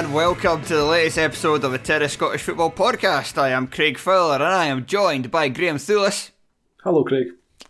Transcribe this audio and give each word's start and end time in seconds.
and 0.00 0.14
welcome 0.14 0.62
to 0.62 0.74
the 0.76 0.84
latest 0.84 1.18
episode 1.18 1.62
of 1.62 1.72
the 1.72 1.78
Terrace 1.78 2.14
Scottish 2.14 2.40
Football 2.40 2.70
Podcast. 2.70 3.36
I 3.36 3.50
am 3.50 3.66
Craig 3.66 3.98
Fowler 3.98 4.36
and 4.36 4.44
I 4.44 4.64
am 4.64 4.86
joined 4.86 5.30
by 5.30 5.50
Graham 5.50 5.76
Thulis 5.76 6.30
Hello, 6.82 7.04
Craig. 7.04 7.26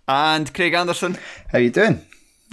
and 0.07 0.55
Craig 0.55 0.73
Anderson. 0.73 1.19
How 1.49 1.59
are 1.59 1.61
you 1.61 1.71
doing? 1.71 2.07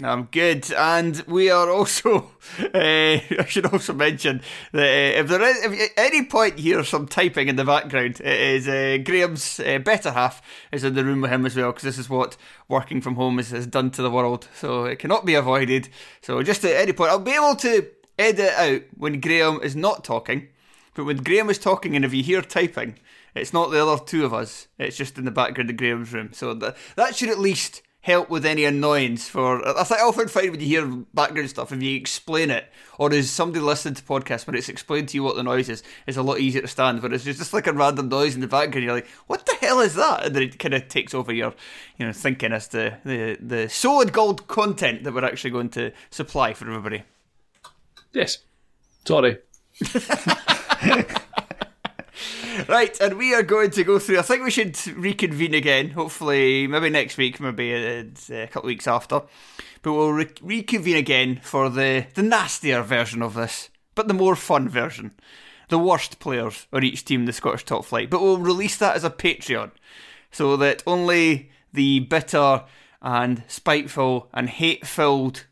I'm 0.03 0.29
good, 0.31 0.71
and 0.73 1.23
we 1.27 1.51
are 1.51 1.69
also. 1.69 2.31
Uh, 2.59 3.19
I 3.39 3.45
should 3.45 3.65
also 3.65 3.93
mention 3.93 4.41
that 4.71 4.81
uh, 4.81 5.19
if 5.19 5.27
there 5.27 5.41
is, 5.41 5.65
if 5.65 5.81
at 5.81 5.91
any 5.97 6.25
point 6.25 6.57
you 6.57 6.75
hear 6.75 6.83
some 6.83 7.05
typing 7.05 7.49
in 7.49 7.57
the 7.57 7.65
background, 7.65 8.21
it 8.21 8.39
is 8.39 8.67
uh, 8.69 8.97
Graham's 9.03 9.59
uh, 9.59 9.79
better 9.79 10.11
half 10.11 10.41
is 10.71 10.85
in 10.85 10.95
the 10.95 11.03
room 11.03 11.21
with 11.21 11.29
him 11.29 11.45
as 11.45 11.57
well, 11.57 11.71
because 11.71 11.83
this 11.83 11.97
is 11.97 12.09
what 12.09 12.37
working 12.69 13.01
from 13.01 13.15
home 13.15 13.37
has, 13.37 13.49
has 13.49 13.67
done 13.67 13.91
to 13.91 14.01
the 14.01 14.09
world. 14.09 14.47
So 14.55 14.85
it 14.85 14.97
cannot 14.97 15.25
be 15.25 15.35
avoided. 15.35 15.89
So 16.21 16.41
just 16.41 16.63
at 16.63 16.77
any 16.77 16.93
point, 16.93 17.11
I'll 17.11 17.19
be 17.19 17.33
able 17.33 17.57
to 17.57 17.85
edit 18.17 18.53
out 18.53 18.81
when 18.95 19.19
Graham 19.19 19.61
is 19.61 19.75
not 19.75 20.03
talking, 20.03 20.47
but 20.93 21.05
when 21.05 21.17
Graham 21.17 21.49
is 21.49 21.59
talking, 21.59 21.95
and 21.95 22.03
if 22.03 22.13
you 22.13 22.23
hear 22.23 22.41
typing, 22.41 22.95
it's 23.35 23.53
not 23.53 23.71
the 23.71 23.85
other 23.85 24.03
two 24.03 24.25
of 24.25 24.33
us. 24.33 24.67
It's 24.79 24.97
just 24.97 25.17
in 25.17 25.25
the 25.25 25.31
background 25.31 25.69
of 25.69 25.77
Graham's 25.77 26.11
room. 26.11 26.31
So 26.33 26.53
that 26.55 26.75
that 26.95 27.15
should 27.15 27.29
at 27.29 27.39
least 27.39 27.81
help 28.07 28.29
with 28.29 28.45
any 28.45 28.63
annoyance 28.63 29.27
for 29.27 29.67
I 29.67 29.83
think 29.83 29.99
I 29.99 30.05
often 30.05 30.29
find 30.29 30.51
when 30.51 30.61
you 30.61 30.65
hear 30.65 30.87
background 31.13 31.49
stuff 31.49 31.73
if 31.73 31.83
you 31.83 31.97
explain 31.97 32.49
it 32.49 32.71
or 32.97 33.11
is 33.11 33.29
somebody 33.29 33.59
listening 33.59 33.95
to 33.95 34.03
podcasts 34.03 34.47
when 34.47 34.55
it's 34.55 34.69
explained 34.69 35.09
to 35.09 35.17
you 35.17 35.23
what 35.23 35.35
the 35.35 35.43
noise 35.43 35.67
is 35.67 35.83
it's 36.05 36.15
a 36.15 36.23
lot 36.23 36.39
easier 36.39 36.61
to 36.61 36.69
stand 36.69 37.01
but 37.01 37.11
it's 37.11 37.25
just 37.25 37.51
like 37.51 37.67
a 37.67 37.73
random 37.73 38.07
noise 38.07 38.33
in 38.33 38.39
the 38.39 38.47
background 38.47 38.85
you're 38.85 38.93
like 38.93 39.09
what 39.27 39.45
the 39.45 39.53
hell 39.55 39.81
is 39.81 39.95
that 39.95 40.23
and 40.23 40.33
then 40.33 40.43
it 40.43 40.57
kind 40.57 40.73
of 40.73 40.87
takes 40.87 41.13
over 41.13 41.33
your 41.33 41.53
you 41.97 42.05
know 42.05 42.13
thinking 42.13 42.53
as 42.53 42.69
to 42.69 42.97
the 43.03 43.37
the 43.41 43.67
solid 43.67 44.13
gold 44.13 44.47
content 44.47 45.03
that 45.03 45.13
we're 45.13 45.25
actually 45.25 45.51
going 45.51 45.67
to 45.67 45.91
supply 46.09 46.53
for 46.53 46.65
everybody 46.69 47.03
Yes. 48.13 48.39
Sorry. 49.05 49.37
Right, 52.67 52.99
and 52.99 53.17
we 53.17 53.33
are 53.33 53.43
going 53.43 53.69
to 53.71 53.83
go 53.83 53.99
through. 53.99 54.19
I 54.19 54.23
think 54.23 54.43
we 54.43 54.51
should 54.51 54.75
reconvene 54.87 55.53
again. 55.53 55.91
Hopefully, 55.91 56.67
maybe 56.67 56.89
next 56.89 57.15
week, 57.17 57.39
maybe 57.39 57.71
a, 57.71 57.99
a 58.31 58.47
couple 58.47 58.63
of 58.63 58.65
weeks 58.65 58.87
after. 58.87 59.21
But 59.83 59.93
we'll 59.93 60.11
re- 60.11 60.27
reconvene 60.41 60.97
again 60.97 61.39
for 61.43 61.69
the 61.69 62.07
the 62.15 62.23
nastier 62.23 62.81
version 62.81 63.21
of 63.21 63.35
this, 63.35 63.69
but 63.95 64.07
the 64.07 64.13
more 64.13 64.35
fun 64.35 64.67
version. 64.67 65.11
The 65.69 65.77
worst 65.77 66.19
players 66.19 66.65
on 66.73 66.83
each 66.83 67.05
team, 67.05 67.25
the 67.25 67.33
Scottish 67.33 67.63
top 67.63 67.85
flight. 67.85 68.09
But 68.09 68.21
we'll 68.21 68.37
release 68.37 68.77
that 68.77 68.95
as 68.95 69.03
a 69.03 69.09
Patreon, 69.09 69.71
so 70.31 70.57
that 70.57 70.81
only 70.87 71.51
the 71.71 71.99
bitter 71.99 72.63
and 73.01 73.43
spiteful 73.47 74.29
and 74.33 74.49
hate-filled 74.49 75.45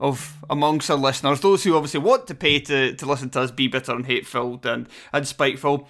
of 0.00 0.36
amongst 0.48 0.90
our 0.90 0.96
listeners, 0.96 1.40
those 1.40 1.64
who 1.64 1.74
obviously 1.76 2.00
want 2.00 2.26
to 2.28 2.34
pay 2.34 2.60
to, 2.60 2.94
to 2.94 3.06
listen 3.06 3.30
to 3.30 3.40
us 3.40 3.50
be 3.50 3.66
bitter 3.66 3.92
and 3.92 4.06
hate-filled 4.06 4.64
and, 4.64 4.88
and 5.12 5.26
spiteful. 5.26 5.88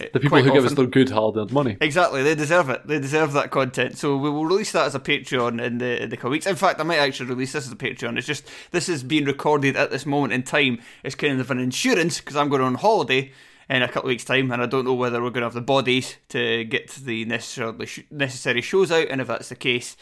Eh, 0.00 0.06
the 0.14 0.20
people 0.20 0.42
who 0.42 0.50
give 0.50 0.64
us 0.64 0.72
their 0.72 0.86
good 0.86 1.10
hard-earned 1.10 1.52
money. 1.52 1.76
Exactly, 1.80 2.22
they 2.22 2.34
deserve 2.34 2.70
it. 2.70 2.86
They 2.86 2.98
deserve 2.98 3.32
that 3.34 3.50
content. 3.50 3.98
So 3.98 4.16
we 4.16 4.30
will 4.30 4.46
release 4.46 4.72
that 4.72 4.86
as 4.86 4.94
a 4.94 5.00
Patreon 5.00 5.62
in 5.62 5.78
the 5.78 6.02
in 6.02 6.08
the 6.08 6.16
couple 6.16 6.30
weeks. 6.30 6.46
In 6.46 6.56
fact, 6.56 6.80
I 6.80 6.84
might 6.84 6.98
actually 6.98 7.28
release 7.28 7.52
this 7.52 7.66
as 7.66 7.72
a 7.72 7.76
Patreon. 7.76 8.16
It's 8.16 8.26
just 8.26 8.48
this 8.70 8.88
is 8.88 9.02
being 9.02 9.26
recorded 9.26 9.76
at 9.76 9.90
this 9.90 10.06
moment 10.06 10.32
in 10.32 10.42
time. 10.42 10.80
It's 11.04 11.14
kind 11.14 11.38
of 11.38 11.50
an 11.50 11.58
insurance 11.58 12.18
because 12.18 12.36
I'm 12.36 12.48
going 12.48 12.62
on 12.62 12.76
holiday 12.76 13.32
in 13.68 13.82
a 13.82 13.88
couple 13.88 14.08
of 14.08 14.08
weeks' 14.08 14.24
time, 14.24 14.50
and 14.50 14.62
I 14.62 14.66
don't 14.66 14.86
know 14.86 14.94
whether 14.94 15.22
we're 15.22 15.30
going 15.30 15.42
to 15.42 15.46
have 15.46 15.54
the 15.54 15.60
bodies 15.60 16.16
to 16.30 16.64
get 16.64 16.90
the 16.90 17.26
necessarily 17.26 17.86
sh- 17.86 18.00
necessary 18.10 18.62
shows 18.62 18.90
out. 18.90 19.08
And 19.10 19.20
if 19.20 19.26
that's 19.26 19.50
the 19.50 19.54
case, 19.54 19.96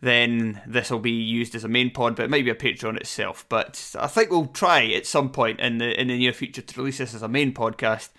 then 0.00 0.60
this 0.66 0.90
will 0.90 0.98
be 0.98 1.10
used 1.10 1.54
as 1.54 1.64
a 1.64 1.68
main 1.68 1.90
pod, 1.90 2.16
but 2.16 2.24
it 2.24 2.30
might 2.30 2.44
be 2.44 2.50
a 2.50 2.54
Patreon 2.54 2.96
itself. 2.96 3.46
But 3.48 3.94
I 3.98 4.06
think 4.06 4.30
we'll 4.30 4.46
try 4.46 4.84
at 4.92 5.06
some 5.06 5.30
point 5.30 5.60
in 5.60 5.78
the 5.78 5.98
in 5.98 6.08
the 6.08 6.18
near 6.18 6.32
future 6.32 6.62
to 6.62 6.80
release 6.80 6.98
this 6.98 7.14
as 7.14 7.22
a 7.22 7.28
main 7.28 7.52
podcast, 7.52 8.10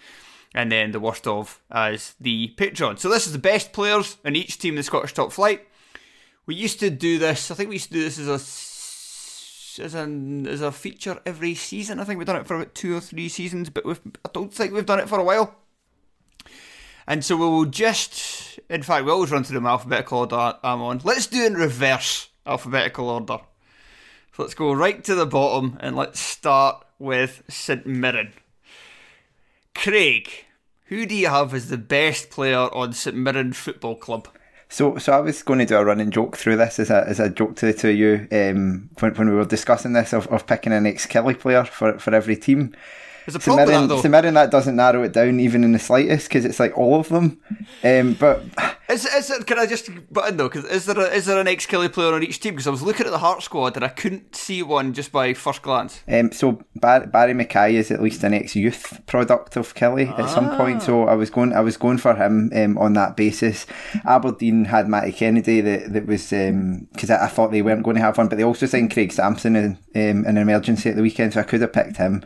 and 0.53 0.71
then 0.71 0.91
the 0.91 0.99
worst 0.99 1.27
of 1.27 1.61
as 1.71 2.15
the 2.19 2.53
Patreon. 2.57 2.99
So 2.99 3.09
this 3.09 3.27
is 3.27 3.33
the 3.33 3.39
best 3.39 3.73
players 3.73 4.17
in 4.25 4.35
each 4.35 4.57
team 4.59 4.73
in 4.73 4.77
the 4.77 4.83
Scottish 4.83 5.13
top 5.13 5.31
flight. 5.31 5.67
We 6.45 6.55
used 6.55 6.79
to 6.79 6.89
do 6.89 7.19
this. 7.19 7.51
I 7.51 7.55
think 7.55 7.69
we 7.69 7.75
used 7.75 7.89
to 7.89 7.93
do 7.93 8.03
this 8.03 8.19
as 8.19 8.27
a 8.27 9.83
as 9.83 9.93
an 9.93 10.47
as 10.47 10.61
a 10.61 10.71
feature 10.71 11.21
every 11.25 11.53
season. 11.53 11.99
I 11.99 12.03
think 12.03 12.17
we've 12.17 12.27
done 12.27 12.37
it 12.37 12.47
for 12.47 12.55
about 12.55 12.73
two 12.73 12.95
or 12.95 13.01
three 13.01 13.29
seasons, 13.29 13.69
but 13.69 13.85
we've, 13.85 14.01
I 14.25 14.29
don't 14.33 14.53
think 14.53 14.73
we've 14.73 14.85
done 14.85 14.99
it 14.99 15.09
for 15.09 15.19
a 15.19 15.23
while. 15.23 15.55
And 17.07 17.23
so 17.23 17.37
we 17.37 17.45
will 17.45 17.65
just, 17.65 18.59
in 18.69 18.83
fact, 18.83 19.05
we 19.05 19.11
always 19.11 19.31
run 19.31 19.43
through 19.43 19.55
them 19.55 19.65
alphabetical 19.65 20.19
order 20.19 20.57
I'm 20.61 20.81
on. 20.81 21.01
Let's 21.03 21.27
do 21.27 21.45
in 21.45 21.53
reverse 21.53 22.29
alphabetical 22.45 23.09
order. 23.09 23.39
So 24.35 24.43
let's 24.43 24.53
go 24.53 24.73
right 24.73 25.03
to 25.05 25.15
the 25.15 25.25
bottom 25.25 25.77
and 25.79 25.95
let's 25.95 26.19
start 26.19 26.85
with 26.99 27.43
St 27.47 27.85
Mirren. 27.85 28.33
Craig, 29.73 30.29
who 30.85 31.05
do 31.05 31.15
you 31.15 31.27
have 31.27 31.53
as 31.53 31.69
the 31.69 31.77
best 31.77 32.29
player 32.29 32.57
on 32.73 32.93
St 32.93 33.15
Mirren 33.15 33.53
Football 33.53 33.95
Club? 33.95 34.27
So, 34.69 34.97
so 34.97 35.13
I 35.13 35.21
was 35.21 35.43
going 35.43 35.59
to 35.59 35.65
do 35.65 35.77
a 35.77 35.85
running 35.85 36.11
joke 36.11 36.35
through 36.35 36.57
this 36.57 36.77
as 36.77 36.89
a 36.89 37.07
as 37.07 37.21
a 37.21 37.29
joke 37.29 37.55
to 37.57 37.67
the 37.67 37.73
two 37.73 37.89
of 37.89 37.95
you 37.95 38.27
um, 38.33 38.89
when, 38.99 39.15
when 39.15 39.29
we 39.29 39.35
were 39.35 39.45
discussing 39.45 39.93
this 39.93 40.11
of, 40.11 40.27
of 40.27 40.45
picking 40.45 40.73
an 40.73 40.85
ex 40.85 41.07
Killie 41.07 41.39
player 41.39 41.63
for, 41.63 41.97
for 41.99 42.13
every 42.13 42.35
team. 42.35 42.73
There's 43.27 43.35
a 43.35 43.39
problem 43.39 43.89
with 43.89 44.01
that 44.03 44.33
that 44.33 44.51
doesn't 44.51 44.77
narrow 44.77 45.03
it 45.03 45.11
down 45.11 45.41
even 45.41 45.65
in 45.65 45.73
the 45.73 45.79
slightest 45.79 46.29
because 46.29 46.45
it's 46.45 46.61
like 46.61 46.77
all 46.77 47.01
of 47.01 47.09
them. 47.09 47.41
Um, 47.83 48.13
but 48.13 48.41
Is, 48.89 49.05
is 49.05 49.27
there, 49.27 49.39
can 49.43 49.59
I 49.59 49.65
just 49.65 49.89
butt 50.13 50.29
in 50.29 50.37
though? 50.37 50.47
Cause 50.47 50.63
is 50.63 50.85
there 50.85 50.97
a, 50.97 51.09
is 51.09 51.25
there 51.25 51.41
an 51.41 51.47
ex 51.47 51.65
Killie 51.65 51.91
player 51.91 52.13
on 52.13 52.23
each 52.23 52.39
team? 52.39 52.53
Because 52.53 52.67
I 52.67 52.69
was 52.69 52.81
looking 52.81 53.05
at 53.05 53.11
the 53.11 53.17
Heart 53.17 53.43
squad 53.43 53.75
and 53.75 53.83
I 53.83 53.89
couldn't 53.89 54.33
see 54.33 54.63
one 54.63 54.93
just 54.93 55.11
by 55.11 55.33
first 55.33 55.61
glance. 55.61 56.01
Um, 56.07 56.31
so 56.31 56.63
Bar- 56.75 57.07
Barry 57.07 57.33
Mackay 57.33 57.75
is 57.75 57.91
at 57.91 58.01
least 58.01 58.23
an 58.23 58.33
ex 58.33 58.55
youth 58.55 59.01
product 59.05 59.57
of 59.57 59.75
Killie 59.75 60.09
ah. 60.09 60.23
at 60.23 60.29
some 60.29 60.55
point. 60.55 60.83
So 60.83 61.03
I 61.03 61.15
was 61.15 61.29
going 61.29 61.51
I 61.51 61.59
was 61.59 61.75
going 61.75 61.97
for 61.97 62.15
him 62.15 62.49
um, 62.55 62.77
on 62.77 62.93
that 62.93 63.17
basis. 63.17 63.65
Aberdeen 64.05 64.65
had 64.65 64.87
Matty 64.87 65.11
Kennedy 65.11 65.59
that 65.59 65.91
that 65.91 66.05
was 66.05 66.29
because 66.29 67.09
um, 67.09 67.17
I, 67.17 67.25
I, 67.25 67.27
thought 67.27 67.51
they 67.51 67.61
weren't 67.61 67.83
going 67.83 67.97
to 67.97 68.01
have 68.01 68.17
one, 68.17 68.29
but 68.29 68.37
they 68.37 68.45
also 68.45 68.67
signed 68.67 68.93
Craig 68.93 69.11
Samson 69.11 69.57
in 69.57 69.71
um, 69.95 70.25
an 70.25 70.37
emergency 70.37 70.89
at 70.89 70.95
the 70.95 71.01
weekend, 71.01 71.33
so 71.33 71.41
I 71.41 71.43
could 71.43 71.59
have 71.59 71.73
picked 71.73 71.97
him. 71.97 72.23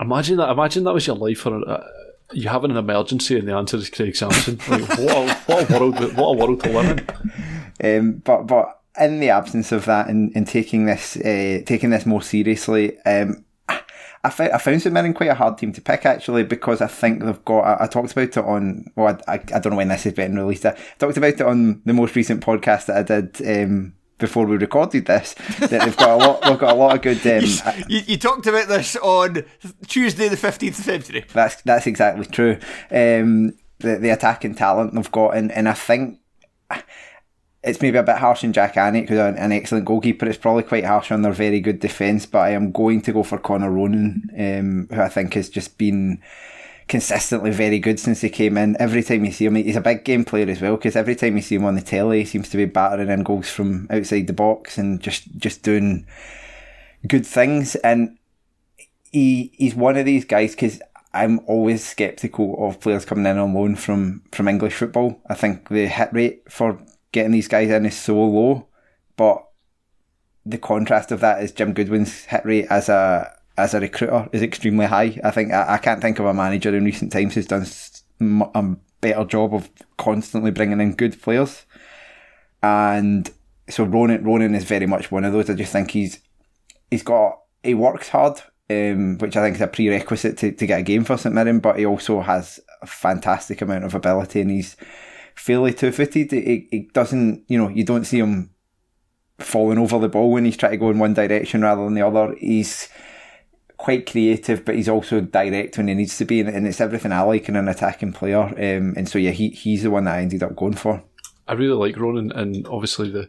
Imagine 0.00 0.36
that! 0.38 0.50
Imagine 0.50 0.84
that 0.84 0.94
was 0.94 1.06
your 1.06 1.16
life 1.16 1.40
for. 1.40 1.68
Uh, 1.68 1.86
you 2.32 2.48
having 2.48 2.70
an 2.70 2.76
emergency 2.78 3.38
and 3.38 3.46
the 3.46 3.52
answer 3.52 3.76
is 3.76 3.90
Craig 3.90 4.16
Samson. 4.16 4.58
Like, 4.68 4.88
what, 4.88 5.00
a, 5.00 5.34
what 5.46 5.70
a 5.70 5.78
world! 5.78 6.16
What 6.16 6.26
a 6.26 6.38
world 6.38 6.62
to 6.64 6.72
live 6.72 6.98
in. 7.80 7.98
Um, 7.98 8.12
but 8.24 8.46
but 8.46 8.80
in 8.98 9.20
the 9.20 9.30
absence 9.30 9.72
of 9.72 9.84
that 9.86 10.08
and, 10.08 10.32
and 10.34 10.46
taking 10.46 10.86
this 10.86 11.16
uh, 11.16 11.62
taking 11.66 11.90
this 11.90 12.06
more 12.06 12.22
seriously, 12.22 12.98
um, 13.00 13.44
I, 14.24 14.30
found, 14.30 14.52
I 14.52 14.58
found 14.58 14.80
St 14.80 14.92
Mirren 14.92 15.12
quite 15.12 15.30
a 15.30 15.34
hard 15.34 15.58
team 15.58 15.72
to 15.72 15.82
pick 15.82 16.06
actually 16.06 16.44
because 16.44 16.80
I 16.80 16.86
think 16.86 17.22
they've 17.22 17.44
got. 17.44 17.60
I, 17.60 17.84
I 17.84 17.86
talked 17.86 18.12
about 18.12 18.36
it 18.36 18.38
on. 18.38 18.90
Well, 18.96 19.18
I, 19.28 19.34
I, 19.34 19.34
I, 19.34 19.58
don't 19.58 19.70
know 19.70 19.76
when 19.76 19.88
this 19.88 20.06
is 20.06 20.14
being 20.14 20.34
released. 20.34 20.64
I 20.64 20.78
talked 20.98 21.16
about 21.16 21.34
it 21.34 21.42
on 21.42 21.82
the 21.84 21.92
most 21.92 22.16
recent 22.16 22.44
podcast 22.44 22.86
that 22.86 22.96
I 22.96 23.20
did. 23.20 23.64
Um, 23.64 23.94
before 24.24 24.46
we 24.46 24.56
recorded 24.56 25.06
this 25.06 25.34
that 25.60 25.70
they've 25.70 25.96
got 25.96 26.10
a 26.10 26.16
lot. 26.16 26.42
They've 26.42 26.58
got 26.58 26.72
a 26.72 26.78
lot 26.78 26.94
of 26.94 27.02
good. 27.02 27.14
Um, 27.24 27.84
you, 27.88 28.00
you, 28.06 28.18
talked 28.18 28.46
about 28.46 28.68
this 28.68 28.96
on 28.96 29.44
Tuesday, 29.86 30.28
the 30.28 30.36
fifteenth 30.36 30.78
of 30.78 30.84
February. 30.84 31.26
That's 31.32 31.62
that's 31.62 31.86
exactly 31.86 32.26
true. 32.26 32.58
Um, 32.90 33.54
the 33.78 33.96
the 33.96 34.10
attacking 34.10 34.54
talent 34.54 34.94
they've 34.94 35.10
got, 35.12 35.36
and, 35.36 35.50
and 35.52 35.68
I 35.68 35.72
think 35.72 36.20
it's 37.62 37.80
maybe 37.80 37.98
a 37.98 38.02
bit 38.02 38.18
harsh 38.18 38.44
on 38.44 38.52
Jak 38.52 38.74
Alnwick, 38.74 39.08
who's 39.08 39.18
an, 39.18 39.36
an 39.36 39.52
excellent 39.52 39.86
goalkeeper. 39.86 40.26
It's 40.26 40.38
probably 40.38 40.64
quite 40.64 40.84
harsh 40.84 41.10
on 41.10 41.22
their 41.22 41.32
very 41.32 41.60
good 41.60 41.80
defence, 41.80 42.26
but 42.26 42.40
I 42.40 42.50
am 42.50 42.72
going 42.72 43.00
to 43.02 43.12
go 43.12 43.22
for 43.22 43.38
Connor 43.38 43.70
Ronan, 43.70 44.30
um, 44.38 44.94
who 44.94 45.00
I 45.00 45.08
think 45.08 45.34
has 45.34 45.48
just 45.48 45.78
been 45.78 46.20
consistently 46.88 47.50
very 47.50 47.78
good 47.78 47.98
since 47.98 48.20
he 48.20 48.28
came 48.28 48.56
in. 48.56 48.76
Every 48.78 49.02
time 49.02 49.24
you 49.24 49.32
see 49.32 49.46
him, 49.46 49.54
he's 49.54 49.76
a 49.76 49.80
big 49.80 50.04
game 50.04 50.24
player 50.24 50.48
as 50.48 50.60
well. 50.60 50.76
Because 50.76 50.96
every 50.96 51.16
time 51.16 51.36
you 51.36 51.42
see 51.42 51.56
him 51.56 51.64
on 51.64 51.74
the 51.74 51.80
telly, 51.80 52.20
he 52.20 52.24
seems 52.24 52.48
to 52.50 52.56
be 52.56 52.64
battering 52.64 53.08
in 53.08 53.22
goals 53.22 53.48
from 53.48 53.86
outside 53.90 54.26
the 54.26 54.32
box 54.32 54.78
and 54.78 55.00
just 55.00 55.36
just 55.36 55.62
doing 55.62 56.06
good 57.06 57.26
things. 57.26 57.74
And 57.76 58.18
he 59.10 59.52
he's 59.56 59.74
one 59.74 59.96
of 59.96 60.04
these 60.04 60.24
guys 60.24 60.52
because 60.52 60.80
I'm 61.12 61.40
always 61.46 61.84
sceptical 61.84 62.56
of 62.66 62.80
players 62.80 63.04
coming 63.04 63.26
in 63.26 63.38
on 63.38 63.54
loan 63.54 63.76
from 63.76 64.22
from 64.32 64.48
English 64.48 64.74
football. 64.74 65.20
I 65.28 65.34
think 65.34 65.68
the 65.68 65.86
hit 65.86 66.12
rate 66.12 66.42
for 66.50 66.78
getting 67.12 67.32
these 67.32 67.48
guys 67.48 67.70
in 67.70 67.86
is 67.86 67.96
so 67.96 68.22
low, 68.22 68.66
but 69.16 69.46
the 70.44 70.58
contrast 70.58 71.12
of 71.12 71.20
that 71.20 71.42
is 71.42 71.52
Jim 71.52 71.72
Goodwin's 71.72 72.24
hit 72.24 72.44
rate 72.44 72.66
as 72.68 72.88
a 72.88 73.34
as 73.56 73.74
a 73.74 73.80
recruiter 73.80 74.28
is 74.32 74.42
extremely 74.42 74.86
high. 74.86 75.18
I 75.22 75.30
think 75.30 75.52
I, 75.52 75.74
I 75.74 75.78
can't 75.78 76.00
think 76.00 76.18
of 76.18 76.26
a 76.26 76.34
manager 76.34 76.74
in 76.74 76.84
recent 76.84 77.12
times 77.12 77.34
who's 77.34 77.46
done 77.46 77.66
a 78.54 78.76
better 79.00 79.24
job 79.24 79.54
of 79.54 79.70
constantly 79.96 80.50
bringing 80.50 80.80
in 80.80 80.94
good 80.94 81.20
players. 81.20 81.64
And 82.62 83.30
so 83.68 83.84
Ronan, 83.84 84.24
Ronan 84.24 84.54
is 84.54 84.64
very 84.64 84.86
much 84.86 85.10
one 85.10 85.24
of 85.24 85.32
those. 85.32 85.50
I 85.50 85.54
just 85.54 85.72
think 85.72 85.90
he's 85.90 86.20
he's 86.90 87.02
got 87.02 87.40
he 87.62 87.74
works 87.74 88.08
hard, 88.08 88.40
um, 88.70 89.18
which 89.18 89.36
I 89.36 89.42
think 89.42 89.56
is 89.56 89.62
a 89.62 89.66
prerequisite 89.66 90.38
to, 90.38 90.52
to 90.52 90.66
get 90.66 90.80
a 90.80 90.82
game 90.82 91.04
for 91.04 91.16
St 91.16 91.34
Mirren. 91.34 91.60
But 91.60 91.78
he 91.78 91.86
also 91.86 92.20
has 92.22 92.60
a 92.82 92.86
fantastic 92.86 93.62
amount 93.62 93.84
of 93.84 93.94
ability, 93.94 94.40
and 94.40 94.50
he's 94.50 94.76
fairly 95.34 95.72
two 95.72 95.92
footed. 95.92 96.32
He, 96.32 96.68
he 96.70 96.90
doesn't, 96.92 97.44
you 97.48 97.58
know, 97.58 97.68
you 97.68 97.84
don't 97.84 98.04
see 98.04 98.18
him 98.18 98.50
falling 99.38 99.78
over 99.78 99.98
the 99.98 100.08
ball 100.08 100.30
when 100.30 100.44
he's 100.44 100.56
trying 100.56 100.72
to 100.72 100.78
go 100.78 100.90
in 100.90 100.98
one 100.98 101.14
direction 101.14 101.62
rather 101.62 101.84
than 101.84 101.94
the 101.94 102.06
other. 102.06 102.34
He's 102.38 102.88
quite 103.84 104.10
creative, 104.10 104.64
but 104.64 104.76
he's 104.76 104.88
also 104.88 105.20
direct 105.20 105.76
when 105.76 105.88
he 105.88 105.94
needs 105.94 106.16
to 106.16 106.24
be, 106.24 106.40
and, 106.40 106.66
it's 106.66 106.80
everything 106.80 107.12
I 107.12 107.20
like 107.20 107.50
in 107.50 107.56
an 107.56 107.68
attacking 107.68 108.14
player. 108.14 108.40
Um, 108.40 108.94
and 108.96 109.06
so 109.06 109.18
yeah, 109.18 109.32
he 109.32 109.50
he's 109.50 109.82
the 109.82 109.90
one 109.90 110.04
that 110.04 110.14
I 110.14 110.22
ended 110.22 110.42
up 110.42 110.56
going 110.56 110.72
for. 110.72 111.02
I 111.46 111.52
really 111.52 111.76
like 111.76 111.98
Ronan, 111.98 112.32
and 112.32 112.66
obviously 112.66 113.10
the 113.10 113.28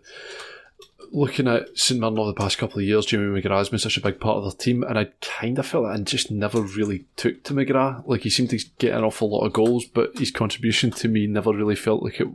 looking 1.12 1.50
at 1.50 1.78
St 1.78 2.00
Mirren 2.00 2.18
over 2.18 2.30
the 2.30 2.40
past 2.40 2.58
couple 2.58 2.80
of 2.80 2.86
years, 2.86 3.06
Jamie 3.06 3.42
McGrath's 3.42 3.68
been 3.68 3.80
such 3.80 3.98
a 3.98 4.02
big 4.02 4.22
part 4.22 4.38
of 4.38 4.44
their 4.44 4.58
team, 4.58 4.84
and 4.84 4.98
I 4.98 5.10
kind 5.20 5.60
of 5.60 5.66
felt 5.66 5.88
that 5.88 5.96
and 5.96 6.08
just 6.08 6.32
never 6.32 6.62
really 6.62 7.04
took 7.18 7.44
to 7.44 7.54
McGrath. 7.54 8.08
Like 8.08 8.22
he 8.22 8.30
seemed 8.30 8.52
to 8.52 8.66
get 8.78 8.98
an 8.98 9.04
awful 9.04 9.30
lot 9.30 9.46
of 9.46 9.52
goals, 9.52 9.84
but 9.84 10.18
his 10.18 10.32
contribution 10.32 10.90
to 10.92 11.10
me 11.10 11.28
never 11.28 11.52
really 11.52 11.76
felt 11.76 12.02
like 12.02 12.22
it 12.22 12.30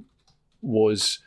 was 0.61 1.21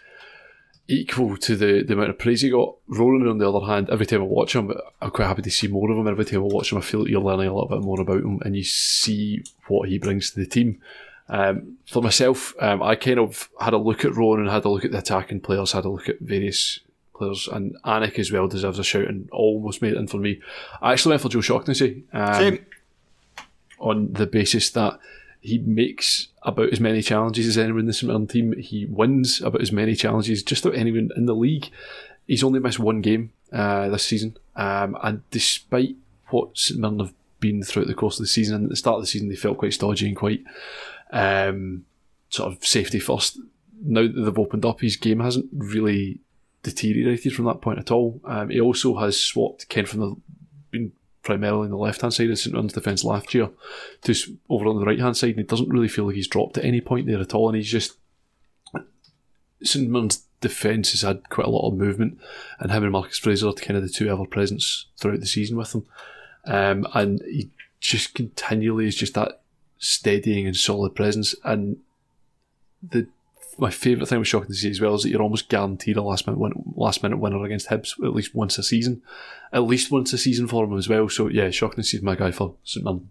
equal 0.88 1.38
to 1.38 1.56
the, 1.56 1.84
the 1.84 1.94
amount 1.94 2.10
of 2.10 2.20
praise 2.20 2.42
he 2.42 2.50
got. 2.50 2.76
Ronan, 2.88 3.28
on 3.28 3.38
the 3.38 3.50
other 3.50 3.66
hand, 3.66 3.90
every 3.90 4.06
time 4.06 4.22
I 4.22 4.26
watch 4.26 4.56
him, 4.56 4.74
I'm 5.02 5.12
quite 5.12 5.28
happy 5.28 5.42
to 5.44 5.52
see 5.52 5.68
more 5.68 5.90
of 5.90 5.98
him. 5.98 6.08
Every 6.08 6.26
time 6.26 6.40
I 6.40 6.48
watch 6.48 6.72
him, 6.72 6.78
I 6.78 6.82
feel 6.82 7.02
like 7.02 7.10
you're 7.10 7.22
learning 7.22 7.48
a 7.48 7.54
little 7.54 7.70
bit 7.70 7.82
more 7.82 8.02
about 8.02 8.22
him 8.22 8.40
and 8.44 8.56
you 8.56 8.64
see 8.64 9.44
what 9.68 9.90
he 9.90 9.98
brings 9.98 10.32
to 10.32 10.40
the 10.40 10.46
team. 10.46 10.82
Um, 11.30 11.78
for 11.88 12.04
myself, 12.04 12.54
um, 12.60 12.84
I 12.84 12.96
kind 12.96 13.20
of 13.20 13.50
had 13.60 13.74
a 13.74 13.78
look 13.78 14.04
at 14.04 14.16
Ronan, 14.16 14.48
had 14.48 14.66
a 14.66 14.70
look 14.70 14.84
at 14.84 14.92
the 14.92 14.98
attacking 14.98 15.40
players, 15.40 15.72
had 15.72 15.86
a 15.86 15.90
look 15.90 16.10
at 16.10 16.20
various 16.20 16.80
players, 17.16 17.48
and 17.48 17.78
Alnwick 17.86 18.20
as 18.20 18.32
well 18.32 18.48
deserves 18.48 18.80
a 18.80 18.84
shout 18.84 19.08
and 19.08 19.30
almost 19.32 19.82
made 19.82 19.94
it 19.94 19.98
in 19.98 20.08
for 20.08 20.18
me. 20.18 20.42
I 20.82 20.92
actually 20.92 21.12
went 21.12 21.22
for 21.22 21.30
Joe 21.30 21.42
Shaughnessy 21.42 22.04
um, 22.12 22.60
on 23.80 24.14
the 24.14 24.28
basis 24.28 24.70
that 24.72 25.00
he 25.40 25.60
makes 25.60 26.28
about 26.44 26.70
as 26.72 26.80
many 26.80 27.02
challenges 27.02 27.48
as 27.48 27.58
anyone 27.58 27.82
in 27.82 27.86
the 27.88 27.94
St 27.94 28.08
Mirren 28.08 28.28
team. 28.28 28.54
He 28.58 28.86
wins 28.86 29.42
about 29.42 29.62
as 29.62 29.72
many 29.72 29.96
challenges 29.96 30.44
just 30.44 30.66
about 30.66 30.78
anyone 30.78 31.10
in 31.16 31.26
the 31.26 31.36
league. 31.36 31.70
He's 32.28 32.44
only 32.44 32.60
missed 32.60 32.80
one 32.80 33.02
game 33.02 33.32
uh, 33.52 33.90
this 33.90 34.06
season, 34.06 34.38
um, 34.56 34.98
and 35.02 35.30
despite 35.32 35.96
what 36.30 36.58
St 36.58 36.80
Mirren 36.80 37.00
have 37.00 37.14
been 37.40 37.64
throughout 37.64 37.88
the 37.88 37.94
course 37.94 38.20
of 38.20 38.24
the 38.24 38.28
season, 38.28 38.56
and 38.56 38.64
at 38.66 38.70
the 38.70 38.76
start 38.76 38.96
of 38.96 39.04
the 39.04 39.08
season 39.08 39.30
they 39.30 39.36
felt 39.36 39.58
quite 39.58 39.74
stodgy 39.74 40.08
and 40.08 40.16
quite 40.16 40.44
um, 41.12 41.86
sort 42.30 42.52
of 42.52 42.66
safety 42.66 43.00
first. 43.00 43.40
Now 43.86 44.04
that 44.04 44.14
they've 44.14 44.40
opened 44.40 44.66
up, 44.66 44.82
his 44.82 44.96
game 44.96 45.20
hasn't 45.20 45.48
really 45.52 46.20
deteriorated 46.64 47.34
from 47.34 47.46
that 47.46 47.62
point 47.62 47.80
at 47.80 47.92
all. 47.92 48.22
Um, 48.24 48.50
he 48.50 48.62
also 48.62 48.96
has 48.98 49.20
swapped 49.20 49.68
Ken 49.68 49.86
from 49.86 50.00
the 50.00 50.16
primarily 51.24 51.66
on 51.66 51.72
the 51.72 51.78
left 51.78 52.02
hand 52.02 52.14
side 52.14 52.30
of 52.30 52.38
St 52.38 52.54
Mirren's 52.54 52.74
defence 52.74 53.04
last 53.04 53.34
year 53.34 53.50
to 54.04 54.14
over 54.50 54.68
on 54.68 54.80
the 54.80 54.86
right 54.86 55.00
hand 55.00 55.18
side, 55.18 55.32
and 55.32 55.40
he 55.40 55.44
doesn't 55.44 55.70
really 55.70 55.88
feel 55.88 56.06
like 56.06 56.16
he's 56.16 56.28
dropped 56.28 56.58
at 56.58 56.66
any 56.66 56.82
point 56.82 57.08
there 57.08 57.20
at 57.20 57.34
all. 57.34 57.50
And 57.50 57.58
he's 57.58 57.72
just 57.72 57.94
St 59.64 59.90
defence 60.42 60.92
has 60.92 61.02
had 61.02 61.30
quite 61.30 61.48
a 61.48 61.50
lot 61.50 61.68
of 61.68 61.78
movement, 61.78 62.20
and 62.60 62.72
him 62.72 62.84
and 62.84 62.92
Marcus 62.92 63.18
Fraser 63.18 63.48
are 63.48 63.54
kind 63.54 63.78
of 63.78 63.84
the 63.84 63.90
two 63.90 64.10
ever 64.10 64.26
presence 64.26 64.88
throughout 64.98 65.22
the 65.22 65.26
season 65.26 65.58
with 65.58 65.72
them. 65.72 65.86
Um, 66.46 66.86
and 66.94 67.22
he 67.22 67.50
just 67.80 68.14
continually 68.14 68.88
is 68.88 68.96
just 68.96 69.14
that 69.14 69.42
steadying 69.78 70.46
and 70.46 70.56
solid 70.56 70.96
presence. 70.96 71.34
And 71.44 71.78
the 72.82 73.08
my 73.58 73.70
favourite 73.70 74.08
thing 74.08 74.20
with 74.20 74.28
Shaughnessy 74.28 74.70
as 74.70 74.82
well 74.82 74.96
is 74.96 75.04
that 75.04 75.10
you're 75.10 75.22
almost 75.22 75.50
guaranteed 75.50 75.98
a 75.98 76.02
last 76.02 76.28
minute 76.28 76.40
win, 76.40 76.54
last 76.76 77.04
minute 77.04 77.18
winner 77.18 77.44
against 77.44 77.70
Hibs 77.70 77.94
at 78.04 78.14
least 78.14 78.36
once 78.36 78.58
a 78.58 78.64
season, 78.64 79.02
at 79.52 79.64
least 79.64 79.92
once 79.92 80.14
a 80.14 80.18
season 80.18 80.48
for 80.48 80.64
him 80.66 80.78
as 80.78 80.90
well. 80.90 81.10
So 81.10 81.28
yeah, 81.28 81.50
Shaughnessy 81.50 82.00
my 82.02 82.16
guy 82.16 82.32
for 82.32 82.56
St 82.64 82.84
Mirren. 82.84 83.10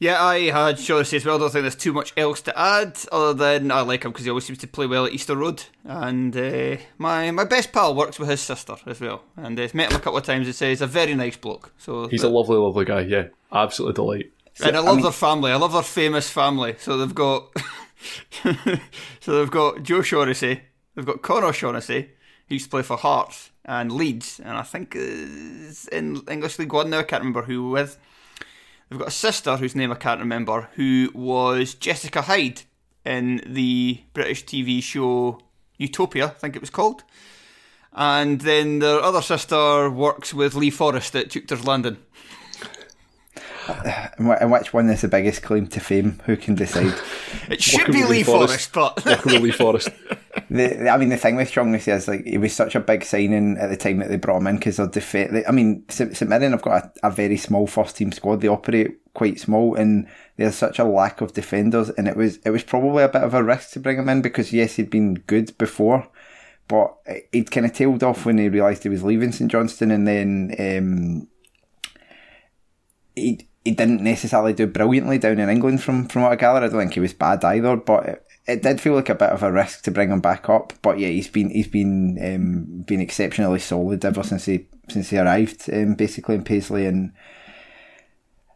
Yeah, 0.00 0.22
I 0.22 0.50
had 0.50 0.78
Shaughnessy 0.78 1.16
as 1.16 1.26
well. 1.26 1.36
I 1.36 1.38
don't 1.38 1.50
think 1.50 1.62
there's 1.64 1.74
too 1.74 1.92
much 1.92 2.12
else 2.16 2.40
to 2.42 2.56
add 2.56 2.96
other 3.10 3.34
than 3.34 3.72
I 3.72 3.80
like 3.80 4.04
him 4.04 4.12
because 4.12 4.24
he 4.24 4.30
always 4.30 4.44
seems 4.44 4.60
to 4.60 4.68
play 4.68 4.86
well 4.86 5.06
at 5.06 5.12
Easter 5.12 5.34
Road. 5.34 5.64
And 5.84 6.36
uh, 6.36 6.76
my 6.98 7.32
my 7.32 7.44
best 7.44 7.72
pal 7.72 7.96
works 7.96 8.18
with 8.18 8.28
his 8.28 8.40
sister 8.40 8.76
as 8.86 9.00
well. 9.00 9.24
And 9.36 9.58
I've 9.58 9.74
uh, 9.74 9.76
met 9.76 9.90
him 9.90 9.96
a 9.96 10.00
couple 10.00 10.18
of 10.18 10.24
times. 10.24 10.46
He 10.46 10.52
says 10.52 10.68
he's 10.68 10.80
a 10.82 10.86
very 10.86 11.14
nice 11.14 11.36
bloke. 11.36 11.72
So 11.78 12.06
He's 12.06 12.22
a 12.22 12.28
lovely, 12.28 12.56
lovely 12.56 12.84
guy, 12.84 13.00
yeah. 13.00 13.28
Absolutely 13.52 13.94
delight. 13.94 14.32
And 14.60 14.76
I 14.76 14.80
love 14.80 14.88
I 14.88 14.94
mean, 14.94 15.02
their 15.02 15.12
family. 15.12 15.52
I 15.52 15.56
love 15.56 15.72
their 15.72 15.82
famous 15.82 16.30
family. 16.30 16.76
So 16.78 16.96
they've 16.96 17.14
got 17.14 17.52
so 19.20 19.38
they've 19.38 19.50
got 19.50 19.82
Joe 19.82 20.02
Shaughnessy, 20.02 20.62
they've 20.94 21.06
got 21.06 21.22
Conor 21.22 21.52
Shaughnessy, 21.52 22.10
who 22.48 22.54
used 22.54 22.66
to 22.66 22.70
play 22.70 22.82
for 22.82 22.96
Hearts 22.96 23.50
and 23.64 23.92
Leeds, 23.92 24.40
and 24.42 24.56
I 24.56 24.62
think 24.62 24.94
is 24.96 25.86
in 25.88 26.22
English 26.30 26.58
League 26.58 26.72
One 26.72 26.90
now. 26.90 27.00
I 27.00 27.02
can't 27.02 27.22
remember 27.22 27.42
who 27.42 27.70
with. 27.70 27.98
They've 28.88 28.98
got 28.98 29.08
a 29.08 29.12
sister 29.12 29.56
whose 29.56 29.74
name 29.74 29.92
I 29.92 29.96
can't 29.96 30.20
remember, 30.20 30.70
who 30.74 31.10
was 31.14 31.74
Jessica 31.74 32.22
Hyde 32.22 32.62
in 33.04 33.42
the 33.46 34.00
British 34.14 34.44
TV 34.44 34.82
show 34.82 35.40
Utopia, 35.78 36.26
I 36.26 36.28
think 36.28 36.56
it 36.56 36.62
was 36.62 36.70
called. 36.70 37.04
And 37.92 38.40
then 38.42 38.80
their 38.80 39.00
other 39.00 39.22
sister 39.22 39.90
works 39.90 40.34
with 40.34 40.54
Lee 40.54 40.70
Forrest 40.70 41.16
at 41.16 41.30
Tuchter's 41.30 41.66
Landing. 41.66 41.98
And 43.68 44.50
which 44.50 44.72
one 44.72 44.88
is 44.88 45.02
the 45.02 45.08
biggest 45.08 45.42
claim 45.42 45.66
to 45.68 45.80
fame? 45.80 46.20
Who 46.24 46.36
can 46.36 46.54
decide? 46.54 46.94
it 47.50 47.62
should 47.62 47.92
be 47.92 48.04
Lee 48.04 48.22
Forrest, 48.22 48.70
Forrest 48.70 49.04
but 49.04 49.26
Lee 49.26 49.50
Forrest. 49.50 49.90
The, 50.50 50.88
I 50.88 50.96
mean, 50.96 51.10
the 51.10 51.18
thing 51.18 51.36
with 51.36 51.50
Shaughnessy 51.50 51.90
is 51.90 52.08
like 52.08 52.24
he 52.24 52.38
was 52.38 52.54
such 52.54 52.74
a 52.74 52.80
big 52.80 53.04
signing 53.04 53.58
at 53.58 53.68
the 53.68 53.76
time 53.76 53.98
that 53.98 54.08
they 54.08 54.16
brought 54.16 54.38
him 54.38 54.46
in 54.46 54.56
because 54.56 54.78
they're 54.78 54.86
defeat. 54.86 55.28
I 55.46 55.50
mean, 55.52 55.84
St 55.90 56.26
Mirren 56.26 56.52
have 56.52 56.62
got 56.62 56.84
a, 57.02 57.08
a, 57.08 57.10
very 57.10 57.36
small 57.36 57.66
first 57.66 57.96
team 57.96 58.12
squad. 58.12 58.40
They 58.40 58.48
operate 58.48 58.98
quite 59.12 59.38
small, 59.38 59.74
and 59.74 60.06
there's 60.36 60.54
such 60.54 60.78
a 60.78 60.84
lack 60.84 61.20
of 61.20 61.34
defenders, 61.34 61.90
and 61.90 62.08
it 62.08 62.16
was 62.16 62.38
it 62.46 62.50
was 62.50 62.62
probably 62.62 63.02
a 63.02 63.08
bit 63.08 63.24
of 63.24 63.34
a 63.34 63.42
risk 63.42 63.72
to 63.72 63.80
bring 63.80 63.98
him 63.98 64.08
in 64.08 64.22
because 64.22 64.52
yes, 64.52 64.76
he'd 64.76 64.90
been 64.90 65.14
good 65.14 65.56
before, 65.58 66.08
but 66.66 66.96
he'd 67.32 67.50
kind 67.50 67.66
of 67.66 67.74
tailed 67.74 68.02
off 68.02 68.24
when 68.24 68.38
he 68.38 68.48
realised 68.48 68.84
he 68.84 68.88
was 68.88 69.02
leaving 69.04 69.32
St 69.32 69.50
Johnstone, 69.50 69.90
and 69.90 70.06
then 70.06 70.54
um, 70.58 71.28
he 73.14 73.47
he 73.68 73.74
didn't 73.74 74.02
necessarily 74.02 74.54
do 74.54 74.66
brilliantly 74.66 75.18
down 75.18 75.38
in 75.38 75.48
England 75.48 75.82
from 75.82 76.08
from 76.08 76.22
what 76.22 76.32
I 76.32 76.36
gather. 76.36 76.64
I 76.64 76.68
don't 76.68 76.78
think 76.78 76.94
he 76.94 77.00
was 77.00 77.14
bad 77.14 77.44
either, 77.44 77.76
but. 77.76 78.06
It, 78.06 78.24
it 78.48 78.62
did 78.62 78.80
feel 78.80 78.94
like 78.94 79.10
a 79.10 79.14
bit 79.14 79.28
of 79.28 79.42
a 79.42 79.52
risk 79.52 79.82
to 79.82 79.90
bring 79.90 80.10
him 80.10 80.20
back 80.20 80.48
up, 80.48 80.72
but 80.80 80.98
yeah, 80.98 81.08
he's 81.08 81.28
been 81.28 81.50
he's 81.50 81.68
been 81.68 82.18
um, 82.24 82.82
been 82.86 82.98
exceptionally 82.98 83.58
solid 83.58 84.02
ever 84.06 84.22
since 84.22 84.46
he 84.46 84.66
since 84.88 85.10
he 85.10 85.18
arrived, 85.18 85.68
um, 85.70 85.94
basically 85.94 86.34
in 86.34 86.44
Paisley, 86.44 86.86
and 86.86 87.12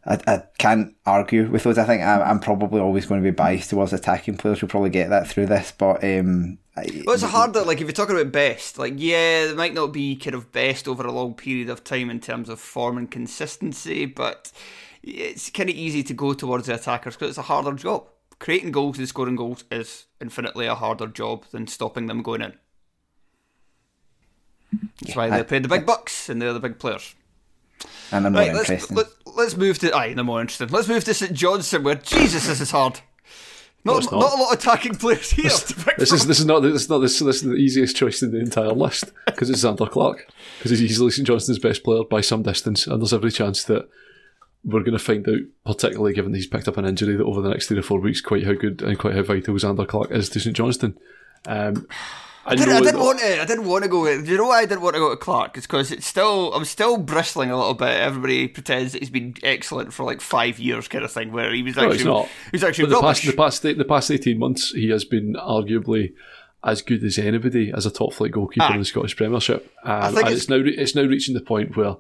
I, 0.07 0.19
I 0.27 0.43
can't 0.59 0.97
argue 1.05 1.51
with 1.51 1.65
those. 1.65 1.77
I 1.77 1.85
think 1.85 2.03
I, 2.03 2.23
I'm 2.23 2.41
probably 2.41 2.81
always 2.81 3.05
going 3.05 3.23
to 3.23 3.31
be 3.31 3.35
biased 3.35 3.69
towards 3.69 3.93
attacking 3.93 4.39
players. 4.39 4.63
You'll 4.63 4.71
probably 4.71 4.89
get 4.89 5.11
that 5.11 5.29
through 5.29 5.47
this, 5.47 5.75
but 5.77 6.03
um, 6.03 6.57
well, 6.75 7.15
it's 7.15 7.23
harder. 7.23 7.63
Like 7.63 7.79
if 7.79 7.83
you're 7.83 7.93
talking 7.93 8.19
about 8.19 8.33
best, 8.33 8.79
like 8.79 8.95
yeah, 8.97 9.45
it 9.45 9.57
might 9.57 9.75
not 9.75 9.93
be 9.93 10.17
kind 10.17 10.35
of 10.35 10.53
best 10.53 10.89
over 10.89 11.07
a 11.07 11.13
long 11.13 11.35
period 11.35 11.69
of 11.69 11.85
time 11.85 12.09
in 12.09 12.19
terms 12.21 12.49
of 12.49 12.59
form 12.59 12.97
and 12.97 13.11
consistency, 13.11 14.07
but 14.07 14.51
it's 15.03 15.51
kind 15.51 15.69
of 15.69 15.77
easy 15.77 16.03
to 16.03 16.15
go 16.15 16.35
towards 16.35 16.67
the 16.67 16.75
attackers 16.75 17.15
because 17.17 17.31
it's 17.31 17.39
a 17.39 17.43
harder 17.43 17.73
job 17.73 18.07
creating 18.43 18.73
goals 18.73 18.99
and 18.99 19.09
scoring 19.09 19.37
goals 19.37 19.63
is 19.71 20.07
infinitely 20.21 20.67
a 20.67 20.75
harder 20.75 21.07
job 21.07 21.45
than 21.53 21.69
stopping 21.69 22.07
them 22.07 22.23
going 22.23 22.43
in. 22.43 22.53
That's 24.73 25.11
yeah, 25.11 25.17
why 25.17 25.31
they 25.31 25.45
play 25.45 25.61
the 25.61 25.69
big 25.69 25.87
bucks 25.87 26.29
and 26.29 26.43
they're 26.43 26.53
the 26.53 26.59
big 26.59 26.81
players. 26.81 27.15
And 28.11 28.25
they're 28.25 28.33
right, 28.33 28.53
let's, 28.53 28.91
let, 28.91 29.07
us 29.27 29.57
move 29.57 29.79
to 29.79 29.97
aye, 29.97 30.13
they're 30.15 30.25
more 30.25 30.41
interesting. 30.41 30.69
Let's 30.69 30.89
move 30.89 31.05
to 31.05 31.15
St 31.15 31.33
Johnstone, 31.33 31.85
where 31.85 31.95
Jesus, 31.95 32.49
this 32.49 32.61
is 32.61 32.73
hard. 32.73 33.01
Not, 33.85 34.11
no, 34.11 34.11
not. 34.11 34.13
not. 34.13 34.33
a 34.33 34.37
lot 34.43 34.53
of 34.53 34.59
attacking 34.59 34.97
players 34.97 35.31
here. 35.31 35.51
This, 35.99 36.13
is 36.13 36.27
this 36.27 36.41
is 36.41 36.45
not 36.45 36.61
this 36.61 36.83
is 36.83 36.89
not 36.89 36.99
this, 36.99 37.19
this 37.21 37.37
is 37.37 37.43
the 37.43 37.55
easiest 37.55 37.97
choice 37.97 38.23
in 38.23 38.33
the 38.33 38.39
entire 38.39 38.73
list 38.73 39.13
because 39.27 39.51
it's 39.51 39.65
Zander 39.65 39.91
Clark 39.91 40.29
because 40.59 40.71
he's 40.71 40.83
easily 40.83 41.11
St 41.11 41.27
Johnstone's 41.27 41.59
best 41.59 41.85
player 41.85 42.03
by 42.05 42.21
some 42.21 42.43
distance, 42.43 42.89
and 42.89 43.01
there's 43.01 43.13
every 43.13 43.31
chance 43.31 43.65
that 43.65 43.89
we're 44.65 44.81
going 44.81 44.93
to 44.93 44.99
find 44.99 45.29
out, 45.29 45.41
particularly 45.65 46.15
given 46.15 46.35
he's 46.35 46.47
picked 46.47 46.69
up 46.69 46.77
an 46.77 46.85
injury, 46.85 47.17
that 47.17 47.25
over 47.25 47.41
the 47.41 47.51
next 47.51 47.67
three 47.67 47.77
to 47.77 47.83
four 47.83 48.01
weeks, 48.01 48.21
quite 48.21 48.45
how 48.45 48.53
good 48.53 48.83
and 48.83 48.99
quite 48.99 49.15
how 49.15 49.23
vital 49.23 49.55
Zander 49.55 49.87
Clark 49.87 50.11
is 50.11 50.29
to 50.31 50.41
St 50.41 50.57
Johnstone. 50.57 50.99
Um, 51.47 51.87
I, 52.45 52.53
I, 52.53 52.55
didn't, 52.57 52.75
I 52.75 52.81
didn't 52.81 53.01
want 53.01 53.21
to. 53.21 53.41
I 53.41 53.45
didn't 53.45 53.67
want 53.67 53.85
to 53.85 53.89
go. 53.89 54.05
Do 54.05 54.29
you 54.29 54.37
know 54.37 54.47
why 54.47 54.61
I 54.61 54.67
didn't 54.67 54.83
want 54.83 54.95
to 54.95 55.01
go 55.01 55.11
to 55.11 55.17
Clark? 55.17 55.57
It's 55.57 55.67
because 55.67 55.93
it's 55.93 56.07
still. 56.07 56.53
I'm 56.55 56.65
still 56.65 56.99
bristling 56.99 57.53
a 57.53 57.57
little 57.57 57.75
bit. 57.75 57.91
Everybody 57.91 58.49
pretends 58.49 58.93
that 58.93 59.01
he's 59.01 59.11
been 59.11 59.35
excellent 59.45 59.93
for 59.93 60.05
like 60.05 60.21
five 60.21 60.59
years, 60.59 60.89
kind 60.89 61.05
of 61.05 61.13
thing. 61.13 61.31
Where 61.31 61.53
he 61.53 61.63
was 61.63 61.79
actually, 61.79 62.05
no, 62.05 62.29
he's 62.51 62.65
actually 62.65 62.89
the 62.89 63.01
past, 63.01 63.25
the 63.25 63.33
past, 63.33 63.63
the 63.63 63.85
past 63.85 64.11
eighteen 64.11 64.41
months, 64.41 64.73
he 64.73 64.89
has 64.89 65.05
been 65.05 65.35
arguably 65.35 66.15
as 66.65 66.83
good 66.83 67.05
as 67.05 67.17
anybody 67.19 67.73
as 67.73 67.87
a 67.87 67.91
top 67.91 68.13
flight 68.13 68.33
goalkeeper 68.33 68.67
ah. 68.69 68.75
in 68.75 68.81
the 68.81 68.85
Scottish 68.85 69.17
Premiership. 69.17 69.73
Um, 69.85 70.17
and 70.17 70.29
it's, 70.29 70.31
it's 70.31 70.49
now 70.49 70.63
it's 70.65 70.95
now 70.97 71.03
reaching 71.03 71.35
the 71.35 71.41
point 71.41 71.77
where 71.77 71.97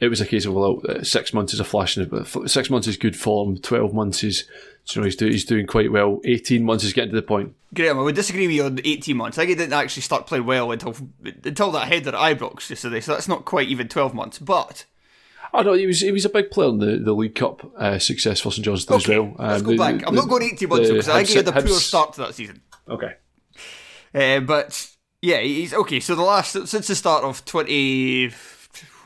it 0.00 0.08
was 0.08 0.20
a 0.20 0.26
case 0.26 0.46
of 0.46 0.54
well, 0.54 0.80
uh, 0.88 1.02
six 1.02 1.34
months 1.34 1.52
is 1.52 1.60
a 1.60 1.64
flash, 1.64 1.96
but 1.96 2.50
six 2.50 2.70
months 2.70 2.88
is 2.88 2.96
good 2.96 3.14
form. 3.14 3.58
Twelve 3.58 3.92
months 3.92 4.24
is, 4.24 4.48
you 4.90 5.00
know, 5.00 5.04
he's, 5.04 5.16
do, 5.16 5.26
he's 5.26 5.44
doing 5.44 5.66
quite 5.66 5.92
well. 5.92 6.20
Eighteen 6.24 6.64
months 6.64 6.84
is 6.84 6.94
getting 6.94 7.10
to 7.10 7.16
the 7.16 7.22
point. 7.22 7.54
Graham, 7.74 7.98
I 7.98 8.02
would 8.02 8.14
disagree 8.14 8.46
with 8.46 8.56
you 8.56 8.64
on 8.64 8.80
eighteen 8.82 9.18
months. 9.18 9.36
I 9.36 9.42
think 9.42 9.50
he 9.50 9.54
didn't 9.56 9.74
actually 9.74 10.02
start 10.02 10.26
playing 10.26 10.46
well 10.46 10.72
until 10.72 10.96
until 11.44 11.70
that 11.72 11.88
header 11.88 12.16
at 12.16 12.38
Ibrox 12.38 12.70
yesterday. 12.70 13.00
So 13.00 13.12
that's 13.12 13.28
not 13.28 13.44
quite 13.44 13.68
even 13.68 13.88
twelve 13.88 14.14
months, 14.14 14.38
but. 14.38 14.86
I 15.52 15.64
know 15.64 15.72
he 15.72 15.86
was 15.86 16.00
he 16.00 16.12
was 16.12 16.24
a 16.24 16.28
big 16.28 16.50
player 16.52 16.68
in 16.68 16.78
the, 16.78 16.96
the 16.98 17.12
League 17.12 17.34
Cup 17.34 17.72
uh, 17.76 17.98
success 17.98 18.40
for 18.40 18.52
St 18.52 18.64
Johnstone 18.64 18.98
okay, 18.98 19.14
as 19.14 19.18
well. 19.18 19.34
Um, 19.36 19.48
let's 19.48 19.62
go 19.62 19.70
the, 19.72 19.76
back. 19.78 20.06
I'm 20.06 20.14
the, 20.14 20.20
not 20.20 20.28
going 20.28 20.44
18 20.44 20.68
months 20.68 20.88
because 20.88 21.08
I 21.08 21.16
think 21.16 21.28
he 21.28 21.36
had 21.36 21.48
a 21.48 21.52
poor 21.52 21.80
start 21.80 22.12
to 22.14 22.20
that 22.20 22.34
season. 22.34 22.62
Okay. 22.88 23.14
Uh, 24.14 24.40
but 24.40 24.90
yeah, 25.22 25.40
he's 25.40 25.74
okay. 25.74 25.98
So 25.98 26.14
the 26.14 26.22
last 26.22 26.52
since 26.68 26.86
the 26.86 26.94
start 26.94 27.24
of 27.24 27.44
20 27.44 28.30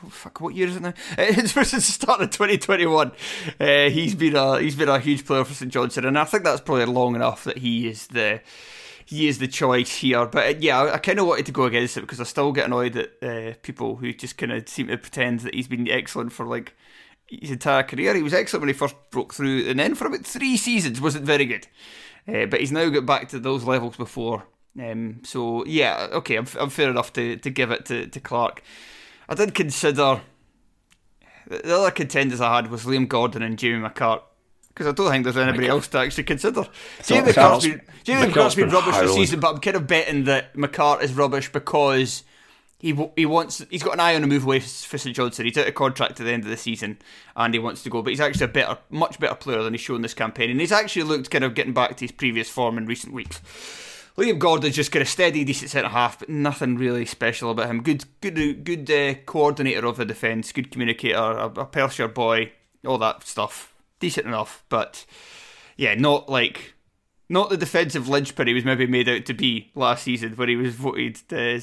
fuck, 0.09 0.41
what 0.41 0.55
year 0.55 0.67
is 0.67 0.75
it 0.75 0.81
now? 0.81 0.93
It's 1.17 1.51
since 1.51 1.71
the 1.71 1.81
start 1.81 2.21
of 2.21 2.29
2021. 2.29 3.11
Uh, 3.59 3.89
he's 3.89 4.15
been 4.15 4.35
a 4.35 4.59
he's 4.59 4.75
been 4.75 4.89
a 4.89 4.99
huge 4.99 5.25
player 5.25 5.43
for 5.43 5.53
St 5.53 5.71
Johnstone, 5.71 6.05
and 6.05 6.17
I 6.17 6.23
think 6.25 6.43
that's 6.43 6.61
probably 6.61 6.85
long 6.85 7.15
enough 7.15 7.43
that 7.43 7.59
he 7.59 7.87
is 7.87 8.07
the 8.07 8.41
he 9.05 9.27
is 9.27 9.37
the 9.37 9.47
choice 9.47 9.97
here. 9.97 10.25
But 10.25 10.47
uh, 10.47 10.57
yeah, 10.59 10.81
I, 10.81 10.93
I 10.95 10.97
kind 10.97 11.19
of 11.19 11.27
wanted 11.27 11.45
to 11.45 11.51
go 11.51 11.65
against 11.65 11.97
it 11.97 12.01
because 12.01 12.19
I 12.19 12.23
still 12.23 12.51
get 12.51 12.65
annoyed 12.65 12.95
at 12.97 13.23
uh, 13.23 13.53
people 13.61 13.97
who 13.97 14.13
just 14.13 14.37
kind 14.37 14.51
of 14.51 14.67
seem 14.67 14.87
to 14.87 14.97
pretend 14.97 15.41
that 15.41 15.53
he's 15.53 15.67
been 15.67 15.89
excellent 15.89 16.31
for 16.31 16.45
like 16.45 16.73
his 17.27 17.51
entire 17.51 17.83
career. 17.83 18.15
He 18.15 18.23
was 18.23 18.33
excellent 18.33 18.61
when 18.61 18.69
he 18.69 18.73
first 18.73 18.95
broke 19.11 19.33
through, 19.33 19.69
and 19.69 19.79
then 19.79 19.95
for 19.95 20.07
about 20.07 20.25
three 20.25 20.57
seasons 20.57 21.01
wasn't 21.01 21.25
very 21.25 21.45
good. 21.45 21.67
Uh, 22.27 22.47
but 22.47 22.59
he's 22.59 22.71
now 22.71 22.89
got 22.89 23.05
back 23.05 23.29
to 23.29 23.39
those 23.39 23.63
levels 23.63 23.95
before. 23.95 24.45
Um, 24.79 25.21
so 25.23 25.63
yeah, 25.65 26.07
okay, 26.11 26.35
I'm, 26.35 26.47
I'm 26.59 26.69
fair 26.69 26.89
enough 26.89 27.13
to, 27.13 27.37
to 27.37 27.49
give 27.49 27.71
it 27.71 27.85
to, 27.85 28.07
to 28.07 28.19
Clark. 28.19 28.63
I 29.27 29.35
did 29.35 29.53
consider 29.53 30.21
the 31.47 31.75
other 31.75 31.91
contenders 31.91 32.41
I 32.41 32.55
had 32.55 32.71
was 32.71 32.85
Liam 32.85 33.07
Gordon 33.07 33.41
and 33.41 33.57
Jamie 33.57 33.87
McCart 33.87 34.21
because 34.69 34.87
I 34.87 34.91
don't 34.91 35.09
think 35.09 35.23
there's 35.23 35.37
anybody 35.37 35.67
else 35.67 35.87
to 35.89 35.99
actually 35.99 36.25
consider. 36.25 36.67
Jamie 37.03 37.31
McCart's 37.31 37.65
been, 37.65 37.81
Jamie 38.03 38.31
McCart's 38.31 38.55
been, 38.55 38.69
rubbish 38.69 38.97
this 38.97 39.13
season, 39.13 39.39
but 39.39 39.53
I'm 39.53 39.61
kind 39.61 39.77
of 39.77 39.87
betting 39.87 40.25
that 40.25 40.53
McCart 40.53 41.01
is 41.01 41.13
rubbish 41.13 41.51
because 41.51 42.23
he 42.79 42.93
he 43.15 43.25
wants 43.25 43.65
he's 43.69 43.83
got 43.83 43.93
an 43.93 44.01
eye 44.01 44.15
on 44.15 44.23
a 44.23 44.27
move 44.27 44.43
away 44.43 44.59
for 44.59 44.97
St 44.97 45.15
Johnstone. 45.15 45.45
He's 45.45 45.57
out 45.57 45.67
of 45.67 45.75
contract 45.75 46.19
at 46.19 46.25
the 46.25 46.31
end 46.31 46.43
of 46.43 46.49
the 46.49 46.57
season, 46.57 46.97
and 47.35 47.53
he 47.53 47.59
wants 47.59 47.83
to 47.83 47.89
go. 47.89 48.01
But 48.01 48.09
he's 48.09 48.19
actually 48.19 48.45
a 48.45 48.49
better, 48.49 48.77
much 48.89 49.19
better 49.19 49.35
player 49.35 49.63
than 49.63 49.73
he's 49.73 49.81
shown 49.81 50.01
this 50.01 50.13
campaign, 50.13 50.49
and 50.49 50.59
he's 50.59 50.73
actually 50.73 51.03
looked 51.03 51.31
kind 51.31 51.43
of 51.43 51.55
getting 51.55 51.73
back 51.73 51.95
to 51.97 52.03
his 52.03 52.11
previous 52.11 52.49
form 52.49 52.77
in 52.77 52.85
recent 52.85 53.13
weeks. 53.13 53.39
Liam 54.17 54.39
Gordon's 54.39 54.75
just 54.75 54.91
got 54.91 55.01
a 55.01 55.05
steady, 55.05 55.43
decent 55.43 55.71
centre 55.71 55.89
half, 55.89 56.19
but 56.19 56.29
nothing 56.29 56.77
really 56.77 57.05
special 57.05 57.51
about 57.51 57.69
him. 57.69 57.83
Good, 57.83 58.05
good, 58.21 58.63
good 58.63 58.89
uh, 58.89 59.15
coordinator 59.25 59.85
of 59.85 59.97
the 59.97 60.05
defence, 60.05 60.53
good 60.53 60.71
communicator, 60.71 61.17
a, 61.17 61.47
a 61.47 61.65
Perthshire 61.65 62.07
boy, 62.07 62.53
all 62.85 62.97
that 62.99 63.23
stuff. 63.23 63.73
Decent 63.99 64.27
enough, 64.27 64.63
but 64.69 65.05
yeah, 65.77 65.95
not 65.95 66.29
like 66.29 66.75
not 67.27 67.49
the 67.49 67.57
defensive 67.57 68.07
linchpin 68.07 68.47
he 68.47 68.53
was 68.53 68.65
maybe 68.65 68.85
made 68.85 69.09
out 69.09 69.25
to 69.25 69.33
be 69.33 69.71
last 69.73 70.03
season, 70.03 70.33
where 70.33 70.47
he 70.47 70.55
was 70.55 70.75
voted 70.75 71.15
the 71.27 71.59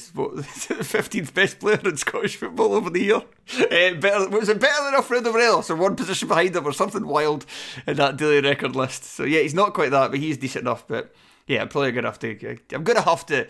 fifteenth 0.83 1.33
best 1.33 1.61
player 1.61 1.81
in 1.85 1.97
Scottish 1.97 2.37
football 2.37 2.75
over 2.75 2.91
the 2.91 3.03
year. 3.03 3.23
Uh, 3.61 3.95
better 3.95 4.29
was 4.29 4.49
it 4.49 4.61
better 4.61 4.85
than 4.85 4.95
Alfredo 4.95 5.31
Morelos 5.31 5.71
or 5.71 5.77
one 5.77 5.95
position 5.95 6.29
behind 6.29 6.57
him 6.57 6.67
or 6.67 6.73
something 6.73 7.07
wild 7.07 7.47
in 7.87 7.97
that 7.97 8.17
daily 8.17 8.41
record 8.41 8.75
list? 8.75 9.05
So 9.05 9.25
yeah, 9.25 9.41
he's 9.41 9.55
not 9.55 9.75
quite 9.75 9.91
that, 9.91 10.11
but 10.11 10.21
he's 10.21 10.39
decent 10.39 10.63
enough. 10.63 10.87
But 10.87 11.15
yeah, 11.47 11.63
I'm 11.63 11.69
probably 11.69 11.93
gonna 11.93 12.09
have 12.09 12.19
to. 12.21 12.59
I'm 12.73 12.85
gonna 12.85 13.03
have 13.03 13.27
to 13.27 13.47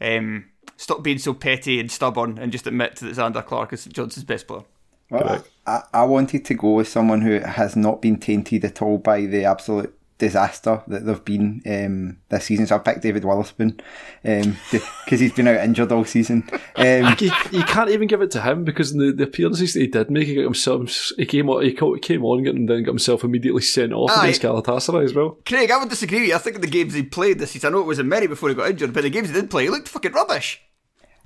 um, 0.00 0.46
stop 0.76 1.02
being 1.02 1.18
so 1.18 1.34
petty 1.34 1.80
and 1.80 1.90
stubborn 1.90 2.38
and 2.38 2.52
just 2.52 2.66
admit 2.66 2.96
that 2.96 3.16
Zander 3.16 3.44
Clark 3.44 3.72
is 3.72 3.84
Johnstone's 3.86 4.24
best 4.24 4.46
player. 4.46 4.62
Well, 5.10 5.44
I, 5.66 5.82
I 5.92 6.04
wanted 6.04 6.44
to 6.46 6.54
go 6.54 6.72
with 6.72 6.88
someone 6.88 7.20
who 7.20 7.38
has 7.40 7.76
not 7.76 8.00
been 8.00 8.18
tainted 8.18 8.64
at 8.64 8.80
all 8.80 8.96
by 8.98 9.26
the 9.26 9.44
absolute 9.44 9.94
disaster 10.22 10.80
that 10.86 11.04
they've 11.04 11.24
been 11.24 11.60
um, 11.66 12.16
this 12.28 12.44
season. 12.44 12.64
So 12.64 12.76
I've 12.76 12.84
picked 12.84 13.02
David 13.02 13.24
Wotherspoon 13.24 13.80
because 14.22 14.46
um, 14.46 15.18
he's 15.18 15.32
been 15.32 15.48
out 15.48 15.64
injured 15.64 15.90
all 15.90 16.04
season. 16.04 16.48
Um, 16.76 17.16
you, 17.18 17.32
you, 17.50 17.64
can't 17.64 17.90
even 17.90 18.06
give 18.06 18.22
it 18.22 18.30
to 18.30 18.40
him 18.40 18.62
because 18.62 18.92
the, 18.92 19.10
the 19.10 19.24
appearances 19.24 19.74
that 19.74 19.80
he 19.80 19.88
did 19.88 20.12
make, 20.12 20.28
he 20.28 20.36
got 20.36 20.42
himself 20.42 21.10
he 21.16 21.26
came 21.26 21.50
on 21.50 21.64
he 21.64 21.72
came 21.72 22.24
on 22.24 22.46
and 22.46 22.68
then 22.68 22.84
got 22.84 22.92
himself 22.92 23.24
immediately 23.24 23.62
sent 23.62 23.92
off 23.92 24.12
Aye. 24.12 24.28
against 24.28 24.42
Galatasaray 24.42 25.04
as 25.04 25.12
well. 25.12 25.38
Craig, 25.44 25.72
I 25.72 25.78
would 25.78 25.88
disagree 25.88 26.20
with 26.20 26.28
you. 26.28 26.34
I 26.36 26.38
think 26.38 26.60
the 26.60 26.68
games 26.68 26.94
he 26.94 27.02
played 27.02 27.40
this 27.40 27.50
season, 27.50 27.68
I 27.68 27.70
know 27.72 27.80
it 27.80 27.86
was 27.86 27.98
in 27.98 28.08
many 28.08 28.28
before 28.28 28.48
he 28.48 28.54
got 28.54 28.70
injured, 28.70 28.92
but 28.92 29.02
the 29.02 29.10
games 29.10 29.28
he 29.28 29.34
did 29.34 29.50
play, 29.50 29.64
he 29.64 29.70
looked 29.70 29.88
fucking 29.88 30.12
rubbish. 30.12 30.62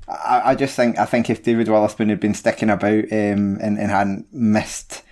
I, 0.09 0.43
I 0.47 0.55
just 0.55 0.75
think 0.75 0.99
I 0.99 1.05
think 1.05 1.29
if 1.29 1.43
David 1.43 1.69
Wotherspoon 1.69 2.09
had 2.09 2.21
been 2.21 2.35
sticking 2.35 2.71
about 2.71 3.05
um, 3.13 3.59
and, 3.61 3.79
and 3.79 3.91
hadn't 3.91 4.33
missed 4.33 5.03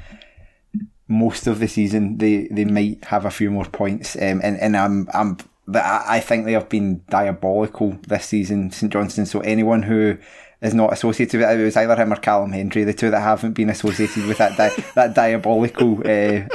most 1.09 1.47
of 1.47 1.59
the 1.59 1.69
season, 1.69 2.19
they, 2.19 2.49
they 2.51 2.65
might 2.65 3.05
have 3.05 3.25
a 3.25 3.31
few 3.31 3.51
more 3.51 3.67
points. 3.67 4.17
Um, 4.17 4.41
and 4.43 4.59
and 4.59 4.77
I'm 4.77 5.09
I'm 5.13 5.39
I 5.73 6.21
think 6.21 6.45
they 6.45 6.53
have 6.53 6.69
been 6.69 7.03
diabolical 7.09 7.99
this 8.07 8.27
season, 8.27 8.71
St 8.71 8.93
Johnstone. 8.93 9.27
So 9.27 9.41
anyone 9.41 9.83
who 9.83 10.19
is 10.61 10.75
not 10.75 10.93
associated 10.93 11.41
with 11.41 11.51
it, 11.51 11.61
it 11.61 11.65
was 11.65 11.77
either 11.77 11.97
him 11.97 12.13
or 12.13 12.17
Callum 12.17 12.53
Hendry, 12.53 12.85
the 12.85 12.93
two 12.93 13.11
that 13.11 13.21
haven't 13.21 13.53
been 13.53 13.71
associated 13.71 14.27
with 14.27 14.39
that 14.39 14.57
di- 14.57 14.85
that 14.95 15.15
diabolical 15.15 16.01
uh, 16.05 16.47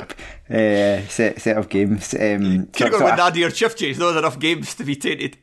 uh, 0.53 1.07
set 1.07 1.41
set 1.41 1.57
of 1.57 1.69
games. 1.69 2.13
Um, 2.13 2.67
Could 2.67 2.81
have 2.81 2.91
gone 2.91 2.99
so 2.99 3.05
with 3.05 3.17
Nadir 3.17 3.49
Çiftçi. 3.49 3.97
Not 3.97 4.17
enough 4.17 4.39
games 4.39 4.75
to 4.75 4.83
be 4.83 4.95
tainted. 4.95 5.37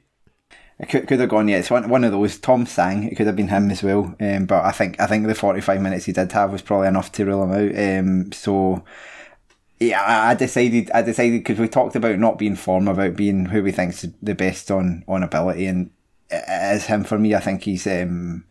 It 0.78 0.90
could, 0.90 1.08
could 1.08 1.20
have 1.20 1.30
gone, 1.30 1.48
yeah. 1.48 1.56
It's 1.56 1.70
one, 1.70 1.88
one 1.88 2.04
of 2.04 2.12
those. 2.12 2.38
Tom 2.38 2.66
Sang, 2.66 3.04
it 3.04 3.16
could 3.16 3.26
have 3.26 3.36
been 3.36 3.48
him 3.48 3.70
as 3.70 3.82
well. 3.82 4.14
Um, 4.20 4.44
but 4.44 4.62
I 4.64 4.72
think 4.72 5.00
I 5.00 5.06
think 5.06 5.26
the 5.26 5.34
45 5.34 5.80
minutes 5.80 6.04
he 6.04 6.12
did 6.12 6.30
have 6.32 6.52
was 6.52 6.62
probably 6.62 6.88
enough 6.88 7.10
to 7.12 7.24
rule 7.24 7.44
him 7.44 7.52
out. 7.52 8.00
Um, 8.00 8.32
so, 8.32 8.84
yeah, 9.80 10.02
I 10.04 10.34
decided 10.34 10.90
I 10.90 11.00
decided 11.00 11.40
because 11.40 11.58
we 11.58 11.68
talked 11.68 11.96
about 11.96 12.18
not 12.18 12.38
being 12.38 12.56
form, 12.56 12.88
about 12.88 13.16
being 13.16 13.46
who 13.46 13.62
we 13.62 13.72
think's 13.72 14.04
the 14.20 14.34
best 14.34 14.70
on, 14.70 15.02
on 15.08 15.22
ability, 15.22 15.66
and 15.66 15.90
is 16.30 16.86
him 16.86 17.04
for 17.04 17.18
me. 17.18 17.34
I 17.34 17.40
think 17.40 17.62
he's. 17.62 17.86
Um, 17.86 18.44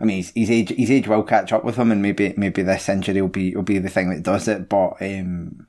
I 0.00 0.04
mean, 0.04 0.16
his, 0.16 0.32
his 0.34 0.50
age 0.50 0.70
his 0.70 0.90
age 0.90 1.06
will 1.06 1.22
catch 1.22 1.52
up 1.52 1.64
with 1.64 1.76
him, 1.76 1.92
and 1.92 2.00
maybe 2.00 2.32
maybe 2.38 2.62
this 2.62 2.88
injury 2.88 3.20
will 3.20 3.28
be 3.28 3.54
will 3.54 3.62
be 3.62 3.78
the 3.78 3.90
thing 3.90 4.08
that 4.08 4.22
does 4.22 4.48
it. 4.48 4.70
But 4.70 5.02
um, 5.02 5.66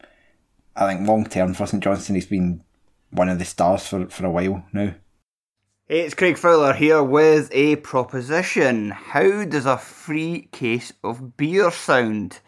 I 0.78 0.88
think 0.88 1.08
long 1.08 1.25
term 1.25 1.54
for 1.54 1.68
St 1.68 1.84
Johnstone, 1.84 2.16
he's 2.16 2.25
been 2.25 2.63
one 3.12 3.28
of 3.28 3.38
the 3.38 3.46
stars 3.46 3.86
for 3.86 4.08
for 4.08 4.25
a 4.25 4.32
while 4.32 4.63
now. 4.72 4.94
It's 5.90 6.13
Craig 6.13 6.38
Fowler 6.38 6.72
here 6.72 7.04
with 7.04 7.50
a 7.52 7.75
proposition. 7.75 8.92
How 8.92 9.44
does 9.44 9.66
a 9.66 9.78
free 9.78 10.48
case 10.54 10.94
of 11.04 11.36
beer 11.36 11.72
sound? 11.72 12.40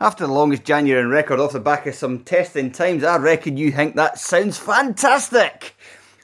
After 0.00 0.24
the 0.24 0.32
longest 0.32 0.62
January 0.62 1.02
on 1.02 1.10
record 1.10 1.40
off 1.40 1.52
the 1.52 1.58
back 1.58 1.88
of 1.88 1.96
some 1.96 2.20
testing 2.20 2.70
times, 2.70 3.02
I 3.02 3.16
reckon 3.16 3.56
you 3.56 3.72
think 3.72 3.96
that 3.96 4.20
sounds 4.20 4.56
fantastic. 4.58 5.74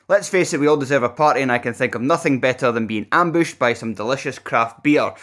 Let's 0.07 0.29
face 0.29 0.55
it, 0.55 0.61
we 0.61 0.69
all 0.69 0.77
deserve 0.77 1.03
a 1.03 1.09
party, 1.09 1.41
and 1.41 1.51
I 1.51 1.59
can 1.59 1.75
think 1.75 1.97
of 1.97 2.01
nothing 2.01 2.39
better 2.39 2.71
than 2.71 2.87
being 2.87 3.09
ambushed 3.11 3.59
by 3.59 3.73
some 3.73 3.95
delicious 3.95 4.39
craft 4.39 4.85
beer. 4.85 5.15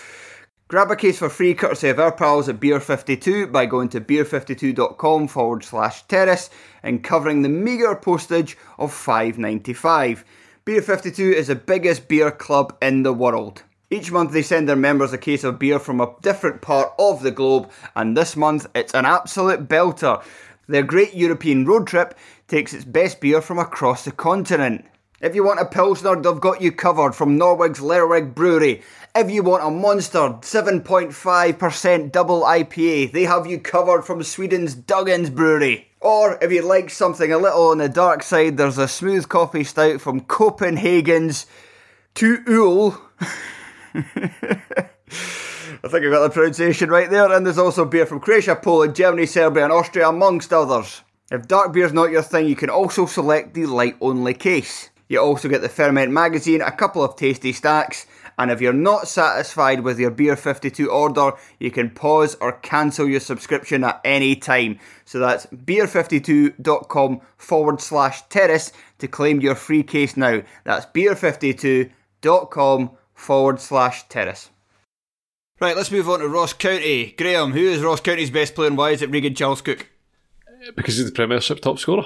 Grab 0.68 0.92
a 0.92 0.96
case 0.98 1.20
for 1.20 1.30
free 1.30 1.54
courtesy 1.54 1.88
of 1.88 2.00
our 2.00 2.12
pals 2.12 2.50
at 2.50 2.60
Beer52 2.60 3.50
by 3.50 3.66
going 3.66 3.88
to 3.90 4.02
beer52.com 4.02 5.30
forward 5.30 5.64
slash 5.64 6.04
terrace 6.04 6.50
and 6.84 7.02
covering 7.02 7.44
the 7.44 7.50
meagre 7.50 7.96
postage 7.96 8.58
of 8.78 8.92
$5.95. 8.92 10.26
Beer52 10.70 11.34
is 11.34 11.48
the 11.48 11.56
biggest 11.56 12.08
beer 12.08 12.30
club 12.30 12.78
in 12.80 13.02
the 13.02 13.12
world. 13.12 13.64
Each 13.90 14.12
month 14.12 14.34
they 14.34 14.44
send 14.44 14.70
their 14.70 14.76
members 14.76 15.12
a 15.12 15.18
case 15.18 15.44
of 15.44 15.58
beer 15.58 15.80
from 15.80 16.00
a 16.00 16.14
different 16.22 16.62
part 16.62 16.94
of 17.00 17.24
the 17.24 17.32
globe, 17.32 17.72
and 17.96 18.16
this 18.16 18.36
month 18.36 18.68
it's 18.76 18.94
an 18.94 19.04
absolute 19.04 19.68
belter. 19.68 20.24
Their 20.68 20.84
great 20.84 21.16
European 21.16 21.66
road 21.66 21.88
trip 21.88 22.16
takes 22.48 22.72
its 22.72 22.86
best 22.86 23.20
beer 23.20 23.42
from 23.42 23.58
across 23.58 24.06
the 24.06 24.12
continent. 24.12 24.86
If 25.22 25.34
you 25.34 25.44
want 25.44 25.60
a 25.60 25.66
Pilsner, 25.66 26.22
they've 26.22 26.40
got 26.40 26.62
you 26.62 26.72
covered 26.72 27.16
from 27.16 27.40
Norweg's 27.40 27.80
Lervig 27.80 28.36
Brewery. 28.36 28.84
If 29.20 29.30
you 29.30 29.44
want 29.44 29.66
a 29.66 29.70
Monster 29.70 30.18
7.5% 30.40 32.12
double 32.14 32.44
IPA, 32.44 33.12
they 33.12 33.24
have 33.24 33.46
you 33.48 33.60
covered 33.60 34.04
from 34.04 34.24
Sweden's 34.24 34.74
Dugges 34.78 35.36
Brewery. 35.36 35.90
Or 36.00 36.38
if 36.42 36.54
you'd 36.54 36.64
like 36.64 36.90
something 36.90 37.30
a 37.30 37.38
little 37.38 37.68
on 37.68 37.80
the 37.80 37.90
dark 37.90 38.24
side, 38.24 38.56
there's 38.56 38.78
a 38.78 38.88
smooth 38.88 39.28
coffee 39.28 39.66
stout 39.66 40.00
from 40.00 40.22
Copenhagen's 40.22 41.48
To 42.16 42.38
Øl. 42.48 42.98
I 43.94 44.02
think 45.90 46.06
I 46.06 46.10
got 46.10 46.22
the 46.22 46.30
pronunciation 46.32 46.90
right 46.90 47.10
there. 47.10 47.30
And 47.30 47.46
there's 47.46 47.58
also 47.58 47.84
beer 47.84 48.06
from 48.06 48.22
Croatia, 48.22 48.56
Poland, 48.56 48.96
Germany, 48.96 49.26
Serbia, 49.26 49.66
and 49.66 49.74
Austria, 49.74 50.08
amongst 50.08 50.54
others. 50.54 51.02
If 51.30 51.46
dark 51.46 51.74
beer's 51.74 51.92
not 51.92 52.10
your 52.10 52.22
thing, 52.22 52.48
you 52.48 52.56
can 52.56 52.70
also 52.70 53.06
select 53.06 53.54
the 53.54 53.66
light 53.66 53.98
only 54.00 54.34
case. 54.34 54.92
You 55.10 55.20
also 55.20 55.50
get 55.50 55.62
the 55.62 55.68
Ferment 55.68 56.14
magazine, 56.14 56.62
a 56.62 56.72
couple 56.72 57.04
of 57.04 57.18
tasty 57.18 57.52
stacks, 57.52 58.06
and 58.40 58.50
if 58.52 58.62
you're 58.62 58.72
not 58.72 59.10
satisfied 59.10 59.82
with 59.82 60.00
your 60.00 60.12
Beer 60.12 60.38
52 60.38 60.90
order, 60.90 61.34
you 61.60 61.70
can 61.70 61.90
pause 61.90 62.38
or 62.40 62.54
cancel 62.54 63.06
your 63.08 63.20
subscription 63.20 63.84
at 63.84 64.00
any 64.06 64.38
time. 64.38 64.80
So 65.04 65.20
that's 65.20 65.46
beer52.com 65.48 67.20
forward 67.36 67.82
slash 67.82 68.22
terrace 68.30 68.72
to 69.00 69.10
claim 69.10 69.42
your 69.42 69.56
free 69.56 69.84
case 69.84 70.16
now. 70.16 70.42
That's 70.64 70.86
beer52.com 70.86 72.92
forward 73.14 73.60
slash 73.60 74.08
terrace. 74.08 74.50
Right, 75.60 75.76
let's 75.76 75.92
move 75.92 76.10
on 76.10 76.20
to 76.20 76.30
Ross 76.30 76.54
County. 76.54 77.14
Graham, 77.18 77.52
who 77.52 77.60
is 77.60 77.82
Ross 77.82 78.00
County's 78.00 78.32
best 78.32 78.56
player 78.56 78.70
and 78.70 78.78
why 78.78 78.92
is 78.92 79.02
it 79.02 79.12
Regan 79.12 79.36
Charles 79.36 79.62
Cook? 79.62 79.90
Because 80.78 80.96
he's 80.96 81.08
the 81.08 81.12
Premiership 81.12 81.60
top 81.60 81.78
scorer. 81.78 82.06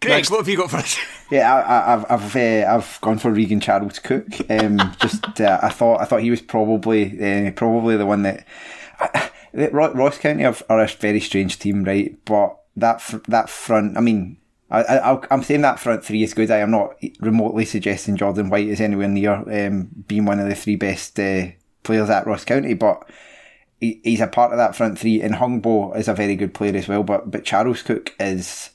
Craig, 0.00 0.16
Next. 0.18 0.30
what 0.30 0.38
have 0.38 0.48
you 0.48 0.56
got 0.56 0.70
for 0.70 0.78
us? 0.78 0.98
Yeah, 1.30 1.54
I, 1.54 1.90
have 1.90 2.06
I've 2.10 2.36
uh, 2.36 2.76
I've 2.76 3.00
gone 3.00 3.18
for 3.18 3.30
Regan 3.30 3.58
Charles 3.58 3.98
Cook. 3.98 4.28
Um, 4.50 4.76
just 5.00 5.40
uh, 5.40 5.58
I 5.62 5.70
thought 5.70 6.00
I 6.00 6.04
thought 6.04 6.20
he 6.20 6.30
was 6.30 6.42
probably 6.42 7.06
uh, 7.18 7.50
probably 7.52 7.96
the 7.96 8.06
one 8.06 8.22
that 8.22 8.46
uh, 9.00 9.70
Ross 9.72 10.18
County 10.18 10.44
are, 10.44 10.54
are, 10.68 10.80
a 10.80 10.86
very 10.86 11.20
strange 11.20 11.58
team, 11.58 11.82
right? 11.82 12.14
But 12.26 12.58
that 12.76 13.02
that 13.26 13.48
front, 13.48 13.96
I 13.96 14.00
mean, 14.00 14.36
I, 14.70 14.82
I 14.82 15.34
am 15.34 15.42
saying 15.42 15.62
that 15.62 15.80
front 15.80 16.04
three 16.04 16.22
is 16.22 16.34
good. 16.34 16.50
I 16.50 16.58
am 16.58 16.70
not 16.70 16.96
remotely 17.20 17.64
suggesting 17.64 18.16
Jordan 18.16 18.50
White 18.50 18.68
is 18.68 18.80
anywhere 18.80 19.08
near 19.08 19.32
um, 19.32 19.88
being 20.06 20.26
one 20.26 20.40
of 20.40 20.48
the 20.48 20.54
three 20.54 20.76
best 20.76 21.18
uh, 21.18 21.46
players 21.82 22.10
at 22.10 22.26
Ross 22.26 22.44
County, 22.44 22.74
but 22.74 23.08
he, 23.80 24.00
he's 24.04 24.20
a 24.20 24.26
part 24.26 24.52
of 24.52 24.58
that 24.58 24.76
front 24.76 24.98
three. 24.98 25.22
And 25.22 25.34
Hungbo 25.34 25.96
is 25.96 26.08
a 26.08 26.14
very 26.14 26.36
good 26.36 26.54
player 26.54 26.76
as 26.76 26.88
well. 26.88 27.02
But 27.02 27.30
but 27.30 27.44
Charles 27.44 27.82
Cook 27.82 28.14
is 28.18 28.70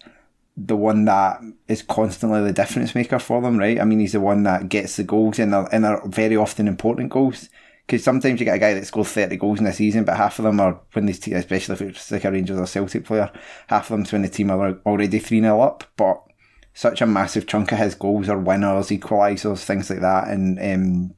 the 0.66 0.76
one 0.76 1.06
that 1.06 1.42
is 1.68 1.82
constantly 1.82 2.42
the 2.44 2.52
difference 2.52 2.94
maker 2.94 3.20
for 3.20 3.42
them, 3.42 3.58
right? 3.58 3.80
I 3.80 3.86
mean, 3.86 4.00
he's 4.00 4.12
the 4.12 4.20
one 4.20 4.44
that 4.44 4.68
gets 4.68 4.98
the 4.98 5.04
goals 5.04 5.40
and 5.40 5.54
they're, 5.54 5.68
and 5.72 5.84
they're 5.84 6.02
very 6.06 6.36
often 6.36 6.68
important 6.68 7.10
goals. 7.10 7.50
Because 7.86 8.04
sometimes 8.04 8.40
you 8.40 8.46
get 8.46 8.56
a 8.56 8.60
guy 8.60 8.74
that 8.76 8.86
scores 8.86 9.08
30 9.10 9.38
goals 9.38 9.60
in 9.60 9.66
a 9.66 9.74
season, 9.74 10.04
but 10.04 10.18
half 10.18 10.38
of 10.38 10.46
them 10.46 10.60
are 10.60 10.80
when 10.94 11.08
these 11.08 11.20
teams, 11.20 11.38
especially 11.38 11.74
if 11.74 11.82
it's 11.82 12.12
like 12.12 12.24
a 12.24 12.32
Rangers 12.32 12.60
or 12.60 12.68
Celtic 12.68 13.06
player, 13.06 13.32
half 13.68 13.90
of 13.90 13.98
them's 13.98 14.12
when 14.12 14.22
the 14.22 14.30
team 14.30 14.52
are 14.52 14.80
already 14.86 15.18
3 15.18 15.42
0 15.42 15.60
up. 15.62 15.86
But 15.98 16.22
such 16.74 17.02
a 17.02 17.08
massive 17.08 17.48
chunk 17.48 17.72
of 17.72 17.80
his 17.80 17.96
goals 17.96 18.30
are 18.30 18.38
winners, 18.38 18.90
equalisers, 18.90 19.64
things 19.64 19.90
like 19.90 20.02
that. 20.02 20.28
And 20.28 20.60
um, 20.60 21.16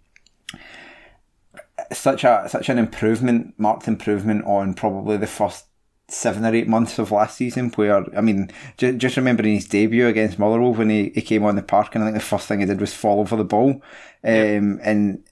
such 1.91 2.23
a 2.23 2.45
such 2.47 2.69
an 2.69 2.77
improvement, 2.77 3.53
marked 3.57 3.87
improvement 3.87 4.45
on 4.45 4.73
probably 4.73 5.17
the 5.17 5.27
first 5.27 5.65
seven 6.11 6.45
or 6.45 6.53
eight 6.53 6.67
months 6.67 6.99
of 6.99 7.11
last 7.11 7.37
season 7.37 7.69
where, 7.71 8.05
I 8.17 8.21
mean, 8.21 8.51
just, 8.77 8.97
just 8.97 9.17
remembering 9.17 9.55
his 9.55 9.67
debut 9.67 10.07
against 10.07 10.37
Motherwell 10.37 10.73
when 10.73 10.89
he, 10.89 11.09
he 11.15 11.21
came 11.21 11.43
on 11.45 11.55
the 11.55 11.63
park 11.63 11.95
and 11.95 12.03
I 12.03 12.07
think 12.07 12.15
the 12.15 12.23
first 12.23 12.47
thing 12.47 12.59
he 12.59 12.65
did 12.65 12.81
was 12.81 12.93
fall 12.93 13.21
over 13.21 13.35
the 13.35 13.45
ball. 13.45 13.81
Um, 14.23 14.77
yeah. 14.77 14.77
And, 14.83 15.23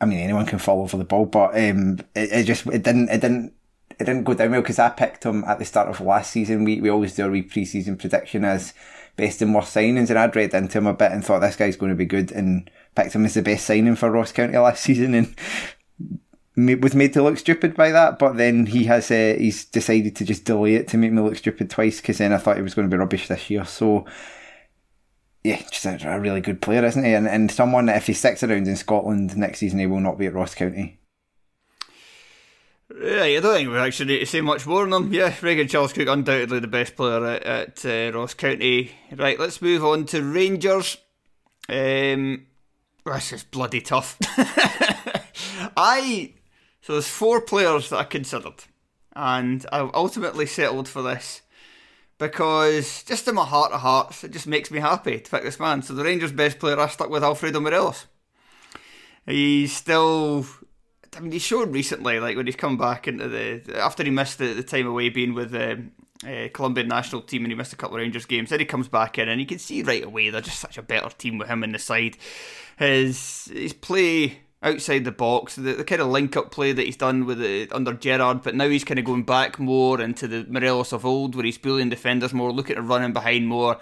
I 0.00 0.06
mean, 0.06 0.18
anyone 0.18 0.46
can 0.46 0.58
fall 0.58 0.82
over 0.82 0.96
the 0.96 1.04
ball, 1.04 1.26
but 1.26 1.56
um, 1.56 2.00
it, 2.14 2.32
it 2.32 2.44
just, 2.44 2.66
it 2.66 2.82
didn't, 2.82 3.08
it 3.10 3.20
didn't, 3.20 3.54
it 3.90 4.04
didn't 4.04 4.24
go 4.24 4.34
down 4.34 4.50
well 4.50 4.60
because 4.60 4.80
I 4.80 4.90
picked 4.90 5.24
him 5.24 5.44
at 5.44 5.60
the 5.60 5.64
start 5.64 5.88
of 5.88 6.00
last 6.00 6.32
season. 6.32 6.64
We, 6.64 6.80
we 6.80 6.90
always 6.90 7.14
do 7.14 7.32
a 7.32 7.42
pre-season 7.42 7.96
prediction 7.96 8.44
as 8.44 8.74
best 9.16 9.40
and 9.40 9.54
worst 9.54 9.74
signings 9.74 10.10
and 10.10 10.18
I'd 10.18 10.34
read 10.34 10.52
into 10.52 10.78
him 10.78 10.88
a 10.88 10.94
bit 10.94 11.12
and 11.12 11.24
thought 11.24 11.38
this 11.38 11.54
guy's 11.54 11.76
going 11.76 11.90
to 11.90 11.96
be 11.96 12.04
good 12.04 12.32
and 12.32 12.68
picked 12.96 13.14
him 13.14 13.24
as 13.24 13.34
the 13.34 13.42
best 13.42 13.66
signing 13.66 13.94
for 13.94 14.10
Ross 14.10 14.32
County 14.32 14.58
last 14.58 14.82
season 14.84 15.14
and 15.14 15.34
was 16.56 16.94
made 16.94 17.12
to 17.14 17.22
look 17.22 17.38
stupid 17.38 17.74
by 17.74 17.90
that, 17.90 18.18
but 18.18 18.36
then 18.36 18.66
he 18.66 18.84
has 18.84 19.10
uh, 19.10 19.34
he's 19.38 19.64
decided 19.64 20.14
to 20.16 20.24
just 20.24 20.44
delay 20.44 20.76
it 20.76 20.88
to 20.88 20.96
make 20.96 21.12
me 21.12 21.20
look 21.20 21.36
stupid 21.36 21.68
twice 21.68 22.00
because 22.00 22.18
then 22.18 22.32
I 22.32 22.38
thought 22.38 22.56
he 22.56 22.62
was 22.62 22.74
going 22.74 22.88
to 22.88 22.94
be 22.94 22.98
rubbish 22.98 23.26
this 23.28 23.50
year. 23.50 23.64
So 23.64 24.06
yeah, 25.42 25.60
just 25.70 25.84
a, 25.84 26.14
a, 26.14 26.20
really 26.20 26.40
good 26.40 26.62
player, 26.62 26.84
isn't 26.84 27.04
he? 27.04 27.12
And 27.12 27.28
and 27.28 27.50
someone 27.50 27.86
that 27.86 27.96
if 27.96 28.06
he 28.06 28.12
sticks 28.12 28.42
around 28.42 28.68
in 28.68 28.76
Scotland 28.76 29.36
next 29.36 29.58
season, 29.58 29.78
he 29.78 29.86
will 29.86 30.00
not 30.00 30.18
be 30.18 30.26
at 30.26 30.34
Ross 30.34 30.54
County. 30.54 31.00
Yeah, 33.02 33.22
I 33.22 33.40
don't 33.40 33.54
think 33.54 33.70
we 33.70 33.78
actually 33.78 34.06
need 34.06 34.20
to 34.20 34.26
say 34.26 34.40
much 34.40 34.66
more 34.66 34.82
on 34.82 34.90
them. 34.90 35.12
Yeah, 35.12 35.34
Regan 35.42 35.66
Charles 35.66 35.92
Cook, 35.92 36.06
undoubtedly 36.06 36.60
the 36.60 36.68
best 36.68 36.94
player 36.94 37.24
at, 37.24 37.42
at 37.42 37.84
uh, 37.84 38.16
Ross 38.16 38.34
County. 38.34 38.92
Right, 39.10 39.38
let's 39.38 39.60
move 39.60 39.84
on 39.84 40.06
to 40.06 40.22
Rangers. 40.22 40.98
Um, 41.68 42.46
this 43.04 43.32
is 43.32 43.42
bloody 43.42 43.80
tough. 43.80 44.16
I 45.76 46.34
so 46.84 46.92
there's 46.92 47.08
four 47.08 47.40
players 47.40 47.88
that 47.88 47.96
I 47.96 48.04
considered, 48.04 48.64
and 49.16 49.64
I 49.72 49.88
ultimately 49.94 50.44
settled 50.44 50.86
for 50.86 51.00
this 51.00 51.40
because 52.18 53.02
just 53.04 53.26
in 53.26 53.36
my 53.36 53.44
heart 53.46 53.72
of 53.72 53.80
hearts, 53.80 54.22
it 54.22 54.32
just 54.32 54.46
makes 54.46 54.70
me 54.70 54.80
happy 54.80 55.18
to 55.18 55.30
pick 55.30 55.44
this 55.44 55.58
man. 55.58 55.80
So 55.80 55.94
the 55.94 56.04
Rangers' 56.04 56.30
best 56.30 56.58
player, 56.58 56.78
I 56.78 56.88
stuck 56.88 57.08
with 57.08 57.24
Alfredo 57.24 57.58
Morelos. 57.60 58.04
He's 59.24 59.74
still. 59.74 60.44
I 61.16 61.20
mean, 61.20 61.32
he 61.32 61.38
showed 61.38 61.72
recently, 61.72 62.20
like 62.20 62.36
when 62.36 62.44
he's 62.44 62.54
come 62.54 62.76
back 62.76 63.08
into 63.08 63.28
the 63.28 63.62
after 63.80 64.04
he 64.04 64.10
missed 64.10 64.36
the, 64.36 64.52
the 64.52 64.62
time 64.62 64.86
away 64.86 65.08
being 65.08 65.32
with 65.32 65.52
the 65.52 65.86
uh, 66.22 66.48
Colombian 66.52 66.88
national 66.88 67.22
team 67.22 67.44
and 67.44 67.50
he 67.52 67.56
missed 67.56 67.72
a 67.72 67.76
couple 67.76 67.96
of 67.96 68.02
Rangers 68.02 68.26
games. 68.26 68.50
Then 68.50 68.60
he 68.60 68.66
comes 68.66 68.88
back 68.88 69.18
in 69.18 69.30
and 69.30 69.40
you 69.40 69.46
can 69.46 69.58
see 69.58 69.82
right 69.82 70.04
away 70.04 70.28
they're 70.28 70.42
just 70.42 70.60
such 70.60 70.76
a 70.76 70.82
better 70.82 71.08
team 71.16 71.38
with 71.38 71.48
him 71.48 71.64
in 71.64 71.72
the 71.72 71.78
side. 71.78 72.18
His 72.76 73.46
his 73.46 73.72
play 73.72 74.40
outside 74.64 75.04
the 75.04 75.12
box, 75.12 75.54
the, 75.56 75.74
the 75.74 75.84
kind 75.84 76.00
of 76.00 76.08
link 76.08 76.36
up 76.36 76.50
play 76.50 76.72
that 76.72 76.86
he's 76.86 76.96
done 76.96 77.26
with 77.26 77.40
it 77.40 77.72
under 77.72 77.92
Gerrard, 77.92 78.42
but 78.42 78.54
now 78.54 78.68
he's 78.68 78.84
kind 78.84 78.98
of 78.98 79.04
going 79.04 79.22
back 79.22 79.58
more 79.58 80.00
into 80.00 80.26
the 80.26 80.46
Morelos 80.48 80.92
of 80.92 81.04
old, 81.04 81.34
where 81.34 81.44
he's 81.44 81.58
bullying 81.58 81.90
defenders 81.90 82.32
more, 82.32 82.50
looking 82.50 82.76
at 82.76 82.84
running 82.84 83.12
behind 83.12 83.46
more. 83.46 83.78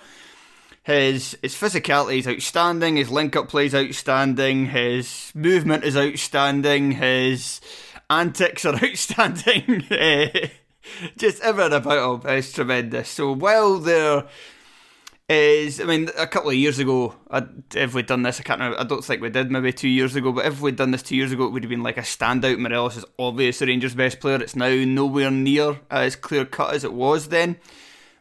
His 0.82 1.38
his 1.42 1.54
physicality 1.54 2.18
is 2.18 2.26
outstanding. 2.26 2.96
His 2.96 3.10
link 3.10 3.36
up 3.36 3.48
play 3.48 3.66
is 3.66 3.74
outstanding. 3.74 4.66
His 4.66 5.30
movement 5.32 5.84
is 5.84 5.96
outstanding. 5.96 6.92
His 6.92 7.60
antics 8.10 8.64
are 8.64 8.74
outstanding. 8.84 9.84
Just 11.16 11.40
everything 11.42 11.72
about 11.74 11.98
oh, 11.98 12.16
him 12.16 12.36
is 12.36 12.52
tremendous. 12.52 13.08
So 13.08 13.32
while 13.32 13.78
they're 13.78 14.24
is 15.28 15.80
I 15.80 15.84
mean 15.84 16.10
a 16.18 16.26
couple 16.26 16.50
of 16.50 16.56
years 16.56 16.78
ago 16.78 17.14
I, 17.30 17.44
if 17.74 17.94
we'd 17.94 18.06
done 18.06 18.22
this 18.22 18.40
I 18.40 18.42
can't 18.42 18.60
remember, 18.60 18.80
I 18.80 18.84
don't 18.84 19.04
think 19.04 19.22
we 19.22 19.30
did 19.30 19.50
maybe 19.50 19.72
two 19.72 19.88
years 19.88 20.16
ago 20.16 20.32
but 20.32 20.46
if 20.46 20.60
we'd 20.60 20.76
done 20.76 20.90
this 20.90 21.02
two 21.02 21.16
years 21.16 21.32
ago 21.32 21.44
it 21.44 21.50
would 21.50 21.62
have 21.62 21.70
been 21.70 21.82
like 21.82 21.96
a 21.96 22.02
standout 22.02 22.58
Morelos 22.58 22.96
is 22.96 23.04
obviously 23.18 23.68
Rangers 23.68 23.94
best 23.94 24.20
player 24.20 24.42
it's 24.42 24.56
now 24.56 24.74
nowhere 24.84 25.30
near 25.30 25.80
as 25.90 26.16
clear 26.16 26.44
cut 26.44 26.74
as 26.74 26.84
it 26.84 26.92
was 26.92 27.28
then 27.28 27.56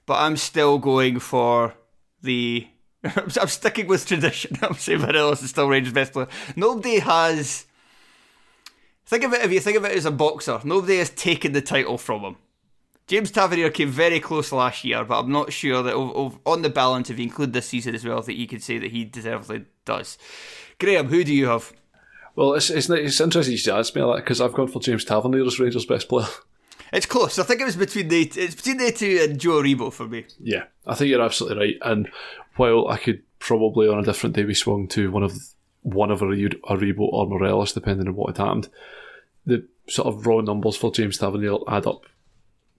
but 0.06 0.20
I'm 0.20 0.38
still 0.38 0.78
going 0.78 1.20
for 1.20 1.74
the 2.22 2.68
I'm 3.04 3.48
sticking 3.48 3.88
with 3.88 4.06
tradition 4.06 4.58
I'm 4.62 4.76
saying 4.76 5.02
Morelos 5.02 5.42
is 5.42 5.50
still 5.50 5.68
Rangers 5.68 5.94
best 5.94 6.14
player 6.14 6.28
nobody 6.56 7.00
has 7.00 7.66
Think 9.12 9.26
of 9.26 9.34
it 9.34 9.44
if 9.44 9.52
you 9.52 9.60
think 9.60 9.76
of 9.76 9.84
it 9.84 9.92
as 9.92 10.06
a 10.06 10.12
boxer. 10.12 10.62
Nobody 10.64 10.98
has 11.00 11.10
taken 11.10 11.52
the 11.52 11.62
title 11.62 11.98
from 11.98 12.22
him. 12.22 12.38
James 13.12 13.30
Tavernier 13.30 13.70
came 13.70 13.90
very 13.90 14.22
close 14.22 14.54
last 14.54 14.86
year, 14.86 15.04
but 15.04 15.20
I'm 15.20 15.34
not 15.34 15.52
sure 15.52 15.84
that 15.84 15.94
of, 15.94 16.16
of, 16.16 16.40
on 16.46 16.62
the 16.62 16.70
balance, 16.70 17.10
if 17.10 17.20
you 17.20 17.26
include 17.26 17.52
this 17.52 17.68
season 17.68 17.94
as 17.94 18.06
well, 18.06 18.22
that 18.22 18.38
you 18.38 18.48
could 18.48 18.64
say 18.64 18.78
that 18.78 18.90
he 18.92 19.04
deservedly 19.04 19.66
does. 19.84 20.18
Graham, 20.80 21.10
who 21.10 21.26
do 21.26 21.34
you 21.34 21.48
have? 21.48 21.74
Well, 22.38 22.54
it's 22.54 22.70
it's, 22.70 22.90
it's 22.90 23.20
interesting 23.20 23.52
you 23.52 23.58
should 23.58 23.78
ask 23.78 23.94
me 23.94 24.02
that 24.02 24.16
because 24.16 24.40
I've 24.40 24.54
gone 24.54 24.70
for 24.70 24.82
James 24.82 25.04
Tavernier 25.04 25.46
as 25.46 25.60
Rangers' 25.60 25.86
best 25.86 26.08
player. 26.08 26.28
It's 26.94 27.06
close. 27.06 27.40
I 27.40 27.44
think 27.44 27.62
it 27.62 27.66
was 27.66 27.78
between 27.78 28.10
the 28.10 28.22
it's 28.36 28.56
between 28.56 28.78
the 28.78 28.92
two 28.92 29.20
and 29.22 29.40
Joe 29.40 29.62
Aribo 29.62 29.94
for 29.94 30.10
me. 30.10 30.26
Yeah, 30.42 30.64
I 30.86 30.94
think 30.94 31.10
you're 31.10 31.22
absolutely 31.22 31.58
right. 31.58 31.78
And 31.84 32.10
while 32.58 32.90
I 32.90 32.98
could 32.98 33.24
probably 33.40 33.88
on 33.88 34.00
a 34.00 34.04
different 34.04 34.36
day 34.36 34.44
be 34.44 34.54
swung 34.54 34.90
to 34.90 35.10
one 35.10 35.24
of 35.24 35.34
one 35.84 36.12
of 36.12 36.20
Aribo 36.20 37.00
or 37.00 37.28
Morelos, 37.28 37.72
depending 37.72 38.10
on 38.10 38.16
what 38.16 38.36
had 38.36 38.46
happened, 38.46 38.70
the 39.46 39.66
sort 39.88 40.10
of 40.10 40.28
raw 40.28 40.42
numbers 40.42 40.76
for 40.76 40.92
James 40.92 41.18
Tavernier 41.18 41.56
add 41.70 41.88
up 41.88 42.06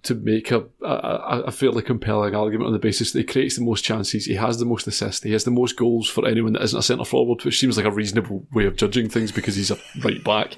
to 0.05 0.15
make 0.15 0.51
a, 0.51 0.65
a, 0.83 1.43
a, 1.47 1.51
fairly 1.53 1.83
compelling 1.83 2.35
argument 2.35 2.67
on 2.67 2.73
the 2.73 2.79
basis 2.79 3.13
that 3.13 3.21
he 3.21 3.25
creates 3.25 3.57
the 3.57 3.65
most 3.65 3.85
chances, 3.85 4.25
he 4.25 4.35
has 4.35 4.59
the 4.59 4.65
most 4.65 4.87
assists, 4.87 5.23
he 5.23 5.33
has 5.33 5.45
the 5.45 5.51
most 5.51 5.77
goals 5.77 6.09
for 6.09 6.27
anyone 6.27 6.55
that 6.55 6.63
isn't 6.63 6.79
a 6.79 6.83
centre 6.83 7.05
forward, 7.05 7.45
which 7.45 7.61
seems 7.61 7.77
like 7.77 7.87
a 7.87 7.91
reasonable 7.91 8.45
way 8.53 8.67
of 8.67 8.77
judging 8.77 9.09
things 9.09 9.31
because 9.31 9.55
he's 9.55 9.71
a 9.71 9.79
right 10.03 10.23
back. 10.25 10.57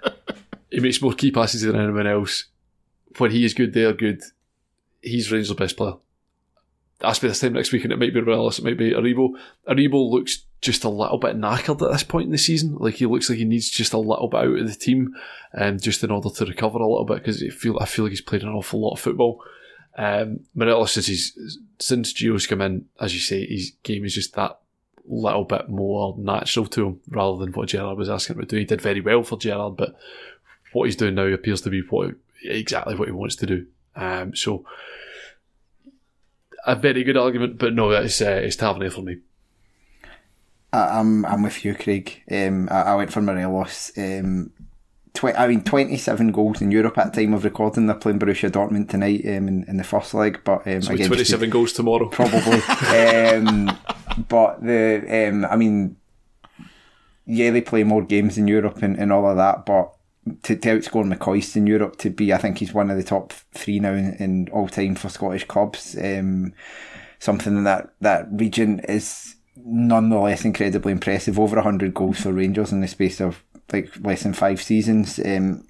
he 0.70 0.80
makes 0.80 1.00
more 1.00 1.12
key 1.12 1.30
passes 1.30 1.62
than 1.62 1.76
anyone 1.76 2.08
else 2.08 2.46
when 3.18 3.30
he 3.30 3.44
is 3.44 3.54
good, 3.54 3.72
they 3.72 3.84
are 3.84 3.92
good. 3.92 4.22
He's 5.00 5.30
Rangers' 5.30 5.54
best 5.54 5.76
player. 5.76 5.94
Ask 7.02 7.22
me 7.22 7.28
this 7.28 7.40
time 7.40 7.52
next 7.52 7.72
week, 7.72 7.84
and 7.84 7.92
it 7.92 7.98
might 7.98 8.14
be 8.14 8.20
Morelos, 8.20 8.58
it 8.58 8.64
might 8.64 8.78
be 8.78 8.92
Aribo. 8.92 9.30
Aribo 9.68 10.10
looks 10.10 10.44
just 10.60 10.84
a 10.84 10.88
little 10.88 11.18
bit 11.18 11.36
knackered 11.36 11.84
at 11.84 11.92
this 11.92 12.04
point 12.04 12.26
in 12.26 12.32
the 12.32 12.38
season. 12.38 12.76
Like 12.76 12.94
he 12.94 13.06
looks 13.06 13.28
like 13.28 13.38
he 13.38 13.44
needs 13.44 13.68
just 13.68 13.92
a 13.92 13.98
little 13.98 14.28
bit 14.28 14.40
out 14.40 14.58
of 14.58 14.68
the 14.68 14.74
team, 14.74 15.14
um, 15.54 15.78
just 15.78 16.04
in 16.04 16.10
order 16.10 16.30
to 16.30 16.46
recover 16.46 16.78
a 16.78 16.88
little 16.88 17.04
bit 17.04 17.18
because 17.18 17.42
I 17.42 17.48
feel 17.48 17.78
I 17.80 17.86
feel 17.86 18.04
like 18.04 18.12
he's 18.12 18.20
played 18.20 18.42
an 18.42 18.50
awful 18.50 18.80
lot 18.80 18.92
of 18.92 19.00
football. 19.00 19.42
Um, 19.98 20.40
Morelos 20.54 20.92
says 20.92 21.06
he's 21.06 21.58
since 21.78 22.12
Gio's 22.12 22.46
come 22.46 22.62
in, 22.62 22.86
as 23.00 23.12
you 23.12 23.20
say, 23.20 23.46
his 23.46 23.72
game 23.82 24.04
is 24.04 24.14
just 24.14 24.34
that 24.36 24.58
little 25.04 25.44
bit 25.44 25.68
more 25.68 26.14
natural 26.16 26.66
to 26.66 26.86
him 26.86 27.00
rather 27.08 27.38
than 27.38 27.52
what 27.52 27.68
Gerrard 27.68 27.98
was 27.98 28.08
asking 28.08 28.36
him 28.36 28.42
to 28.42 28.46
do. 28.46 28.56
He 28.56 28.64
did 28.64 28.80
very 28.80 29.00
well 29.00 29.22
for 29.22 29.36
Gerrard, 29.36 29.76
but 29.76 29.96
what 30.72 30.84
he's 30.84 30.96
doing 30.96 31.14
now 31.14 31.24
appears 31.24 31.60
to 31.62 31.70
be 31.70 31.80
what 31.80 32.14
exactly 32.44 32.94
what 32.94 33.08
he 33.08 33.12
wants 33.12 33.36
to 33.36 33.46
do. 33.46 33.66
Um, 33.94 34.34
so 34.34 34.64
a 36.66 36.76
very 36.76 37.04
good 37.04 37.16
argument, 37.16 37.58
but 37.58 37.74
no, 37.74 37.90
it's 37.90 38.20
uh, 38.20 38.40
it's 38.42 38.56
Tavernier 38.56 38.90
for 38.90 39.02
me. 39.02 39.18
I'm 40.72 41.26
I'm 41.26 41.42
with 41.42 41.64
you, 41.64 41.74
Craig. 41.74 42.22
Um, 42.30 42.68
I, 42.70 42.82
I, 42.82 42.94
went 42.94 43.12
for 43.12 43.20
Morelos. 43.20 43.92
Um, 43.96 44.52
tw- 45.12 45.36
I 45.36 45.46
mean, 45.46 45.62
27 45.62 46.32
goals 46.32 46.62
in 46.62 46.70
Europe 46.70 46.96
at 46.96 47.12
the 47.12 47.22
time 47.22 47.34
of 47.34 47.44
recording. 47.44 47.86
They're 47.86 47.96
playing 47.96 48.18
Borussia 48.18 48.50
Dortmund 48.50 48.88
tonight 48.88 49.20
um, 49.26 49.48
in, 49.48 49.64
in 49.68 49.76
the 49.76 49.84
first 49.84 50.14
leg, 50.14 50.40
but 50.44 50.66
um, 50.66 50.80
so 50.80 50.94
again, 50.94 51.08
27 51.08 51.50
goals 51.50 51.74
tomorrow, 51.74 52.08
probably. 52.08 52.60
um, 52.98 53.76
but 54.28 54.62
the 54.62 55.28
um, 55.28 55.44
I 55.44 55.56
mean, 55.56 55.96
yeah, 57.26 57.50
they 57.50 57.60
play 57.60 57.84
more 57.84 58.02
games 58.02 58.38
in 58.38 58.48
Europe 58.48 58.82
and, 58.82 58.98
and 58.98 59.12
all 59.12 59.28
of 59.28 59.36
that, 59.36 59.66
but 59.66 59.94
to, 60.42 60.56
to 60.56 60.68
outscore 60.68 61.10
McCoist 61.10 61.56
in 61.56 61.66
Europe 61.66 61.96
to 61.98 62.10
be, 62.10 62.32
I 62.32 62.38
think 62.38 62.58
he's 62.58 62.72
one 62.72 62.90
of 62.90 62.96
the 62.96 63.02
top 63.02 63.32
three 63.32 63.80
now 63.80 63.92
in, 63.92 64.14
in 64.14 64.48
all 64.52 64.68
time 64.68 64.94
for 64.94 65.08
Scottish 65.08 65.44
clubs. 65.44 65.96
Um, 65.96 66.52
something 67.18 67.56
in 67.56 67.64
that, 67.64 67.94
that 68.00 68.28
region 68.30 68.80
is 68.80 69.36
nonetheless 69.56 70.44
incredibly 70.44 70.92
impressive. 70.92 71.38
Over 71.38 71.56
100 71.56 71.94
goals 71.94 72.20
for 72.20 72.32
Rangers 72.32 72.72
in 72.72 72.80
the 72.80 72.88
space 72.88 73.20
of 73.20 73.42
like 73.72 73.90
less 74.00 74.22
than 74.22 74.34
five 74.34 74.62
seasons. 74.62 75.18
Um, 75.24 75.66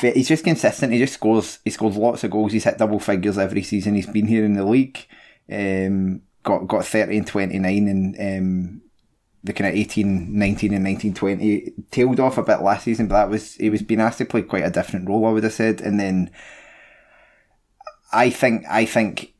he's 0.00 0.28
just 0.28 0.44
consistent. 0.44 0.92
He 0.92 0.98
just 0.98 1.14
scores. 1.14 1.58
He 1.64 1.70
scores 1.70 1.96
lots 1.96 2.24
of 2.24 2.30
goals. 2.30 2.52
He's 2.52 2.64
hit 2.64 2.78
double 2.78 2.98
figures 2.98 3.38
every 3.38 3.62
season. 3.62 3.94
He's 3.94 4.06
been 4.06 4.26
here 4.26 4.44
in 4.44 4.54
the 4.54 4.64
league. 4.64 5.06
Um, 5.50 6.22
got 6.42 6.66
got 6.66 6.86
30 6.86 7.18
and 7.18 7.26
29 7.26 7.88
and 7.88 8.16
um, 8.18 8.82
the 9.44 9.52
kind 9.52 9.68
of 9.68 9.76
18, 9.76 10.38
19 10.38 10.74
and 10.74 10.84
19, 10.84 11.14
20 11.14 11.72
tailed 11.90 12.20
off 12.20 12.38
a 12.38 12.42
bit 12.42 12.62
last 12.62 12.84
season, 12.84 13.08
but 13.08 13.14
that 13.14 13.30
was, 13.30 13.54
he 13.56 13.70
was 13.70 13.82
being 13.82 14.00
asked 14.00 14.18
to 14.18 14.24
play 14.24 14.42
quite 14.42 14.64
a 14.64 14.70
different 14.70 15.08
role, 15.08 15.26
I 15.26 15.30
would 15.30 15.42
have 15.44 15.52
said. 15.52 15.80
And 15.80 15.98
then 15.98 16.30
I 18.12 18.30
think, 18.30 18.64
I 18.70 18.84
think 18.84 19.34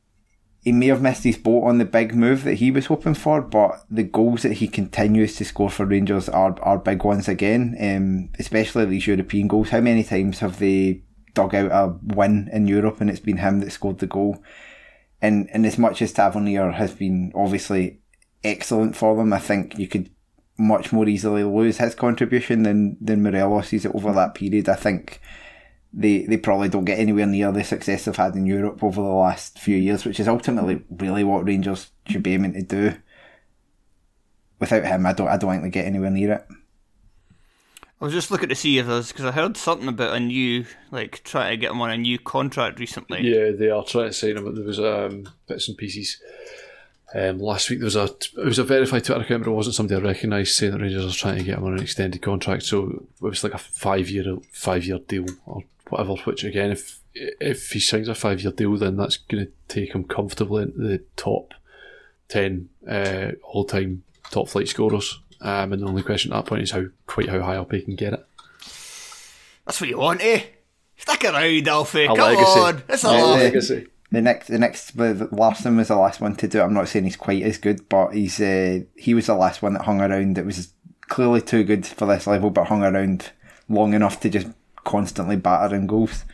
he 0.62 0.72
may 0.72 0.86
have 0.86 1.02
missed 1.02 1.24
his 1.24 1.36
boat 1.36 1.64
on 1.64 1.78
the 1.78 1.84
big 1.84 2.14
move 2.14 2.44
that 2.44 2.54
he 2.54 2.70
was 2.70 2.86
hoping 2.86 3.14
for, 3.14 3.42
but 3.42 3.84
the 3.90 4.02
goals 4.02 4.42
that 4.42 4.54
he 4.54 4.68
continues 4.68 5.36
to 5.36 5.44
score 5.44 5.70
for 5.70 5.86
Rangers 5.86 6.28
are, 6.28 6.56
are 6.62 6.78
big 6.78 7.04
ones 7.04 7.28
again, 7.28 7.76
um, 7.80 8.30
especially 8.38 8.84
these 8.84 9.06
European 9.06 9.48
goals. 9.48 9.70
How 9.70 9.80
many 9.80 10.04
times 10.04 10.38
have 10.38 10.58
they 10.58 11.02
dug 11.34 11.54
out 11.54 11.70
a 11.72 11.98
win 12.14 12.48
in 12.52 12.66
Europe 12.66 13.00
and 13.00 13.10
it's 13.10 13.20
been 13.20 13.38
him 13.38 13.60
that 13.60 13.72
scored 13.72 13.98
the 13.98 14.06
goal? 14.06 14.42
And, 15.20 15.48
and 15.52 15.64
as 15.64 15.78
much 15.78 16.00
as 16.00 16.12
Tavernier 16.12 16.72
has 16.72 16.92
been 16.92 17.32
obviously 17.34 18.01
excellent 18.44 18.96
for 18.96 19.16
them. 19.16 19.32
I 19.32 19.38
think 19.38 19.78
you 19.78 19.88
could 19.88 20.10
much 20.58 20.92
more 20.92 21.08
easily 21.08 21.44
lose 21.44 21.78
his 21.78 21.94
contribution 21.94 22.62
than 22.62 22.96
than 23.00 23.22
Morelos's 23.22 23.86
over 23.86 24.12
that 24.12 24.34
period. 24.34 24.68
I 24.68 24.74
think 24.74 25.20
they 25.92 26.22
they 26.22 26.36
probably 26.36 26.68
don't 26.68 26.84
get 26.84 26.98
anywhere 26.98 27.26
near 27.26 27.52
the 27.52 27.64
success 27.64 28.04
they've 28.04 28.16
had 28.16 28.34
in 28.34 28.46
Europe 28.46 28.82
over 28.82 29.00
the 29.00 29.08
last 29.08 29.58
few 29.58 29.76
years, 29.76 30.04
which 30.04 30.20
is 30.20 30.28
ultimately 30.28 30.82
really 30.90 31.24
what 31.24 31.46
Rangers 31.46 31.90
should 32.06 32.22
be 32.22 32.34
aiming 32.34 32.54
to 32.54 32.62
do. 32.62 32.94
Without 34.58 34.84
him, 34.84 35.06
I 35.06 35.12
don't 35.12 35.28
I 35.28 35.36
don't 35.36 35.50
think 35.50 35.62
they 35.64 35.70
get 35.70 35.86
anywhere 35.86 36.10
near 36.10 36.32
it. 36.32 36.46
I 38.00 38.04
was 38.04 38.14
just 38.14 38.32
looking 38.32 38.48
to 38.48 38.56
see 38.56 38.78
if 38.78 38.86
there's 38.86 39.12
because 39.12 39.26
I 39.26 39.30
heard 39.30 39.56
something 39.56 39.86
about 39.86 40.16
a 40.16 40.20
new 40.20 40.66
like 40.90 41.22
trying 41.24 41.52
to 41.52 41.56
get 41.56 41.70
him 41.70 41.80
on 41.80 41.90
a 41.90 41.96
new 41.96 42.18
contract 42.18 42.80
recently. 42.80 43.20
Yeah, 43.22 43.52
they 43.52 43.70
are 43.70 43.84
trying 43.84 44.08
to 44.08 44.12
sign 44.12 44.36
him, 44.36 44.44
but 44.44 44.56
there 44.56 44.64
was 44.64 44.80
um, 44.80 45.28
bits 45.46 45.68
and 45.68 45.76
pieces 45.76 46.20
um, 47.14 47.38
last 47.38 47.68
week 47.68 47.80
there 47.80 47.86
was 47.86 47.96
a 47.96 48.04
it 48.04 48.44
was 48.44 48.58
a 48.58 48.64
verified 48.64 49.04
Twitter 49.04 49.20
account, 49.20 49.44
but 49.44 49.50
it 49.50 49.54
wasn't 49.54 49.74
somebody 49.74 50.00
I 50.00 50.08
recognised 50.08 50.54
saying 50.54 50.72
that 50.72 50.80
Rangers 50.80 51.14
are 51.14 51.18
trying 51.18 51.38
to 51.38 51.44
get 51.44 51.58
him 51.58 51.64
on 51.64 51.74
an 51.74 51.82
extended 51.82 52.22
contract. 52.22 52.62
So 52.62 53.06
it 53.16 53.22
was 53.22 53.44
like 53.44 53.54
a 53.54 53.58
five 53.58 54.08
year 54.08 54.38
five 54.50 54.84
year 54.84 54.98
deal 54.98 55.26
or 55.44 55.62
whatever. 55.90 56.14
Which 56.14 56.42
again, 56.44 56.70
if 56.70 57.00
if 57.14 57.72
he 57.72 57.80
signs 57.80 58.08
a 58.08 58.14
five 58.14 58.40
year 58.40 58.52
deal, 58.52 58.76
then 58.76 58.96
that's 58.96 59.18
going 59.18 59.46
to 59.46 59.52
take 59.68 59.94
him 59.94 60.04
comfortably 60.04 60.62
into 60.62 60.78
the 60.78 61.02
top 61.16 61.52
ten 62.28 62.70
uh, 62.88 63.32
all 63.44 63.64
time 63.64 64.04
top 64.30 64.48
flight 64.48 64.68
scorers. 64.68 65.20
Um, 65.42 65.72
and 65.72 65.82
the 65.82 65.86
only 65.86 66.02
question 66.02 66.32
at 66.32 66.36
that 66.36 66.48
point 66.48 66.62
is 66.62 66.70
how 66.70 66.86
quite 67.06 67.28
how 67.28 67.42
high 67.42 67.56
up 67.56 67.72
he 67.72 67.82
can 67.82 67.96
get 67.96 68.14
it. 68.14 68.26
That's 69.66 69.80
what 69.80 69.90
you 69.90 69.98
want, 69.98 70.22
eh? 70.22 70.44
Stick 70.96 71.24
around, 71.24 71.68
Alfie. 71.68 72.04
A 72.04 72.06
Come 72.06 72.18
legacy. 72.18 72.60
on, 72.60 72.82
it's 72.88 73.04
a, 73.04 73.08
a 73.08 73.10
legacy 73.10 73.86
the 74.12 74.20
next, 74.20 74.48
the 74.48 74.58
next, 74.58 74.96
the 74.96 75.28
Larsson 75.32 75.76
was 75.76 75.88
the 75.88 75.96
last 75.96 76.20
one 76.20 76.36
to 76.36 76.46
do 76.46 76.60
it. 76.60 76.62
I'm 76.62 76.74
not 76.74 76.88
saying 76.88 77.06
he's 77.06 77.16
quite 77.16 77.42
as 77.42 77.56
good, 77.56 77.88
but 77.88 78.10
he's 78.10 78.40
uh, 78.40 78.80
he 78.94 79.14
was 79.14 79.26
the 79.26 79.34
last 79.34 79.62
one 79.62 79.72
that 79.72 79.84
hung 79.84 80.02
around. 80.02 80.36
It 80.36 80.44
was 80.44 80.74
clearly 81.08 81.40
too 81.40 81.64
good 81.64 81.86
for 81.86 82.06
this 82.06 82.26
level, 82.26 82.50
but 82.50 82.66
hung 82.68 82.84
around 82.84 83.32
long 83.70 83.94
enough 83.94 84.20
to 84.20 84.28
just 84.28 84.48
constantly 84.84 85.36
batter 85.36 85.74
in 85.74 85.86
goals. 85.86 86.24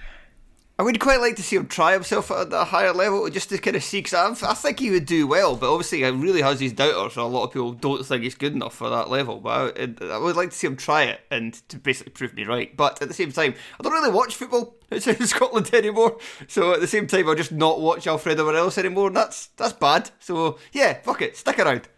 I 0.81 0.85
would 0.85 1.01
quite 1.01 1.21
like 1.21 1.35
to 1.37 1.43
see 1.43 1.57
him 1.57 1.67
try 1.67 1.93
himself 1.93 2.31
at 2.31 2.53
a 2.53 2.63
higher 2.63 2.93
level 2.93 3.29
just 3.31 3.49
to 3.49 3.59
kind 3.59 3.75
of 3.75 3.83
see, 3.83 3.99
because 3.99 4.45
I, 4.45 4.55
think 4.55 4.79
he 4.79 4.93
would 4.93 5.07
do 5.07 5.27
well, 5.27 5.57
but 5.57 5.73
obviously 5.73 6.05
he 6.05 6.11
really 6.11 6.41
has 6.41 6.61
his 6.61 6.73
doubters, 6.73 7.15
so 7.15 7.27
a 7.27 7.27
lot 7.27 7.43
of 7.45 7.53
people 7.53 7.73
don't 7.73 8.07
think 8.07 8.23
he's 8.23 8.37
good 8.37 8.53
enough 8.53 8.77
for 8.77 8.89
that 8.89 9.11
level. 9.11 9.41
But 9.41 9.77
I, 9.77 10.05
I 10.05 10.19
would 10.19 10.37
like 10.37 10.51
to 10.51 10.57
see 10.57 10.69
him 10.69 10.77
try 10.77 11.03
it 11.03 11.21
and 11.33 11.55
to 11.69 11.79
basically 11.79 12.13
prove 12.13 12.33
me 12.35 12.45
right. 12.45 12.77
But 12.77 13.03
at 13.03 13.09
the 13.09 13.15
same 13.15 13.33
time, 13.33 13.55
I 13.81 13.83
don't 13.83 13.93
really 13.93 14.13
watch 14.13 14.37
football 14.37 14.77
outside 14.93 15.21
of 15.21 15.29
Scotland 15.29 15.75
anymore, 15.75 16.17
so 16.47 16.75
at 16.75 16.81
the 16.81 16.87
same 16.87 17.09
time, 17.09 17.29
I'll 17.29 17.35
just 17.35 17.51
not 17.51 17.81
watch 17.81 18.07
Alfredo 18.07 18.45
Morelos 18.45 18.79
anymore, 18.79 19.09
and 19.09 19.17
that's, 19.17 19.49
that's 19.57 19.73
bad. 19.73 20.11
So 20.21 20.59
yeah, 20.73 21.01
fuck 21.03 21.23
it, 21.23 21.37
stick 21.37 21.59
around. 21.59 21.89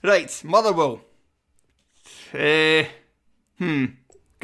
Right, 0.00 0.42
Motherwell. 0.44 1.00
Uh, 2.32 2.84
hmm. 3.58 3.86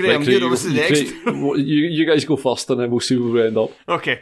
Graham, 0.00 0.20
right, 0.20 0.28
you're 0.28 0.44
obviously 0.44 0.74
next. 0.74 1.02
you, 1.26 1.54
you 1.54 2.06
guys 2.06 2.24
go 2.24 2.36
first 2.36 2.68
and 2.70 2.80
then 2.80 2.90
we'll 2.90 3.00
see 3.00 3.16
where 3.16 3.30
we 3.30 3.46
end 3.46 3.58
up. 3.58 3.70
Okay. 3.88 4.20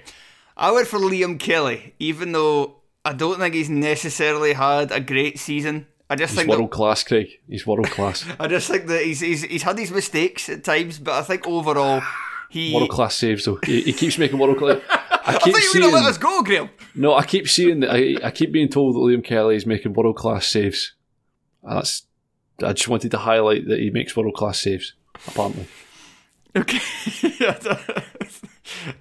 I 0.56 0.72
went 0.72 0.88
for 0.88 0.98
Liam 0.98 1.38
Kelly, 1.38 1.94
even 1.98 2.32
though 2.32 2.78
I 3.04 3.12
don't 3.12 3.38
think 3.38 3.54
he's 3.54 3.70
necessarily 3.70 4.54
had 4.54 4.90
a 4.90 5.00
great 5.00 5.38
season. 5.38 5.86
I 6.10 6.16
just 6.16 6.32
he's 6.32 6.40
think 6.40 6.50
world 6.50 6.70
that, 6.70 6.74
class, 6.74 7.04
Craig. 7.04 7.28
He's 7.48 7.66
world 7.66 7.86
class. 7.90 8.26
I 8.40 8.48
just 8.48 8.68
think 8.68 8.86
that 8.86 9.02
he's, 9.02 9.20
he's 9.20 9.42
he's 9.42 9.62
had 9.62 9.78
his 9.78 9.90
mistakes 9.90 10.48
at 10.48 10.64
times, 10.64 10.98
but 10.98 11.14
I 11.14 11.22
think 11.22 11.46
overall 11.46 12.02
he 12.50 12.74
world 12.74 12.90
class 12.90 13.14
saves. 13.14 13.44
though. 13.44 13.58
he, 13.64 13.82
he 13.82 13.92
keeps 13.92 14.18
making 14.18 14.38
world 14.38 14.58
class. 14.58 14.80
I 15.24 15.38
keep 15.38 15.54
I 15.54 15.60
seeing, 15.60 15.84
you 15.84 15.92
let 15.92 16.04
us 16.04 16.18
go, 16.18 16.42
Graham. 16.42 16.70
No, 16.94 17.14
I 17.14 17.24
keep 17.24 17.48
seeing 17.48 17.80
that. 17.80 17.90
I, 17.90 18.16
I 18.26 18.30
keep 18.30 18.50
being 18.50 18.68
told 18.68 18.94
that 18.94 19.00
Liam 19.00 19.22
Kelly 19.22 19.56
is 19.56 19.66
making 19.66 19.92
world 19.92 20.16
class 20.16 20.48
saves. 20.48 20.94
That's. 21.62 22.04
I 22.64 22.72
just 22.72 22.88
wanted 22.88 23.12
to 23.12 23.18
highlight 23.18 23.68
that 23.68 23.78
he 23.78 23.90
makes 23.90 24.16
world 24.16 24.34
class 24.34 24.58
saves 24.60 24.94
apparently. 25.26 25.66
Okay. 26.56 26.78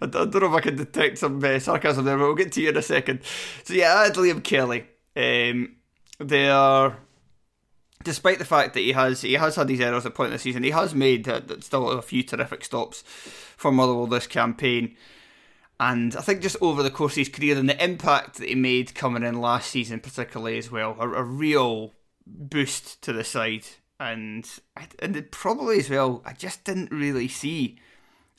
I 0.02 0.06
don't 0.06 0.34
know 0.34 0.48
if 0.48 0.54
I 0.54 0.62
can 0.62 0.76
detect 0.76 1.18
some 1.18 1.44
uh, 1.44 1.60
sarcasm 1.60 2.06
there, 2.06 2.18
but 2.18 2.26
we'll 2.26 2.36
get 2.36 2.52
to 2.54 2.62
you 2.62 2.70
in 2.70 2.78
a 2.78 2.82
second. 2.82 3.22
So 3.64 3.74
yeah, 3.74 3.96
I 3.96 4.04
had 4.06 4.14
Liam 4.16 4.44
Kelly. 4.44 4.86
Um, 5.16 5.78
they 6.20 6.50
are 6.50 6.98
despite 8.04 8.40
the 8.40 8.46
fact 8.46 8.74
that 8.74 8.80
he 8.80 8.94
has 8.94 9.22
he 9.22 9.34
has 9.34 9.56
had 9.56 9.68
these 9.68 9.82
errors 9.82 10.06
at 10.06 10.16
point 10.16 10.28
in 10.28 10.34
the 10.34 10.40
season, 10.40 10.64
he 10.64 10.72
has 10.72 10.96
made 10.96 11.28
uh, 11.28 11.42
still 11.60 11.90
a 11.92 12.02
few 12.02 12.24
terrific 12.24 12.64
stops 12.64 13.02
for 13.06 13.72
Motherwell 13.72 14.08
this 14.08 14.28
campaign. 14.28 14.96
And 15.80 16.16
I 16.16 16.22
think 16.22 16.42
just 16.42 16.58
over 16.60 16.82
the 16.82 16.90
course 16.90 17.14
of 17.14 17.18
his 17.18 17.30
career 17.30 17.58
and 17.58 17.70
the 17.70 17.84
impact 17.84 18.38
that 18.38 18.50
he 18.50 18.56
made 18.56 18.96
coming 18.96 19.24
in 19.24 19.40
last 19.40 19.70
season, 19.70 20.00
particularly 20.00 20.58
as 20.58 20.72
well, 20.72 20.96
a, 21.00 21.08
a 21.08 21.24
real 21.24 21.94
boost 22.26 23.02
to 23.04 23.14
the 23.14 23.24
side. 23.24 23.66
And 24.00 24.48
and 25.00 25.32
probably 25.32 25.80
as 25.80 25.90
well, 25.90 26.22
I 26.26 26.34
just 26.34 26.64
didn't 26.64 26.92
really 26.92 27.28
see 27.28 27.80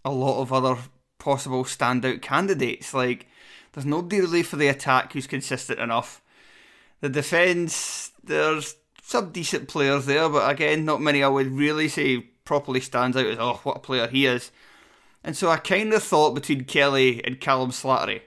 a 0.04 0.10
lot 0.10 0.40
of 0.40 0.52
other 0.52 0.76
possible 1.18 1.64
standout 1.64 2.22
candidates. 2.22 2.94
Like 2.94 3.26
there's 3.72 3.86
nobody 3.86 4.20
really 4.20 4.42
for 4.42 4.56
the 4.56 4.68
attack 4.68 5.12
who's 5.12 5.26
consistent 5.26 5.80
enough. 5.80 6.22
The 7.00 7.08
defence, 7.08 8.12
there's 8.22 8.76
some 9.02 9.32
decent 9.32 9.68
players 9.68 10.06
there, 10.06 10.28
but 10.28 10.50
again, 10.50 10.84
not 10.84 11.00
many 11.00 11.22
I 11.22 11.28
would 11.28 11.50
really 11.52 11.88
say 11.88 12.18
properly 12.44 12.80
stands 12.80 13.16
out 13.16 13.26
as 13.26 13.38
oh 13.38 13.60
what 13.62 13.76
a 13.76 13.80
player 13.80 14.06
he 14.06 14.26
is. 14.26 14.50
And 15.24 15.36
so 15.36 15.50
I 15.50 15.56
kind 15.56 15.92
of 15.92 16.02
thought 16.02 16.34
between 16.34 16.64
Kelly 16.64 17.24
and 17.24 17.40
Callum 17.40 17.70
Slattery, 17.70 18.22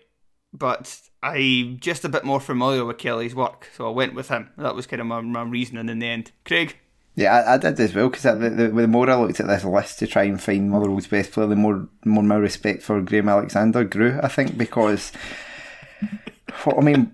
but 0.54 1.02
I'm 1.24 1.80
just 1.80 2.04
a 2.04 2.10
bit 2.10 2.26
more 2.26 2.40
familiar 2.40 2.84
with 2.84 2.98
Kelly's 2.98 3.34
work, 3.34 3.70
so 3.76 3.88
I 3.88 3.92
went 3.92 4.14
with 4.14 4.30
him. 4.30 4.50
That 4.58 4.76
was 4.76 4.88
kind 4.88 5.00
of 5.00 5.08
my, 5.08 5.22
my 5.22 5.44
reasoning 5.44 5.90
in 5.90 6.00
the 6.00 6.08
end. 6.08 6.32
Craig? 6.46 6.78
Yeah, 7.16 7.34
I, 7.36 7.56
I 7.56 7.58
did 7.58 7.80
as 7.80 7.94
well 7.94 8.10
because 8.10 8.24
the, 8.24 8.50
the, 8.50 8.68
the, 8.70 8.88
more 8.88 9.10
I 9.10 9.16
looked 9.16 9.40
at 9.40 9.48
this 9.48 9.66
list 9.66 10.00
to 10.00 10.08
try 10.08 10.24
and 10.24 10.42
find 10.42 10.72
Motherwell's 10.72 11.08
best 11.08 11.32
player, 11.32 11.48
the 11.48 11.56
more 11.56 11.88
more 12.06 12.24
my 12.24 12.36
respect 12.36 12.84
for 12.84 13.02
Graham 13.02 13.30
Alexander 13.30 13.84
grew. 13.84 14.20
I 14.22 14.28
think 14.28 14.58
because. 14.58 15.12
I 16.66 16.82
mean, 16.82 17.14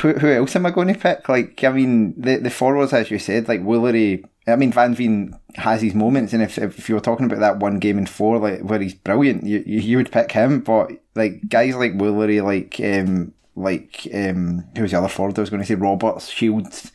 who, 0.00 0.32
else 0.32 0.54
am 0.54 0.64
I 0.64 0.70
going 0.70 0.86
to 0.88 0.94
pick? 0.94 1.28
Like, 1.28 1.64
I 1.64 1.70
mean, 1.70 2.14
the 2.16 2.36
the 2.36 2.50
forwards, 2.50 2.92
as 2.92 3.10
you 3.10 3.18
said, 3.18 3.48
like 3.48 3.60
Woolery. 3.60 4.24
I 4.46 4.56
mean, 4.56 4.72
Van 4.72 4.94
Veen 4.94 5.38
has 5.56 5.82
his 5.82 5.94
moments, 5.94 6.32
and 6.32 6.42
if 6.42 6.58
if 6.58 6.88
you 6.88 6.94
were 6.94 7.00
talking 7.00 7.26
about 7.26 7.40
that 7.40 7.58
one 7.58 7.80
game 7.80 7.98
in 7.98 8.06
four, 8.06 8.38
like 8.38 8.60
where 8.60 8.78
he's 8.78 8.94
brilliant, 8.94 9.44
you 9.44 9.62
you, 9.66 9.96
would 9.96 10.12
pick 10.12 10.32
him. 10.32 10.60
But 10.60 10.92
like 11.14 11.48
guys 11.48 11.74
like 11.74 11.98
Woolery, 11.98 12.42
like 12.42 12.80
um, 12.80 13.34
like 13.56 14.06
um, 14.14 14.64
who 14.76 14.82
was 14.82 14.92
the 14.92 14.98
other 14.98 15.08
forward? 15.08 15.38
I 15.38 15.42
was 15.42 15.50
going 15.50 15.62
to 15.62 15.66
say 15.66 15.74
Roberts, 15.74 16.28
Shields 16.28 16.92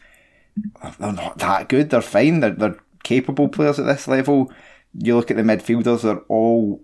they're 1.00 1.14
not 1.14 1.38
that 1.40 1.70
good. 1.70 1.90
They're 1.90 2.02
fine. 2.02 2.40
They're, 2.40 2.52
they're 2.52 2.80
capable 3.04 3.50
players 3.50 3.80
at 3.80 3.86
this 3.86 4.08
level. 4.08 4.52
You 4.94 5.16
look 5.16 5.32
at 5.32 5.38
the 5.38 5.44
midfielders; 5.44 6.02
they're 6.02 6.18
all. 6.30 6.84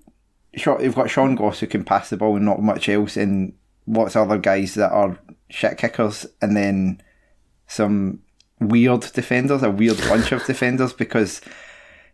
You've 0.53 0.95
got 0.95 1.10
Sean 1.10 1.36
Goss 1.36 1.60
who 1.60 1.67
can 1.67 1.84
pass 1.84 2.10
the 2.10 2.17
ball 2.17 2.36
and 2.36 2.45
not 2.45 2.62
much 2.62 2.89
else, 2.89 3.17
and 3.17 3.53
lots 3.86 4.15
of 4.15 4.29
other 4.29 4.39
guys 4.39 4.75
that 4.75 4.91
are 4.91 5.19
shit 5.49 5.77
kickers, 5.77 6.25
and 6.41 6.55
then 6.55 7.01
some 7.67 8.19
weird 8.60 9.01
defenders, 9.13 9.63
a 9.63 9.69
weird 9.69 9.97
bunch 9.97 10.32
of 10.32 10.45
defenders, 10.45 10.93
because 10.93 11.41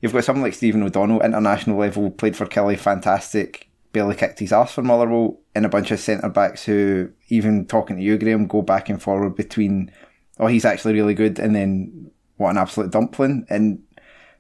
you've 0.02 0.13
got 0.13 0.24
someone 0.24 0.44
like 0.44 0.54
Stephen 0.54 0.84
O'Donnell, 0.84 1.22
international 1.22 1.80
level, 1.80 2.12
played 2.12 2.36
for 2.36 2.46
Killie, 2.46 2.78
fantastic, 2.78 3.70
barely 3.91 4.15
kicked 4.15 4.39
his 4.39 4.54
ass 4.54 4.74
for 4.74 4.84
Motherwell, 4.84 5.39
and 5.56 5.65
a 5.65 5.70
bunch 5.70 5.91
of 5.91 6.00
centre 6.00 6.30
backs 6.30 6.65
who, 6.65 7.10
even 7.30 7.65
talking 7.65 7.98
to 7.98 8.04
you, 8.04 8.18
Graham, 8.18 8.48
go 8.48 8.62
back 8.62 8.89
and 8.89 9.02
forward 9.02 9.36
between 9.36 9.91
oh, 10.39 10.48
he's 10.48 10.65
actually 10.65 10.93
really 10.93 11.13
good, 11.13 11.39
and 11.39 11.56
then 11.56 12.12
what 12.38 12.52
an 12.52 12.58
absolute 12.58 12.91
dumpling. 12.91 13.45
And 13.50 13.84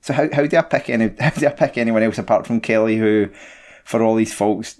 so 0.01 0.13
how 0.13 0.27
how 0.33 0.45
do 0.45 0.57
I 0.57 0.61
pick 0.61 0.89
any 0.89 1.13
how 1.19 1.31
do 1.31 1.47
I 1.47 1.51
pick 1.51 1.77
anyone 1.77 2.03
else 2.03 2.17
apart 2.17 2.45
from 2.47 2.61
Kelly, 2.61 2.97
who, 2.97 3.29
for 3.83 4.01
all 4.01 4.15
these 4.15 4.33
folks, 4.33 4.79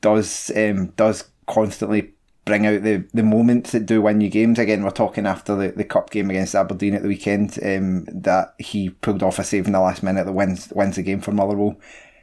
does 0.00 0.50
um, 0.56 0.88
does 0.96 1.24
constantly 1.46 2.12
bring 2.46 2.64
out 2.64 2.82
the, 2.82 3.04
the 3.12 3.24
moments 3.24 3.72
that 3.72 3.86
do 3.86 4.00
win 4.00 4.20
you 4.20 4.30
games. 4.30 4.58
Again, 4.58 4.84
we're 4.84 4.90
talking 4.90 5.26
after 5.26 5.54
the, 5.56 5.72
the 5.72 5.84
cup 5.84 6.10
game 6.10 6.30
against 6.30 6.54
Aberdeen 6.54 6.94
at 6.94 7.02
the 7.02 7.08
weekend 7.08 7.58
um, 7.62 8.04
that 8.04 8.54
he 8.58 8.88
pulled 8.88 9.22
off 9.22 9.40
a 9.40 9.44
save 9.44 9.66
in 9.66 9.72
the 9.72 9.80
last 9.80 10.02
minute 10.02 10.24
that 10.24 10.32
wins 10.32 10.72
wins 10.74 10.96
the 10.96 11.02
game 11.02 11.20
for 11.20 11.32
Motherwell. 11.32 11.76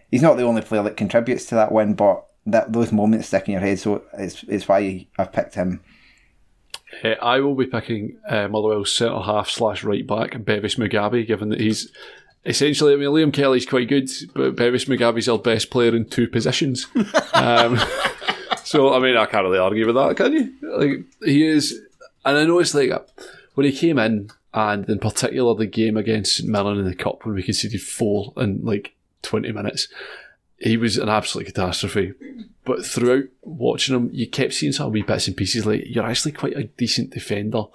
He's 0.09 0.21
not 0.21 0.37
the 0.37 0.43
only 0.43 0.61
player 0.61 0.81
that 0.83 0.97
contributes 0.97 1.45
to 1.47 1.55
that 1.55 1.71
win, 1.71 1.93
but 1.93 2.25
that 2.45 2.71
those 2.71 2.91
moments 2.91 3.27
stick 3.27 3.47
in 3.47 3.53
your 3.53 3.61
head. 3.61 3.79
So 3.79 4.03
it's 4.13 4.43
it's 4.43 4.67
why 4.67 5.07
I've 5.17 5.33
picked 5.33 5.55
him. 5.55 5.81
Uh, 7.03 7.15
I 7.21 7.39
will 7.39 7.55
be 7.55 7.65
picking 7.65 8.17
uh, 8.27 8.47
Motherwell's 8.47 8.95
centre 8.95 9.19
half 9.19 9.49
slash 9.49 9.83
right 9.83 10.05
back, 10.05 10.43
Bevis 10.43 10.75
Mugabi, 10.75 11.25
given 11.27 11.49
that 11.49 11.59
he's 11.59 11.91
essentially, 12.45 12.93
I 12.93 12.97
mean, 12.97 13.09
Liam 13.09 13.33
Kelly's 13.33 13.65
quite 13.65 13.89
good, 13.89 14.09
but 14.33 14.55
Bevis 14.55 14.85
Mugabi's 14.85 15.29
our 15.29 15.39
best 15.39 15.69
player 15.69 15.95
in 15.95 16.05
two 16.05 16.27
positions. 16.27 16.87
um, 17.33 17.79
so, 18.63 18.93
I 18.93 18.99
mean, 18.99 19.17
I 19.17 19.25
can't 19.25 19.43
really 19.43 19.57
argue 19.57 19.85
with 19.85 19.95
that, 19.95 20.17
can 20.17 20.33
you? 20.33 20.53
Like, 20.61 21.05
he 21.23 21.45
is, 21.45 21.79
and 22.25 22.37
I 22.37 22.45
know 22.45 22.59
it's 22.59 22.73
like 22.73 22.91
when 23.55 23.65
he 23.65 23.71
came 23.71 23.99
in, 23.99 24.29
and 24.53 24.87
in 24.87 24.99
particular 24.99 25.55
the 25.55 25.65
game 25.65 25.97
against 25.97 26.37
St 26.37 26.47
Mirren 26.47 26.77
in 26.77 26.85
the 26.85 26.95
Cup 26.95 27.25
when 27.25 27.35
we 27.35 27.43
conceded 27.43 27.81
four 27.81 28.33
in 28.37 28.63
like 28.63 28.93
20 29.23 29.51
minutes, 29.51 29.87
he 30.63 30.77
was 30.77 30.97
an 30.97 31.09
absolute 31.09 31.45
catastrophe. 31.45 32.13
But 32.65 32.85
throughout 32.85 33.25
watching 33.41 33.95
him, 33.95 34.09
you 34.13 34.27
kept 34.27 34.53
seeing 34.53 34.71
some 34.71 34.91
wee 34.91 35.01
bits 35.01 35.27
and 35.27 35.35
pieces 35.35 35.65
like 35.65 35.83
you're 35.85 36.05
actually 36.05 36.31
quite 36.31 36.55
a 36.55 36.63
decent 36.63 37.11
defender. 37.11 37.65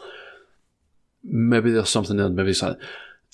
Maybe 1.23 1.71
there's 1.71 1.91
something 1.91 2.17
there, 2.17 2.31
maybe 2.31 2.55
something. 2.55 2.81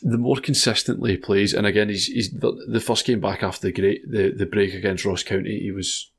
The 0.02 0.18
more 0.18 0.36
consistently 0.36 1.12
he 1.12 1.16
plays, 1.16 1.54
and 1.54 1.66
again, 1.66 1.88
he's, 1.88 2.06
he's 2.06 2.32
the, 2.32 2.52
the 2.68 2.80
first 2.80 3.06
game 3.06 3.20
back 3.20 3.42
after 3.44 3.68
the 3.68 3.72
great 3.72 4.10
the, 4.10 4.30
the 4.36 4.46
break 4.46 4.74
against 4.74 5.04
Ross 5.04 5.22
County, 5.22 5.60
he 5.60 5.70
was 5.70 6.10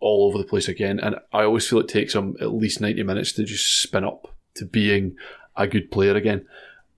all 0.00 0.26
over 0.26 0.38
the 0.38 0.44
place 0.44 0.66
again. 0.66 0.98
And 0.98 1.16
I 1.32 1.44
always 1.44 1.68
feel 1.68 1.78
it 1.78 1.88
takes 1.88 2.14
him 2.14 2.36
at 2.40 2.52
least 2.52 2.80
90 2.80 3.04
minutes 3.04 3.32
to 3.34 3.44
just 3.44 3.80
spin 3.80 4.04
up 4.04 4.34
to 4.54 4.66
being 4.66 5.16
a 5.56 5.68
good 5.68 5.92
player 5.92 6.16
again. 6.16 6.46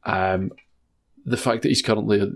Um, 0.04 0.52
the 1.26 1.36
fact 1.36 1.62
that 1.62 1.68
he's 1.68 1.82
currently, 1.82 2.32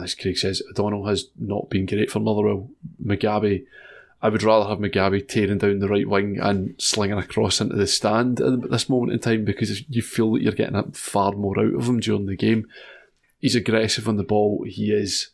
as 0.00 0.14
Craig 0.14 0.38
says, 0.38 0.62
O'Donnell 0.70 1.06
has 1.06 1.28
not 1.38 1.70
been 1.70 1.86
great 1.86 2.10
for 2.10 2.20
Motherwell. 2.20 2.68
Mugabi 3.04 3.64
I 4.22 4.28
would 4.28 4.42
rather 4.42 4.68
have 4.68 4.78
Mugabi 4.78 5.26
tearing 5.26 5.58
down 5.58 5.78
the 5.78 5.88
right 5.88 6.08
wing 6.08 6.38
and 6.40 6.74
slinging 6.78 7.18
across 7.18 7.60
into 7.60 7.76
the 7.76 7.86
stand 7.86 8.40
at 8.40 8.70
this 8.70 8.88
moment 8.88 9.12
in 9.12 9.18
time 9.18 9.44
because 9.44 9.88
you 9.88 10.02
feel 10.02 10.32
that 10.32 10.42
you're 10.42 10.52
getting 10.52 10.92
far 10.92 11.32
more 11.32 11.58
out 11.58 11.74
of 11.74 11.88
him 11.88 12.00
during 12.00 12.26
the 12.26 12.36
game. 12.36 12.68
He's 13.38 13.54
aggressive 13.54 14.08
on 14.08 14.16
the 14.16 14.22
ball. 14.22 14.64
He 14.68 14.92
is 14.92 15.30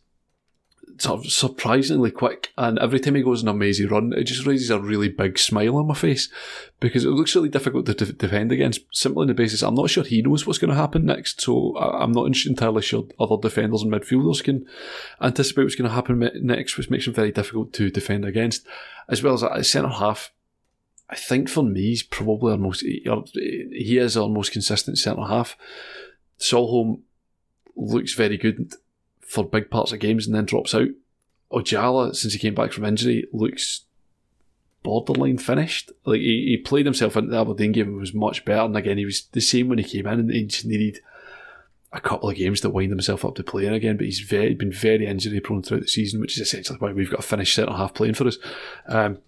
sort 0.99 1.25
of 1.25 1.31
surprisingly 1.31 2.11
quick, 2.11 2.51
and 2.57 2.79
every 2.79 2.99
time 2.99 3.15
he 3.15 3.21
goes 3.21 3.43
on 3.43 3.49
a 3.49 3.53
mazy 3.53 3.85
run, 3.85 4.13
it 4.13 4.23
just 4.23 4.45
raises 4.45 4.69
a 4.69 4.79
really 4.79 5.09
big 5.09 5.37
smile 5.37 5.77
on 5.77 5.87
my 5.87 5.93
face 5.93 6.29
because 6.79 7.05
it 7.05 7.09
looks 7.09 7.35
really 7.35 7.49
difficult 7.49 7.85
to 7.85 7.93
de- 7.93 8.13
defend 8.13 8.51
against. 8.51 8.81
Simply 8.91 9.21
on 9.21 9.27
the 9.27 9.33
basis, 9.33 9.61
I'm 9.61 9.75
not 9.75 9.89
sure 9.89 10.03
he 10.03 10.21
knows 10.21 10.45
what's 10.45 10.59
going 10.59 10.69
to 10.69 10.75
happen 10.75 11.05
next, 11.05 11.41
so 11.41 11.77
I'm 11.77 12.11
not 12.11 12.25
entirely 12.45 12.81
sure 12.81 13.07
other 13.19 13.37
defenders 13.41 13.83
and 13.83 13.91
midfielders 13.91 14.43
can 14.43 14.65
anticipate 15.21 15.63
what's 15.63 15.75
going 15.75 15.89
to 15.89 15.95
happen 15.95 16.29
next, 16.41 16.77
which 16.77 16.89
makes 16.89 17.07
him 17.07 17.13
very 17.13 17.31
difficult 17.31 17.73
to 17.73 17.89
defend 17.89 18.25
against. 18.25 18.65
As 19.07 19.21
well 19.21 19.35
as 19.35 19.43
a 19.43 19.63
centre 19.63 19.89
half, 19.89 20.31
I 21.09 21.15
think 21.15 21.47
for 21.47 21.63
me, 21.63 21.81
he's 21.81 22.03
probably 22.03 22.51
our 22.51 22.57
most, 22.57 22.81
he 22.81 23.97
is 23.97 24.17
our 24.17 24.29
most 24.29 24.51
consistent 24.51 24.97
centre 24.97 25.23
half. 25.23 25.55
Solholm 26.39 27.01
looks 27.75 28.13
very 28.13 28.37
good 28.37 28.73
for 29.27 29.43
big 29.43 29.69
parts 29.69 29.91
of 29.91 29.99
games 29.99 30.25
and 30.25 30.35
then 30.35 30.45
drops 30.45 30.73
out. 30.73 30.87
Ojala, 31.51 32.15
since 32.15 32.33
he 32.33 32.39
came 32.39 32.55
back 32.55 32.71
from 32.71 32.85
injury, 32.85 33.27
looks 33.31 33.83
borderline 34.83 35.37
finished. 35.37 35.91
Like 36.05 36.21
he, 36.21 36.45
he 36.47 36.57
played 36.57 36.85
himself 36.85 37.17
into 37.17 37.29
the 37.29 37.39
Aberdeen 37.39 37.73
game 37.73 37.87
and 37.89 37.99
was 37.99 38.13
much 38.13 38.45
better. 38.45 38.61
And 38.61 38.77
again, 38.77 38.97
he 38.97 39.05
was 39.05 39.27
the 39.33 39.41
same 39.41 39.67
when 39.67 39.77
he 39.77 39.83
came 39.83 40.07
in, 40.07 40.19
and 40.19 40.31
he 40.31 40.45
just 40.45 40.65
needed 40.65 40.99
a 41.91 42.01
couple 42.01 42.29
of 42.29 42.35
games 42.35 42.61
to 42.61 42.69
wind 42.69 42.91
himself 42.91 43.23
up 43.25 43.35
to 43.35 43.43
playing 43.43 43.73
again. 43.73 43.97
But 43.97 44.05
he's 44.05 44.21
very 44.21 44.53
been 44.53 44.71
very 44.71 45.05
injury 45.05 45.41
prone 45.41 45.61
throughout 45.61 45.83
the 45.83 45.87
season, 45.89 46.21
which 46.21 46.37
is 46.37 46.47
essentially 46.47 46.79
why 46.79 46.93
we've 46.93 47.11
got 47.11 47.19
a 47.19 47.23
finished 47.23 47.53
centre 47.53 47.73
half 47.73 47.93
playing 47.93 48.13
for 48.13 48.27
us. 48.27 48.37
Um, 48.87 49.19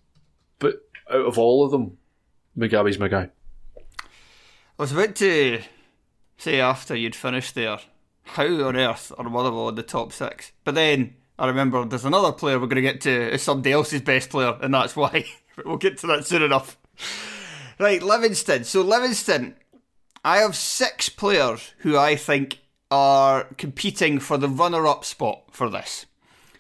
but 0.59 0.81
out 1.11 1.25
of 1.25 1.37
all 1.37 1.65
of 1.65 1.71
them, 1.71 1.97
Mugabi's 2.57 2.99
my 2.99 3.09
guy. 3.09 3.29
I 3.87 4.83
was 4.83 4.93
about 4.93 5.15
to 5.15 5.61
say 6.37 6.61
after 6.61 6.95
you'd 6.95 7.15
finished 7.15 7.55
there 7.55 7.79
how 8.33 8.45
on 8.67 8.75
earth 8.75 9.11
are 9.17 9.29
Motherwell 9.29 9.69
in 9.69 9.75
the 9.75 9.83
top 9.83 10.13
six? 10.13 10.51
But 10.63 10.75
then 10.75 11.15
I 11.37 11.47
remember 11.47 11.85
there's 11.85 12.05
another 12.05 12.31
player 12.31 12.59
we're 12.59 12.67
going 12.67 12.75
to 12.75 12.81
get 12.81 13.01
to 13.01 13.31
as 13.31 13.41
somebody 13.41 13.71
else's 13.71 14.01
best 14.01 14.29
player, 14.29 14.57
and 14.61 14.73
that's 14.73 14.95
why. 14.95 15.25
we'll 15.65 15.77
get 15.77 15.97
to 15.99 16.07
that 16.07 16.25
soon 16.25 16.43
enough. 16.43 16.77
Right, 17.79 18.03
Livingston. 18.03 18.65
So, 18.65 18.81
Livingston, 18.81 19.55
I 20.23 20.37
have 20.37 20.55
six 20.55 21.09
players 21.09 21.73
who 21.79 21.97
I 21.97 22.15
think 22.15 22.59
are 22.91 23.45
competing 23.57 24.19
for 24.19 24.37
the 24.37 24.49
runner 24.49 24.85
up 24.85 25.05
spot 25.05 25.43
for 25.51 25.69
this. 25.69 26.05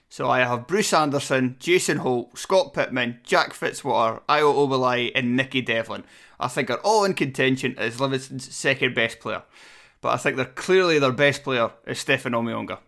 So, 0.07 0.29
I 0.29 0.39
have 0.39 0.65
Bruce 0.65 0.93
Anderson, 0.93 1.57
Jason 1.59 1.97
Holt, 1.97 2.37
Scott 2.37 2.73
Pittman, 2.73 3.19
Jack 3.23 3.53
Fitzwater, 3.53 4.21
Ayo 4.29 4.53
Obileye, 4.55 5.11
and 5.13 5.35
Nicky 5.35 5.61
Devlin. 5.61 6.03
I 6.39 6.47
think 6.47 6.69
are 6.69 6.77
all 6.77 7.03
in 7.03 7.15
contention 7.15 7.75
as 7.77 7.99
Livingston's 7.99 8.53
second 8.55 8.95
best 8.95 9.19
player 9.19 9.43
but 10.01 10.13
I 10.13 10.17
think 10.17 10.35
they're 10.35 10.45
clearly 10.45 10.99
their 10.99 11.11
best 11.11 11.43
player 11.43 11.71
is 11.85 11.99
Stefan 11.99 12.33
Omeonga. 12.33 12.79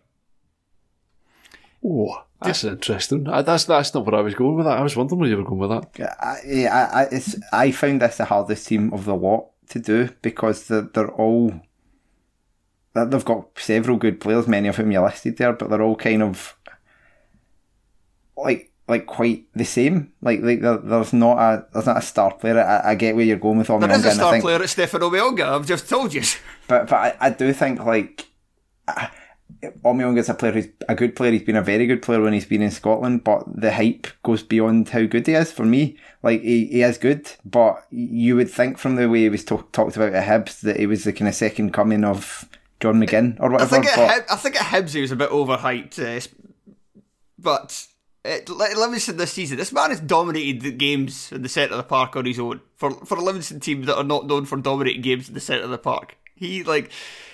Oh, 1.84 2.24
that's 2.40 2.64
interesting. 2.64 3.24
That's 3.24 3.64
that's 3.64 3.94
not 3.94 4.04
what 4.04 4.14
I 4.14 4.20
was 4.20 4.34
going 4.34 4.56
with. 4.56 4.66
That 4.66 4.78
I 4.78 4.82
was 4.82 4.96
wondering 4.96 5.20
where 5.20 5.28
you 5.28 5.36
were 5.36 5.44
going 5.44 5.58
with 5.58 5.70
that. 5.70 6.16
I, 6.22 6.66
I, 6.66 7.04
I, 7.04 7.64
I 7.66 7.70
found 7.72 8.00
this 8.00 8.16
the 8.16 8.24
hardest 8.24 8.68
team 8.68 8.92
of 8.92 9.04
the 9.04 9.14
lot 9.14 9.50
to 9.70 9.78
do 9.78 10.08
because 10.22 10.68
they're, 10.68 10.82
they're 10.82 11.10
all 11.10 11.52
they've 12.94 13.24
got 13.24 13.58
several 13.58 13.96
good 13.96 14.20
players, 14.20 14.46
many 14.46 14.68
of 14.68 14.76
whom 14.76 14.92
you 14.92 15.00
listed 15.00 15.38
there, 15.38 15.52
but 15.52 15.70
they're 15.70 15.82
all 15.82 15.96
kind 15.96 16.22
of 16.22 16.56
like 18.36 18.71
like 18.88 19.06
quite 19.06 19.44
the 19.54 19.64
same. 19.64 20.12
Like 20.20 20.40
like 20.40 20.60
there, 20.60 20.78
there's 20.78 21.12
not 21.12 21.38
a 21.38 21.66
there's 21.72 21.86
not 21.86 21.98
a 21.98 22.02
star 22.02 22.34
player. 22.34 22.60
I, 22.60 22.90
I 22.90 22.94
get 22.94 23.14
where 23.16 23.24
you're 23.24 23.36
going 23.38 23.58
with 23.58 23.68
Omeonga. 23.68 23.88
There 23.88 23.96
is 23.98 24.04
a 24.06 24.10
I 24.10 24.12
star 24.14 24.30
think- 24.32 24.42
player 24.44 24.62
at 24.62 24.68
Stephane 24.68 25.00
Omeonga, 25.00 25.44
I've 25.44 25.66
just 25.66 25.88
told 25.88 26.12
you. 26.14 26.22
but 26.68 26.88
but 26.88 26.96
I, 26.96 27.16
I 27.20 27.30
do 27.30 27.52
think 27.52 27.80
like 27.84 28.26
Omeonga 29.84 30.18
is 30.18 30.28
a 30.28 30.34
player 30.34 30.52
who's 30.52 30.68
a 30.88 30.94
good 30.94 31.14
player. 31.14 31.30
He's 31.32 31.42
been 31.44 31.56
a 31.56 31.62
very 31.62 31.86
good 31.86 32.02
player 32.02 32.20
when 32.20 32.32
he's 32.32 32.46
been 32.46 32.62
in 32.62 32.70
Scotland, 32.72 33.22
but 33.22 33.44
the 33.46 33.72
hype 33.72 34.08
goes 34.24 34.42
beyond 34.42 34.88
how 34.88 35.04
good 35.04 35.26
he 35.26 35.34
is 35.34 35.52
for 35.52 35.64
me. 35.64 35.96
Like 36.22 36.40
he, 36.42 36.66
he 36.66 36.82
is 36.82 36.98
good, 36.98 37.30
but 37.44 37.84
you 37.90 38.34
would 38.36 38.50
think 38.50 38.78
from 38.78 38.96
the 38.96 39.08
way 39.08 39.20
he 39.20 39.28
was 39.28 39.44
to- 39.46 39.66
talked 39.72 39.96
about 39.96 40.12
at 40.14 40.26
Hibs 40.26 40.60
that 40.62 40.78
he 40.80 40.86
was 40.86 41.04
the 41.04 41.12
kind 41.12 41.28
of 41.28 41.34
second 41.34 41.72
coming 41.72 42.02
of 42.04 42.48
John 42.80 42.96
McGinn 42.96 43.38
or 43.38 43.50
I 43.50 43.52
whatever. 43.52 43.70
think, 43.70 43.86
at 43.86 43.96
but- 43.96 44.10
Hib- 44.14 44.24
I 44.30 44.36
think 44.36 44.56
at 44.60 44.66
Hibs 44.66 44.94
he 44.94 45.00
was 45.00 45.12
a 45.12 45.16
bit 45.16 45.30
overhyped, 45.30 45.98
uh, 46.00 46.26
but 47.38 47.86
Eh, 48.24 48.36
at 48.36 48.48
Li- 48.48 48.74
Livingston 48.76 49.16
this 49.16 49.32
season, 49.32 49.56
this 49.56 49.72
man 49.72 49.90
has 49.90 50.00
dominated 50.00 50.62
the 50.62 50.70
games 50.70 51.32
in 51.32 51.42
the 51.42 51.48
centre 51.48 51.74
of 51.74 51.78
the 51.78 51.82
park 51.84 52.16
on 52.16 52.24
his 52.24 52.38
own. 52.38 52.60
For 52.76 52.90
for 53.04 53.16
a 53.16 53.22
Livingston 53.22 53.60
team 53.60 53.82
that 53.82 53.96
are 53.96 54.04
not 54.04 54.26
known 54.26 54.44
for 54.44 54.56
dominating 54.58 55.02
games 55.02 55.28
in 55.28 55.34
the 55.34 55.40
centre 55.40 55.64
of 55.64 55.70
the 55.70 55.78
park, 55.78 56.16
he 56.34 56.62
like, 56.62 56.90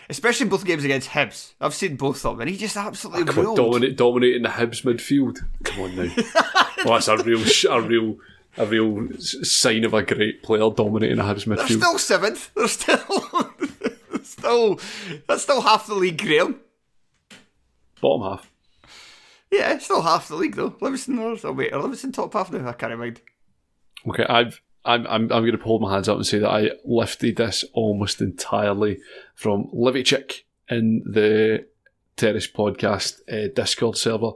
especially 0.09 0.49
both 0.49 0.65
games 0.65 0.85
against 0.85 1.11
Hibs. 1.11 1.53
I've 1.61 1.75
seen 1.75 1.97
both 1.97 2.25
of 2.25 2.33
them, 2.33 2.41
and 2.43 2.51
he 2.51 2.57
just 2.57 2.77
absolutely 2.77 3.33
Come 3.33 3.47
on, 3.49 3.57
dominate, 3.57 3.97
dominating 3.97 4.43
the 4.43 4.49
Hibs 4.49 4.83
midfield. 4.83 5.39
Come 5.65 5.83
on 5.83 5.97
now. 5.97 6.13
well, 6.85 6.95
that's 6.95 7.09
a 7.09 7.17
real, 7.19 7.43
a 7.71 7.81
real, 7.83 8.17
a 8.57 8.67
real 8.67 9.09
sign 9.19 9.85
of 9.85 9.95
a 9.95 10.03
great 10.03 10.43
player 10.43 10.71
dominating 10.71 11.19
a 11.19 11.23
Hibs 11.23 11.47
midfield. 11.47 11.57
They're 11.69 11.79
still 11.79 11.99
seventh. 11.99 12.51
They're 12.55 12.69
still, 12.69 12.99
they're 14.11 14.25
still, 14.25 14.81
that's 15.27 15.43
still 15.43 15.61
half 15.61 15.87
the 15.87 15.95
league, 15.95 16.19
Graham. 16.19 16.61
Bottom 18.01 18.23
half. 18.23 18.51
Yeah, 19.51 19.79
still 19.79 20.03
half 20.03 20.29
the 20.29 20.37
league 20.37 20.57
though. 20.57 20.77
Livingston 20.81 21.19
are, 21.19 21.37
oh 21.45 21.53
wait, 21.53 21.73
are 21.73 21.81
Livingston 21.81 22.13
top 22.13 22.33
half 22.35 22.53
now? 22.53 22.69
I 22.69 22.73
can't 22.73 22.99
mind. 22.99 23.21
Okay, 24.09 24.25
I've. 24.29 24.61
I'm, 24.85 25.07
I'm, 25.07 25.23
I'm 25.25 25.43
going 25.43 25.53
to 25.53 25.63
hold 25.63 25.83
my 25.83 25.93
hands 25.93 26.09
up 26.09 26.17
and 26.17 26.27
say 26.27 26.39
that 26.39 26.49
I 26.49 26.71
lifted 26.83 27.37
this 27.37 27.63
almost 27.75 28.23
entirely 28.23 29.01
from 29.35 29.69
Livy 29.71 30.03
Chick 30.03 30.47
in 30.71 31.03
the 31.05 31.67
Terrace 32.19 32.49
podcast 32.51 33.21
uh, 33.31 33.49
Discord 33.55 33.97
server, 33.97 34.33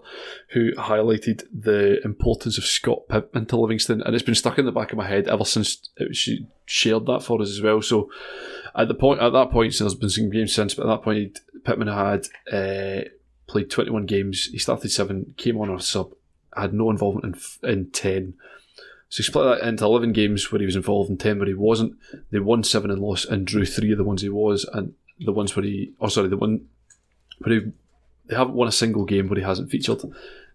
who 0.50 0.72
highlighted 0.74 1.42
the 1.52 2.00
importance 2.04 2.56
of 2.56 2.64
Scott 2.64 3.08
Pittman 3.08 3.46
to 3.46 3.56
Livingston, 3.56 4.02
and 4.02 4.14
it's 4.14 4.24
been 4.24 4.34
stuck 4.34 4.58
in 4.58 4.66
the 4.66 4.72
back 4.72 4.92
of 4.92 4.98
my 4.98 5.06
head 5.06 5.28
ever 5.28 5.44
since 5.44 5.90
it, 5.96 6.14
she 6.14 6.46
shared 6.64 7.06
that 7.06 7.22
for 7.22 7.40
us 7.42 7.50
as 7.50 7.60
well. 7.60 7.82
So 7.82 8.10
at 8.74 8.88
the 8.88 8.94
point 8.94 9.20
at 9.20 9.30
that 9.30 9.50
point, 9.50 9.74
so 9.74 9.84
there's 9.84 9.94
been 9.94 10.10
some 10.10 10.30
games 10.30 10.54
since, 10.54 10.74
but 10.74 10.86
at 10.86 10.90
that 10.90 11.02
point, 11.02 11.40
Pittman 11.64 11.88
had 11.88 12.26
uh, 12.52 13.08
played 13.46 13.70
21 13.70 14.06
games. 14.06 14.46
He 14.46 14.58
started 14.58 14.90
seven, 14.90 15.34
came 15.36 15.58
on 15.58 15.70
a 15.70 15.80
sub, 15.80 16.12
had 16.56 16.74
no 16.74 16.90
involvement 16.90 17.36
in 17.62 17.70
in 17.70 17.90
10. 17.90 18.34
So 19.08 19.18
he 19.18 19.22
split 19.24 19.44
that 19.44 19.68
into 19.68 19.84
11 19.84 20.12
games 20.12 20.50
where 20.50 20.60
he 20.60 20.64
was 20.64 20.76
involved 20.76 21.10
in 21.10 21.18
10 21.18 21.38
where 21.38 21.48
he 21.48 21.54
wasn't. 21.54 21.96
They 22.30 22.38
won 22.38 22.64
7 22.64 22.90
and 22.90 23.02
lost 23.02 23.28
and 23.28 23.46
drew 23.46 23.66
3 23.66 23.92
of 23.92 23.98
the 23.98 24.04
ones 24.04 24.22
he 24.22 24.30
was, 24.30 24.64
and 24.72 24.94
the 25.20 25.32
ones 25.32 25.54
where 25.54 25.64
he, 25.64 25.92
oh 26.00 26.08
sorry, 26.08 26.28
the 26.28 26.36
one 26.36 26.66
where 27.38 27.60
he, 27.60 27.72
they 28.26 28.36
haven't 28.36 28.54
won 28.54 28.68
a 28.68 28.72
single 28.72 29.04
game 29.04 29.28
where 29.28 29.38
he 29.38 29.44
hasn't 29.44 29.70
featured. 29.70 30.00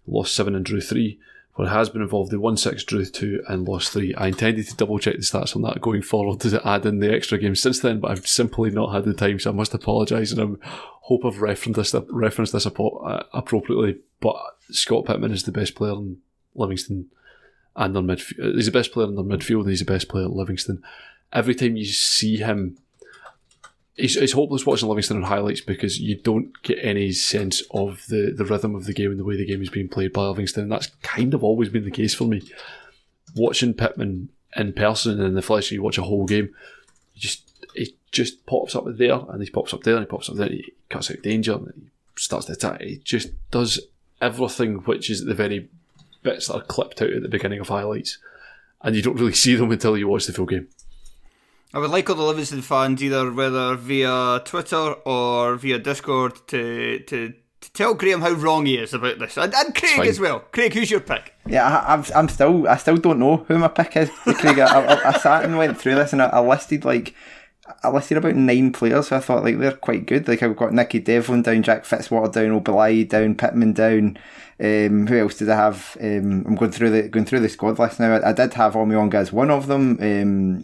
Lost 0.08 0.34
7 0.34 0.56
and 0.56 0.66
drew 0.66 0.82
3. 0.82 1.20
Where 1.58 1.68
he 1.68 1.74
has 1.74 1.90
been 1.90 2.04
involved, 2.04 2.32
they 2.32 2.38
won 2.38 2.56
6, 2.56 2.84
drew 2.84 3.04
2, 3.04 3.46
and 3.48 3.68
lost 3.68 3.92
3. 3.92 4.14
I 4.14 4.28
intended 4.28 4.68
to 4.68 4.76
double 4.76 5.00
check 5.00 5.16
the 5.16 5.22
stats 5.22 5.56
on 5.56 5.64
that 5.64 5.82
going 5.82 6.04
forward 6.04 6.40
to 6.42 6.62
add 6.64 6.86
in 6.86 7.00
the 7.00 7.12
extra 7.12 7.40
games 7.40 7.64
since 7.64 7.80
then, 7.80 8.00
but 8.00 8.12
I've 8.12 8.28
simply 8.28 8.70
not 8.70 8.94
had 8.94 9.06
the 9.06 9.14
time, 9.16 9.40
so 9.40 9.50
I 9.50 9.54
must 9.54 9.74
apologise, 9.74 10.32
and 10.32 10.60
I 10.62 10.68
hope 11.02 11.26
I've 11.26 11.42
referenced 11.42 11.92
this, 11.92 11.96
referenced 12.12 12.54
this 12.54 12.68
uh, 12.68 13.24
appropriately. 13.34 13.98
But 14.20 14.36
Scott 14.70 15.06
Pittman 15.06 15.32
is 15.32 15.46
the 15.46 15.52
best 15.52 15.74
player 15.74 15.94
in 15.94 16.18
Livingston 16.54 17.10
and 17.76 17.96
their 17.96 18.04
midfield. 18.04 18.54
He's 18.54 18.68
the 18.68 18.72
best 18.72 18.92
player 18.92 19.08
in 19.08 19.16
their 19.16 19.26
midfield, 19.26 19.68
he's 19.68 19.80
the 19.80 19.92
best 19.92 20.10
player 20.10 20.26
at 20.26 20.34
Livingston. 20.34 20.84
Every 21.34 21.56
time 21.56 21.76
you 21.76 21.86
see 21.86 22.38
him, 22.38 22.78
it's, 23.98 24.16
it's 24.16 24.34
hopeless 24.34 24.66
watching 24.66 24.88
Livingston 24.88 25.18
on 25.18 25.24
highlights 25.24 25.62
because 25.62 26.00
you 26.00 26.16
don't 26.16 26.62
get 26.62 26.78
any 26.82 27.12
sense 27.12 27.64
of 27.72 28.06
the, 28.08 28.32
the 28.36 28.46
rhythm 28.46 28.76
of 28.76 28.86
the 28.86 28.94
game 28.94 29.10
and 29.10 29.20
the 29.20 29.26
way 29.26 29.36
the 29.36 29.46
game 29.46 29.62
is 29.62 29.70
being 29.70 29.90
played 29.90 30.14
by 30.14 30.22
Livingston. 30.22 30.64
And 30.64 30.72
that's 30.72 30.88
kind 31.02 31.34
of 31.34 31.44
always 31.44 31.70
been 31.70 31.84
the 31.84 31.92
case 31.92 32.14
for 32.14 32.26
me. 32.26 32.42
Watching 33.36 33.74
Pittman 33.74 34.30
in 34.56 34.74
person 34.74 35.14
and 35.14 35.24
in 35.24 35.34
the 35.34 35.42
flesh, 35.42 35.72
you 35.72 35.82
watch 35.82 35.98
a 35.98 36.04
whole 36.04 36.26
game, 36.26 36.54
you 37.14 37.22
just 37.22 37.44
it 37.74 37.90
just 38.12 38.46
pops 38.46 38.76
up 38.76 38.86
there 38.88 39.20
and 39.30 39.42
he 39.42 39.50
pops 39.50 39.74
up 39.74 39.84
there 39.84 39.96
and 39.96 40.06
he 40.06 40.10
pops 40.10 40.30
up 40.30 40.36
there. 40.36 40.48
And 40.48 40.56
he 40.56 40.74
cuts 40.90 41.10
out 41.10 41.22
danger 41.24 41.54
and 41.54 41.74
he 41.76 41.90
starts 42.18 42.46
to 42.46 42.54
attack. 42.54 42.82
He 42.82 43.02
just 43.04 43.32
does 43.50 43.80
everything 44.22 44.76
which 44.80 45.10
is 45.10 45.26
the 45.26 45.34
very 45.34 45.70
bits 46.22 46.48
that 46.48 46.56
are 46.56 46.62
clipped 46.62 47.02
out 47.02 47.12
at 47.12 47.24
the 47.24 47.30
beginning 47.30 47.60
of 47.60 47.70
highlights, 47.70 48.20
and 48.82 48.96
you 48.96 49.02
don't 49.02 49.20
really 49.20 49.34
see 49.34 49.56
them 49.56 49.72
until 49.72 49.98
you 49.98 50.08
watch 50.08 50.28
the 50.28 50.34
full 50.34 50.46
game. 50.46 50.68
I 51.74 51.80
would 51.80 51.92
like 51.92 52.10
all 52.10 52.16
the 52.16 52.24
Livingston 52.24 52.62
fans, 52.62 53.04
either 53.04 53.32
whether 53.32 53.76
via 53.76 54.42
Twitter 54.46 54.94
or 55.06 55.56
via 55.56 55.80
Discord, 55.80 56.48
to 56.48 57.00
to, 57.00 57.34
to 57.62 57.74
tell 57.74 57.94
Graham 57.94 58.22
how 58.22 58.32
wrong 58.32 58.66
he 58.66 58.78
is 58.78 58.94
about 58.94 59.20
this, 59.20 59.38
and, 59.38 59.54
and 59.54 59.76
Craig 59.76 60.08
as 60.08 60.20
well. 60.20 60.40
Craig, 60.52 60.74
who's 60.74 60.90
your 60.90 61.02
pick? 61.02 61.34
Yeah, 61.46 61.68
I, 61.68 61.94
I'm, 61.94 62.06
I'm 62.16 62.30
still, 62.30 62.68
I 62.68 62.78
still 62.78 62.98
don't 62.98 63.20
know 63.20 63.38
who 63.48 63.58
my 63.58 63.68
pick 63.68 63.98
is. 63.98 64.10
Craig, 64.10 64.60
I, 64.60 64.66
I, 64.66 65.10
I 65.10 65.18
sat 65.18 65.44
and 65.44 65.58
went 65.58 65.78
through 65.78 65.96
this, 65.96 66.14
and 66.14 66.22
I, 66.22 66.28
I 66.28 66.40
listed 66.40 66.86
like, 66.86 67.14
I 67.84 67.90
listed 67.90 68.18
about 68.18 68.36
nine 68.36 68.72
players. 68.72 69.10
So 69.10 69.18
I 69.18 69.20
thought 69.20 69.44
like 69.44 69.60
they're 69.60 69.74
quite 69.74 70.06
good. 70.06 70.28
Like 70.28 70.42
I've 70.42 70.56
got 70.56 70.74
Nicky 70.74 71.00
Devlin 71.00 71.42
down, 71.42 71.64
Jack 71.64 71.84
Fitzwater 71.84 72.32
down, 72.32 72.62
Obileye 72.62 73.10
down, 73.10 73.36
Pittman 73.36 73.74
down. 73.74 74.18
Um, 74.60 75.06
who 75.06 75.18
else 75.20 75.36
did 75.36 75.50
I 75.50 75.56
have? 75.58 75.98
Um, 76.00 76.46
I'm 76.48 76.56
going 76.56 76.72
through 76.72 76.90
the 76.90 77.04
going 77.10 77.26
through 77.26 77.42
the 77.42 77.50
squad 77.50 77.78
list 77.78 78.00
now. 78.00 78.16
I, 78.16 78.30
I 78.30 78.34
did 78.34 78.54
have 78.54 78.74
Omeonga 78.74 79.16
as 79.16 79.34
one 79.34 79.52
of 79.52 79.68
them. 79.68 79.98
Um, 80.02 80.58
mo- 80.60 80.64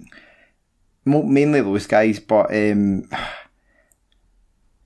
mainly 1.06 1.62
those 1.62 1.88
guys, 1.88 2.20
but 2.20 2.54
um, 2.56 3.08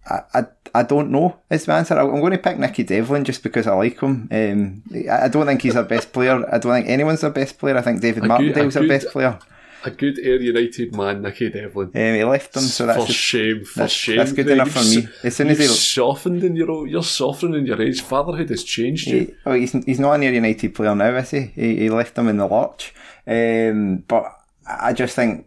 I, 0.09 0.19
I 0.33 0.43
I 0.75 0.83
don't 0.83 1.11
know 1.11 1.37
is 1.49 1.67
my 1.67 1.79
answer. 1.79 1.95
I- 1.97 2.01
I'm 2.03 2.19
going 2.21 2.31
to 2.31 2.37
pick 2.37 2.57
Nicky 2.57 2.83
Devlin 2.83 3.25
just 3.25 3.43
because 3.43 3.67
I 3.67 3.73
like 3.73 3.99
him. 3.99 4.27
Um, 4.31 4.83
I 5.09 5.25
I 5.25 5.27
don't 5.27 5.45
think 5.45 5.61
he's 5.61 5.75
our 5.75 5.83
best 5.83 6.13
player. 6.13 6.45
I 6.51 6.57
don't 6.59 6.71
think 6.73 6.87
anyone's 6.87 7.23
our 7.23 7.29
best 7.31 7.57
player. 7.57 7.77
I 7.77 7.81
think 7.81 8.01
David 8.01 8.19
A 8.19 8.21
good- 8.21 8.27
Martindale's 8.29 8.75
a 8.75 8.79
our 8.79 8.85
good- 8.85 8.89
best 8.89 9.07
player. 9.11 9.39
A 9.83 9.91
good 9.91 10.17
Ayr 10.19 10.41
United 10.41 10.95
man, 10.95 11.21
Nicky 11.21 11.49
Devlin. 11.49 11.87
Um, 11.93 12.15
he 12.15 12.23
left 12.23 12.51
them, 12.53 12.63
so 12.63 12.87
that's 12.87 12.99
for 12.99 13.05
just, 13.07 13.19
shame, 13.19 13.63
for 13.63 13.79
that's- 13.79 13.91
shame. 13.91 14.17
that's 14.17 14.31
good 14.33 14.49
enough 14.49 14.71
for 14.71 14.83
me. 14.83 15.07
As 15.23 15.35
soon 15.35 15.49
as 15.49 15.59
he- 15.59 15.65
softened 15.67 16.43
in 16.43 16.55
your 16.55 16.87
you're 16.87 17.03
softening 17.03 17.59
in 17.61 17.65
your 17.67 17.81
age. 17.81 18.01
Fatherhood 18.01 18.49
has 18.49 18.63
changed 18.63 19.07
you. 19.07 19.19
he, 19.19 19.33
oh, 19.45 19.53
he's 19.53 19.73
he's 19.85 19.99
not 19.99 20.13
an 20.13 20.23
Ayr 20.23 20.33
United 20.33 20.73
player 20.73 20.95
now, 20.95 21.15
is 21.15 21.31
he? 21.31 21.51
He, 21.55 21.75
he 21.77 21.89
left 21.89 22.15
them 22.15 22.27
in 22.27 22.37
the 22.37 22.47
lurch. 22.47 22.93
Um, 23.27 24.03
but 24.07 24.33
I 24.67 24.93
just 24.93 25.15
think 25.15 25.46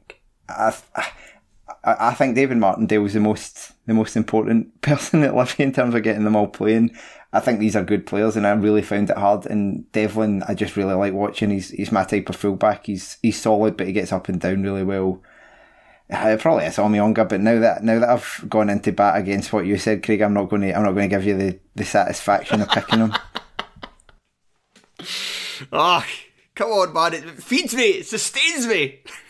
I, 0.51 0.75
I 0.97 1.07
I 1.83 2.15
think 2.15 2.35
David 2.35 2.59
Martindale 2.59 3.03
was 3.03 3.15
the 3.15 3.21
most 3.21 3.73
the 3.87 3.95
most 3.95 4.17
important 4.17 4.81
person 4.83 5.23
at 5.23 5.35
Livy 5.35 5.63
in 5.63 5.73
terms 5.73 5.95
of 5.95 6.03
getting 6.03 6.25
them 6.25 6.37
all 6.37 6.49
playing. 6.49 6.97
I 7.33 7.41
think 7.41 7.61
these 7.61 7.77
are 7.77 7.85
good 7.85 8.07
players, 8.07 8.37
and 8.37 8.47
I 8.47 8.51
really 8.53 8.83
found 8.83 9.09
it 9.09 9.17
hard. 9.17 9.47
And 9.47 9.91
Devlin, 9.93 10.43
I 10.49 10.55
just 10.55 10.77
really 10.77 10.95
like 10.95 11.13
watching. 11.13 11.51
He's 11.51 11.71
he's 11.71 11.93
my 11.93 12.05
type 12.05 12.29
of 12.29 12.37
fullback. 12.37 12.87
He's 12.87 13.19
he's 13.23 13.41
solid, 13.41 13.77
but 13.77 13.87
he 13.87 13.93
gets 13.93 14.13
up 14.13 14.29
and 14.29 14.41
down 14.41 14.63
really 14.63 14.85
well. 14.85 15.23
Probably 16.11 16.65
it's 16.65 16.77
Omeonga, 16.77 17.29
but 17.29 17.41
now 17.41 17.61
that 17.61 17.85
now 17.85 18.01
that 18.01 18.09
I've 18.09 18.45
gone 18.49 18.69
into 18.69 18.91
bat 18.91 19.17
against 19.17 19.53
what 19.53 19.65
you 19.65 19.79
said, 19.79 20.03
Craig, 20.03 20.21
I'm 20.23 20.35
not 20.35 20.49
going 20.49 20.63
to 20.63 20.77
I'm 20.77 20.83
not 20.83 20.93
going 20.93 21.09
to 21.09 21.17
give 21.17 21.25
you 21.25 21.37
the, 21.37 21.59
the 21.77 21.85
satisfaction 21.85 22.61
of 22.61 22.69
picking 22.69 22.99
him. 22.99 23.15
Ah, 25.73 26.07
come 26.55 26.71
on, 26.71 26.93
man! 26.95 27.13
It 27.13 27.43
feeds 27.43 27.75
me, 27.75 27.83
it 27.83 28.07
sustains 28.07 28.67
me. 28.67 29.01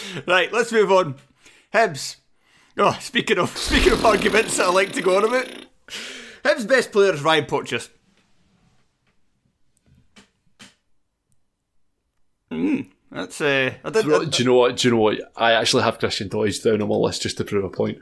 right, 0.26 0.52
let's 0.52 0.72
move 0.72 0.90
on. 0.90 1.16
Hibs. 1.72 2.16
Oh, 2.76 2.96
speaking 3.00 3.38
of 3.38 3.56
speaking 3.56 3.92
of 3.92 4.04
arguments 4.04 4.56
that 4.56 4.66
I 4.66 4.70
like 4.70 4.92
to 4.92 5.02
go 5.02 5.16
on 5.16 5.24
about, 5.24 5.46
Hibs' 6.44 6.66
best 6.66 6.92
player 6.92 7.12
is 7.12 7.22
Ryan 7.22 7.46
Porteous. 7.46 7.90
Hmm, 12.50 12.82
that's 13.10 13.40
uh, 13.40 13.72
I 13.82 13.90
did. 13.90 14.04
Do 14.04 14.42
you 14.42 14.44
know 14.44 14.56
what? 14.56 14.76
Do 14.76 14.88
you 14.88 14.94
know 14.94 15.00
what? 15.00 15.20
I 15.36 15.52
actually 15.52 15.84
have 15.84 15.98
Christian 15.98 16.28
Doidge 16.28 16.62
down 16.62 16.82
on 16.82 16.88
my 16.88 16.94
list 16.96 17.22
just 17.22 17.38
to 17.38 17.44
prove 17.44 17.64
a 17.64 17.70
point. 17.70 17.98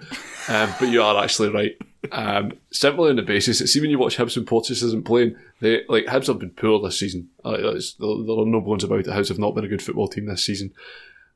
Um, 0.48 0.72
but 0.78 0.88
you 0.88 1.02
are 1.02 1.22
actually 1.22 1.50
right. 1.50 1.76
Um, 2.12 2.52
simply 2.72 3.10
on 3.10 3.16
the 3.16 3.22
basis 3.22 3.58
that 3.58 3.68
see 3.68 3.80
when 3.80 3.90
you 3.90 3.98
watch 3.98 4.16
Hibs 4.16 4.36
and 4.36 4.46
Porteous 4.46 4.82
isn't 4.82 5.04
playing, 5.04 5.36
they 5.60 5.82
like 5.88 6.06
Hibs 6.06 6.26
have 6.26 6.38
been 6.38 6.50
poor 6.50 6.80
this 6.80 6.98
season. 6.98 7.28
Uh, 7.44 7.56
there 7.58 7.70
are 7.70 8.46
no 8.46 8.60
bones 8.60 8.82
about 8.82 9.00
it. 9.00 9.06
Hibs 9.06 9.28
have 9.28 9.38
not 9.38 9.54
been 9.54 9.64
a 9.64 9.68
good 9.68 9.82
football 9.82 10.08
team 10.08 10.26
this 10.26 10.44
season. 10.44 10.72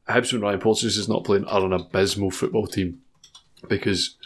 Hibs 0.09 0.33
when 0.33 0.43
Ryan 0.43 0.61
Porteous 0.61 0.97
is 0.97 1.09
not 1.09 1.25
playing 1.25 1.47
are 1.47 1.65
an 1.65 1.73
abysmal 1.73 2.31
football 2.31 2.67
team 2.67 3.01
because 3.69 4.17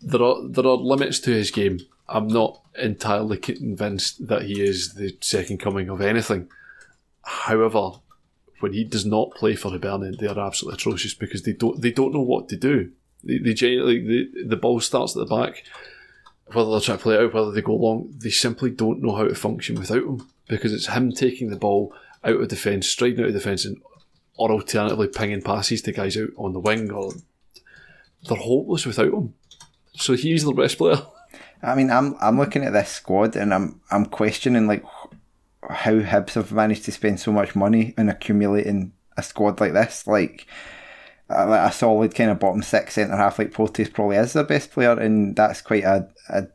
there 0.00 0.22
are 0.22 0.46
there 0.46 0.66
are 0.66 0.76
limits 0.76 1.18
to 1.20 1.32
his 1.32 1.50
game. 1.50 1.80
I'm 2.08 2.28
not 2.28 2.60
entirely 2.78 3.36
convinced 3.36 4.28
that 4.28 4.42
he 4.42 4.62
is 4.62 4.94
the 4.94 5.16
second 5.20 5.58
coming 5.58 5.88
of 5.88 6.00
anything. 6.00 6.48
However, 7.22 7.92
when 8.60 8.72
he 8.72 8.84
does 8.84 9.04
not 9.04 9.32
play 9.32 9.54
for 9.54 9.70
Hibernian, 9.70 10.16
they 10.18 10.26
are 10.26 10.38
absolutely 10.38 10.76
atrocious 10.76 11.14
because 11.14 11.42
they 11.42 11.52
don't 11.52 11.80
they 11.80 11.90
don't 11.90 12.14
know 12.14 12.20
what 12.20 12.48
to 12.48 12.56
do. 12.56 12.92
They, 13.24 13.38
they 13.38 13.54
genuinely, 13.54 14.00
the, 14.00 14.44
the 14.44 14.56
ball 14.56 14.80
starts 14.80 15.16
at 15.16 15.26
the 15.26 15.34
back. 15.34 15.64
Whether 16.52 16.70
they're 16.70 16.80
trying 16.80 16.98
to 16.98 17.02
play 17.02 17.14
it 17.16 17.20
out, 17.20 17.34
whether 17.34 17.50
they 17.50 17.60
go 17.60 17.74
long, 17.74 18.14
they 18.16 18.30
simply 18.30 18.70
don't 18.70 19.02
know 19.02 19.14
how 19.14 19.24
to 19.24 19.34
function 19.34 19.78
without 19.78 20.04
him 20.04 20.26
because 20.48 20.72
it's 20.72 20.86
him 20.86 21.12
taking 21.12 21.50
the 21.50 21.56
ball 21.56 21.92
out 22.24 22.40
of 22.40 22.48
defence, 22.48 22.88
striding 22.88 23.20
out 23.20 23.28
of 23.28 23.34
defence, 23.34 23.66
and 23.66 23.76
or 24.38 24.50
alternatively 24.50 25.08
pinging 25.08 25.42
passes 25.42 25.82
to 25.82 25.92
guys 25.92 26.16
out 26.16 26.30
on 26.36 26.52
the 26.54 26.60
wing. 26.60 26.90
Or 26.90 27.12
they're 28.26 28.38
hopeless 28.38 28.86
without 28.86 29.12
him. 29.12 29.34
So 29.94 30.14
he's 30.14 30.44
the 30.44 30.52
best 30.52 30.78
player. 30.78 31.02
I 31.62 31.74
mean, 31.74 31.90
I'm 31.90 32.16
I'm 32.20 32.38
looking 32.38 32.64
at 32.64 32.72
this 32.72 32.88
squad 32.88 33.36
and 33.36 33.52
I'm 33.52 33.80
I'm 33.90 34.06
questioning 34.06 34.66
like 34.66 34.84
how 35.68 35.98
Hibs 35.98 36.34
have 36.34 36.52
managed 36.52 36.84
to 36.84 36.92
spend 36.92 37.20
so 37.20 37.32
much 37.32 37.56
money 37.56 37.94
in 37.98 38.08
accumulating 38.08 38.92
a 39.16 39.22
squad 39.22 39.60
like 39.60 39.72
this. 39.72 40.06
Like 40.06 40.46
a, 41.28 41.66
a 41.66 41.72
solid 41.72 42.14
kind 42.14 42.30
of 42.30 42.38
bottom 42.38 42.62
six 42.62 42.94
centre 42.94 43.16
half 43.16 43.40
like 43.40 43.52
Porteous 43.52 43.90
probably 43.90 44.16
is 44.16 44.34
their 44.34 44.44
best 44.44 44.70
player, 44.70 44.92
and 44.92 45.34
that's 45.34 45.60
quite 45.60 45.82
a 45.82 46.08
a, 46.28 46.46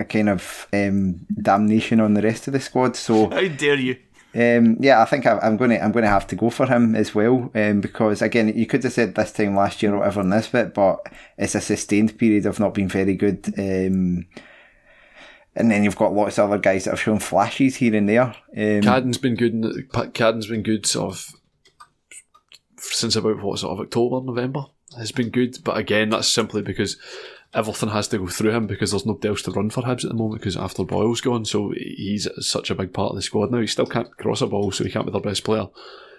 a 0.00 0.04
kind 0.04 0.28
of 0.28 0.66
um, 0.72 1.26
damnation 1.40 2.00
on 2.00 2.14
the 2.14 2.22
rest 2.22 2.48
of 2.48 2.52
the 2.52 2.60
squad. 2.60 2.96
So 2.96 3.30
how 3.30 3.46
dare 3.46 3.78
you? 3.78 3.96
Um, 4.34 4.76
yeah, 4.78 5.00
I 5.00 5.06
think 5.06 5.26
I, 5.26 5.38
am 5.42 5.56
going 5.56 5.70
to 5.70 5.82
I'm 5.82 5.92
going 5.92 6.04
to 6.04 6.10
have 6.10 6.26
to 6.28 6.36
go 6.36 6.50
for 6.50 6.66
him 6.66 6.94
as 6.94 7.14
well 7.14 7.50
um, 7.54 7.80
because 7.80 8.20
again, 8.20 8.52
you 8.56 8.66
could 8.66 8.84
have 8.84 8.92
said 8.92 9.14
this 9.14 9.32
time 9.32 9.56
last 9.56 9.82
year 9.82 9.94
or 9.94 9.98
whatever 9.98 10.20
in 10.20 10.30
this 10.30 10.48
bit, 10.48 10.74
but 10.74 11.00
it's 11.38 11.54
a 11.54 11.60
sustained 11.60 12.18
period 12.18 12.44
of 12.44 12.60
not 12.60 12.74
being 12.74 12.88
very 12.88 13.14
good. 13.14 13.46
Um, 13.58 14.26
and 15.56 15.70
then 15.70 15.82
you've 15.82 15.96
got 15.96 16.12
lots 16.12 16.38
of 16.38 16.50
other 16.50 16.58
guys 16.58 16.84
that 16.84 16.90
have 16.90 17.00
shown 17.00 17.18
flashes 17.18 17.76
here 17.76 17.94
and 17.96 18.08
there. 18.08 18.26
Um, 18.56 18.82
Cadden's 18.82 19.18
been 19.18 19.34
good. 19.34 19.52
Cadden's 19.92 20.46
been 20.46 20.62
good 20.62 20.86
sort 20.86 21.14
of 21.14 21.26
since 22.78 23.16
about 23.16 23.42
what 23.42 23.58
sort 23.58 23.72
of 23.72 23.80
October, 23.80 24.24
November 24.24 24.66
has 24.96 25.10
been 25.10 25.30
good. 25.30 25.56
But 25.64 25.76
again, 25.76 26.10
that's 26.10 26.28
simply 26.28 26.62
because 26.62 26.96
everything 27.54 27.88
has 27.90 28.08
to 28.08 28.18
go 28.18 28.26
through 28.26 28.50
him 28.50 28.66
because 28.66 28.90
there's 28.90 29.06
nobody 29.06 29.28
else 29.28 29.42
to 29.42 29.50
run 29.50 29.70
for 29.70 29.82
Hibs 29.82 30.04
at 30.04 30.10
the 30.10 30.14
moment 30.14 30.40
because 30.40 30.56
after 30.56 30.84
Boyle's 30.84 31.20
gone, 31.20 31.44
so 31.44 31.72
he's 31.76 32.28
such 32.40 32.70
a 32.70 32.74
big 32.74 32.92
part 32.92 33.10
of 33.10 33.16
the 33.16 33.22
squad 33.22 33.50
now. 33.50 33.60
He 33.60 33.66
still 33.66 33.86
can't 33.86 34.14
cross 34.16 34.42
a 34.42 34.46
ball, 34.46 34.70
so 34.70 34.84
he 34.84 34.90
can't 34.90 35.06
be 35.06 35.12
their 35.12 35.20
best 35.20 35.44
player. 35.44 35.66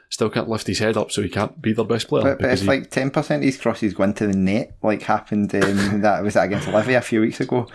Still 0.09 0.31
can't 0.31 0.49
lift 0.49 0.65
his 0.65 0.79
head 0.79 0.97
up, 0.97 1.11
so 1.11 1.21
he 1.21 1.29
can't 1.29 1.61
be 1.61 1.71
their 1.71 1.85
best 1.85 2.07
player. 2.07 2.23
But, 2.23 2.39
but 2.39 2.49
it's 2.49 2.63
he... 2.63 2.67
like 2.67 2.89
ten 2.89 3.11
percent 3.11 3.43
of 3.43 3.45
his 3.45 3.57
crosses 3.57 3.93
go 3.93 4.03
into 4.03 4.25
the 4.25 4.35
net, 4.35 4.75
like 4.81 5.03
happened 5.03 5.53
um, 5.53 6.01
that 6.01 6.23
was 6.23 6.33
that 6.33 6.45
against 6.45 6.67
Livy 6.67 6.95
a 6.95 7.01
few 7.01 7.21
weeks 7.21 7.39
ago. 7.39 7.67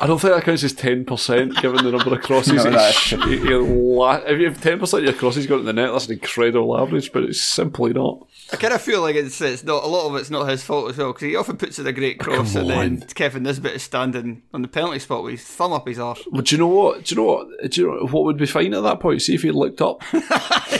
I 0.00 0.06
don't 0.06 0.20
think 0.20 0.34
that 0.34 0.44
counts 0.44 0.62
as 0.62 0.72
ten 0.72 1.04
percent, 1.04 1.56
given 1.60 1.84
the 1.84 1.90
number 1.90 2.14
of 2.14 2.22
crosses. 2.22 2.52
no, 2.64 2.70
that's 2.70 3.12
if 3.12 3.20
you 3.20 4.44
have 4.46 4.60
ten 4.60 4.78
percent 4.78 5.00
of 5.02 5.10
your 5.10 5.18
crosses 5.18 5.46
going 5.46 5.62
to 5.62 5.66
the 5.66 5.72
net, 5.72 5.92
that's 5.92 6.06
an 6.06 6.12
incredible 6.12 6.78
average, 6.78 7.12
but 7.12 7.24
it's 7.24 7.42
simply 7.42 7.92
not. 7.92 8.26
I 8.52 8.56
kind 8.56 8.72
of 8.72 8.80
feel 8.80 9.02
like 9.02 9.16
it's, 9.16 9.40
it's 9.40 9.64
not 9.64 9.84
a 9.84 9.86
lot 9.86 10.06
of 10.06 10.16
it's 10.16 10.30
not 10.30 10.48
his 10.48 10.62
fault 10.62 10.90
as 10.90 10.96
well 10.96 11.12
because 11.12 11.28
he 11.28 11.36
often 11.36 11.56
puts 11.56 11.78
in 11.78 11.86
a 11.86 11.92
great 11.92 12.18
cross 12.18 12.54
and 12.54 12.70
then 12.70 13.00
Kevin 13.14 13.42
Nisbet 13.42 13.74
is 13.74 13.82
standing 13.82 14.42
on 14.54 14.62
the 14.62 14.68
penalty 14.68 15.00
spot 15.00 15.22
with 15.22 15.32
his 15.32 15.44
thumb 15.44 15.72
up 15.72 15.86
his 15.86 15.98
arse. 15.98 16.22
But 16.30 16.46
do 16.46 16.54
you 16.54 16.60
know 16.60 16.68
what? 16.68 17.04
Do 17.04 17.14
you 17.14 17.20
know 17.20 17.26
what? 17.26 17.70
Do 17.70 17.80
you 17.80 17.86
know 17.88 18.06
what 18.06 18.24
would 18.24 18.38
be 18.38 18.46
fine 18.46 18.72
at 18.72 18.82
that 18.84 19.00
point? 19.00 19.20
See 19.20 19.34
if 19.34 19.42
he 19.42 19.50
looked 19.50 19.82
up. 19.82 20.02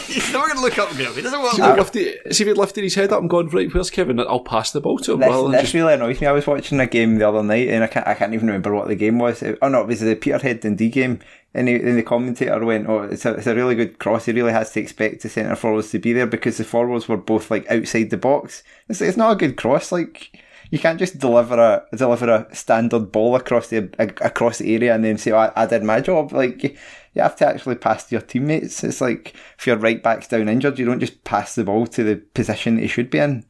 He's 0.08 0.32
never 0.32 0.46
going 0.46 0.56
to 0.56 0.62
look 0.62 0.78
up, 0.78 0.90
Graham. 0.90 1.12
He 1.14 1.20
doesn't 1.20 1.38
want 1.38 1.56
see, 1.56 1.62
to 1.62 1.74
look 1.74 1.92
see 1.92 2.42
if 2.42 2.48
he'd 2.48 2.54
lifted 2.54 2.84
his 2.84 2.94
head 2.94 3.12
up 3.12 3.20
and 3.20 3.28
gone 3.28 3.48
right. 3.48 3.72
Where's 3.72 3.90
Kevin? 3.90 4.18
I'll 4.20 4.40
pass 4.40 4.70
the 4.70 4.80
ball 4.80 4.98
to 5.00 5.12
him. 5.14 5.20
This, 5.20 5.50
this 5.50 5.60
just... 5.62 5.74
really 5.74 5.94
annoys 5.94 6.20
me. 6.20 6.26
I 6.26 6.32
was 6.32 6.46
watching 6.46 6.80
a 6.80 6.86
game 6.86 7.18
the 7.18 7.28
other 7.28 7.42
night 7.42 7.68
and 7.68 7.84
I 7.84 7.86
can't 7.86 8.06
I 8.06 8.14
can't 8.14 8.32
even 8.32 8.46
remember 8.46 8.74
what 8.74 8.88
the 8.88 8.94
game 8.94 9.07
was. 9.16 9.42
Oh 9.62 9.68
no, 9.68 9.80
it 9.82 9.86
was 9.86 10.00
the 10.00 10.14
Peterhead 10.14 10.60
Dundee 10.60 10.90
game 10.90 11.20
and, 11.54 11.66
he, 11.66 11.74
and 11.76 11.96
the 11.96 12.02
commentator 12.02 12.64
went, 12.64 12.88
"Oh, 12.88 13.02
it's 13.02 13.24
a, 13.24 13.34
it's 13.34 13.46
a 13.46 13.54
really 13.54 13.74
good 13.74 13.98
cross. 13.98 14.26
He 14.26 14.32
really 14.32 14.52
has 14.52 14.72
to 14.72 14.80
expect 14.80 15.22
the 15.22 15.28
centre 15.28 15.56
forwards 15.56 15.90
to 15.90 15.98
be 15.98 16.12
there 16.12 16.26
because 16.26 16.58
the 16.58 16.64
forwards 16.64 17.08
were 17.08 17.16
both 17.16 17.50
like 17.50 17.68
outside 17.70 18.10
the 18.10 18.16
box. 18.16 18.62
It's, 18.88 19.00
it's 19.00 19.16
not 19.16 19.32
a 19.32 19.36
good 19.36 19.56
cross. 19.56 19.90
Like 19.90 20.38
you 20.70 20.78
can't 20.78 20.98
just 20.98 21.18
deliver 21.18 21.58
a 21.58 21.96
deliver 21.96 22.28
a 22.28 22.54
standard 22.54 23.10
ball 23.10 23.34
across 23.34 23.68
the 23.68 23.90
across 23.98 24.58
the 24.58 24.74
area 24.74 24.94
and 24.94 25.04
then 25.04 25.16
say, 25.16 25.30
oh, 25.30 25.38
I, 25.38 25.52
I 25.56 25.66
did 25.66 25.82
my 25.82 26.00
job." 26.00 26.32
Like 26.32 26.62
you 26.62 27.22
have 27.22 27.36
to 27.36 27.46
actually 27.46 27.76
pass 27.76 28.04
to 28.04 28.16
your 28.16 28.22
teammates. 28.22 28.84
It's 28.84 29.00
like 29.00 29.34
if 29.58 29.66
your 29.66 29.76
right 29.76 30.02
back's 30.02 30.28
down 30.28 30.48
injured, 30.48 30.78
you 30.78 30.84
don't 30.84 31.00
just 31.00 31.24
pass 31.24 31.54
the 31.54 31.64
ball 31.64 31.86
to 31.88 32.04
the 32.04 32.16
position 32.16 32.76
that 32.76 32.82
he 32.82 32.88
should 32.88 33.08
be 33.08 33.18
in. 33.18 33.44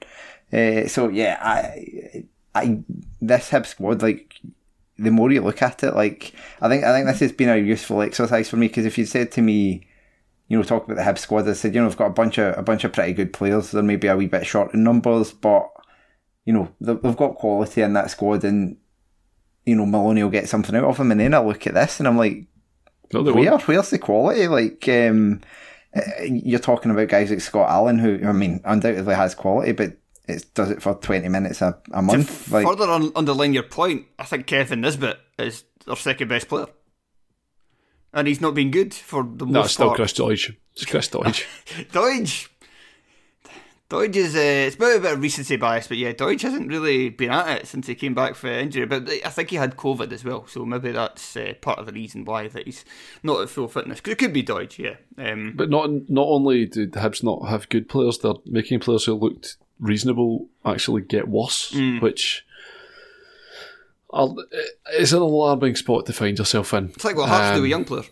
Uh, 0.53 0.87
so 0.87 1.09
yeah, 1.09 1.37
I, 1.43 2.25
I 2.55 2.81
this 3.21 3.51
Hib 3.51 3.67
squad 3.67 4.03
like 4.03 4.41
the 4.99 5.11
more 5.11 5.31
you 5.31 5.41
look 5.43 5.63
at 5.63 5.85
it, 5.85 5.95
like 5.95 6.33
I 6.61 6.69
think 6.69 6.85
I 6.85 6.93
think 6.93 7.07
this 7.07 7.21
has 7.21 7.33
been 7.33 7.49
a 7.49 7.57
useful 7.57 8.03
exercise 8.03 8.49
for 8.49 8.57
me 8.57 8.69
because 8.69 8.85
if 8.85 8.99
you 8.99 9.07
said 9.07 9.31
to 9.33 9.43
me, 9.43 9.87
you 10.49 10.57
know, 10.57 10.65
talk 10.65 10.85
about 10.85 10.97
the 10.97 11.05
Hib 11.05 11.19
squad, 11.19 11.49
I 11.49 11.53
said, 11.53 11.75
you 11.75 11.81
know, 11.81 11.87
I've 11.87 11.97
got 11.97 12.07
a 12.07 12.11
bunch 12.11 12.39
of 12.39 12.59
a 12.59 12.63
bunch 12.63 12.85
of 12.85 12.93
pretty 12.93 13.13
good 13.13 13.33
players. 13.33 13.71
They're 13.71 13.83
maybe 13.83 14.09
a 14.09 14.17
wee 14.17 14.27
bit 14.27 14.47
short 14.47 14.75
in 14.75 14.83
numbers, 14.83 15.33
but 15.33 15.69
you 16.45 16.55
know, 16.55 16.71
they've 16.81 17.17
got 17.17 17.37
quality 17.37 17.83
in 17.83 17.93
that 17.93 18.11
squad, 18.11 18.43
and 18.43 18.79
you 19.67 19.77
know, 19.77 19.85
Maloney 19.85 20.23
will 20.23 20.31
get 20.31 20.49
something 20.49 20.75
out 20.75 20.85
of 20.85 20.97
them. 20.97 21.13
And 21.13 21.21
then 21.21 21.35
I 21.35 21.39
look 21.41 21.67
at 21.67 21.75
this, 21.75 22.01
and 22.01 22.09
I'm 22.09 22.17
like, 22.17 22.47
no, 23.13 23.23
where 23.23 23.59
where's 23.59 23.91
the 23.91 23.99
quality? 23.99 24.49
Like, 24.49 24.89
um, 24.89 25.43
eh, 25.93 26.25
you're 26.25 26.59
talking 26.59 26.91
about 26.91 27.09
guys 27.09 27.31
like 27.31 27.43
Scott 27.43 27.69
Allan, 27.69 27.99
who 27.99 28.27
I 28.27 28.33
mean, 28.33 28.63
undoubtedly 28.65 29.15
has 29.15 29.35
quality, 29.35 29.73
but 29.73 29.98
it 30.29 30.55
does 30.55 30.71
it 30.71 30.83
for 30.83 30.95
20 30.95 31.29
minutes 31.29 31.63
a, 31.63 31.79
a 31.93 32.03
month. 32.03 32.47
To 32.47 32.55
like, 32.55 32.67
further 32.67 32.91
un- 32.91 33.13
underline 33.17 33.55
your 33.55 33.63
point, 33.63 34.07
I 34.19 34.25
think 34.25 34.47
Kevin 34.47 34.83
Nisbet 34.83 35.19
is 35.39 35.65
our 35.89 35.97
second 35.97 36.29
best 36.29 36.49
player. 36.49 36.67
And 38.13 38.29
he's 38.29 38.41
not 38.41 38.55
been 38.55 38.71
good 38.71 38.95
for 38.95 39.23
the 39.23 39.47
most 39.47 39.53
no, 39.53 39.61
it's 39.63 39.73
still 39.73 39.87
part. 39.89 39.97
Chris 39.97 40.13
Doidge. 40.13 40.57
It's 40.75 40.85
Chris 40.85 41.09
Doidge. 41.11 41.45
Doidge. 41.91 42.49
Doidge 43.91 44.17
is, 44.17 44.37
uh, 44.37 44.67
it's 44.67 44.77
a 44.77 44.79
bit 44.79 45.13
of 45.13 45.23
recency 45.23 45.57
bias, 45.57 45.89
but 45.89 45.97
yeah, 45.97 46.13
Doidge 46.13 46.43
hasn't 46.43 46.69
really 46.69 47.09
been 47.09 47.31
at 47.31 47.63
it 47.63 47.67
since 47.67 47.87
he 47.87 47.95
came 47.95 48.13
back 48.13 48.35
for 48.35 48.49
injury. 48.49 48.85
But 48.85 49.09
I 49.25 49.31
think 49.31 49.49
he 49.49 49.57
had 49.57 49.77
COVID 49.77 50.13
as 50.13 50.25
well, 50.25 50.47
so 50.47 50.67
maybe 50.67 50.93
that's 50.93 51.37
uh, 51.39 51.55
part 51.63 51.79
of 51.79 51.87
the 51.87 51.93
reason 51.93 52.27
why 52.27 52.49
that 52.49 52.67
he's 52.67 52.85
not 53.23 53.41
at 53.41 53.49
full 53.49 53.69
fitness. 53.69 54.01
Because 54.01 54.13
it 54.13 54.19
could 54.19 54.35
be 54.35 54.43
Doidge, 54.43 54.77
yeah. 54.77 54.97
Um, 55.17 55.55
but 55.57 55.71
not 55.71 55.89
not 56.11 56.27
only 56.27 56.67
did 56.67 56.93
Hibs 56.93 57.23
not 57.23 57.49
have 57.49 57.71
good 57.71 57.89
players, 57.89 58.19
they're 58.19 58.35
making 58.45 58.81
players 58.81 59.07
who 59.07 59.15
looked 59.15 59.57
reasonable 59.81 60.49
actually 60.65 61.03
get 61.03 61.29
worse, 61.29 61.73
mm. 61.73 62.01
which 62.01 62.45
it's 64.13 65.13
an 65.13 65.23
alarming 65.23 65.77
spot 65.77 66.07
to 66.07 66.13
find 66.13 66.39
yourself 66.39 66.73
in. 66.75 66.91
It's 66.91 67.05
like 67.05 67.17
what 67.17 67.29
happens 67.29 67.57
um, 67.57 67.61
to 67.61 67.65
a 67.65 67.69
young 67.69 67.85
player. 67.85 68.05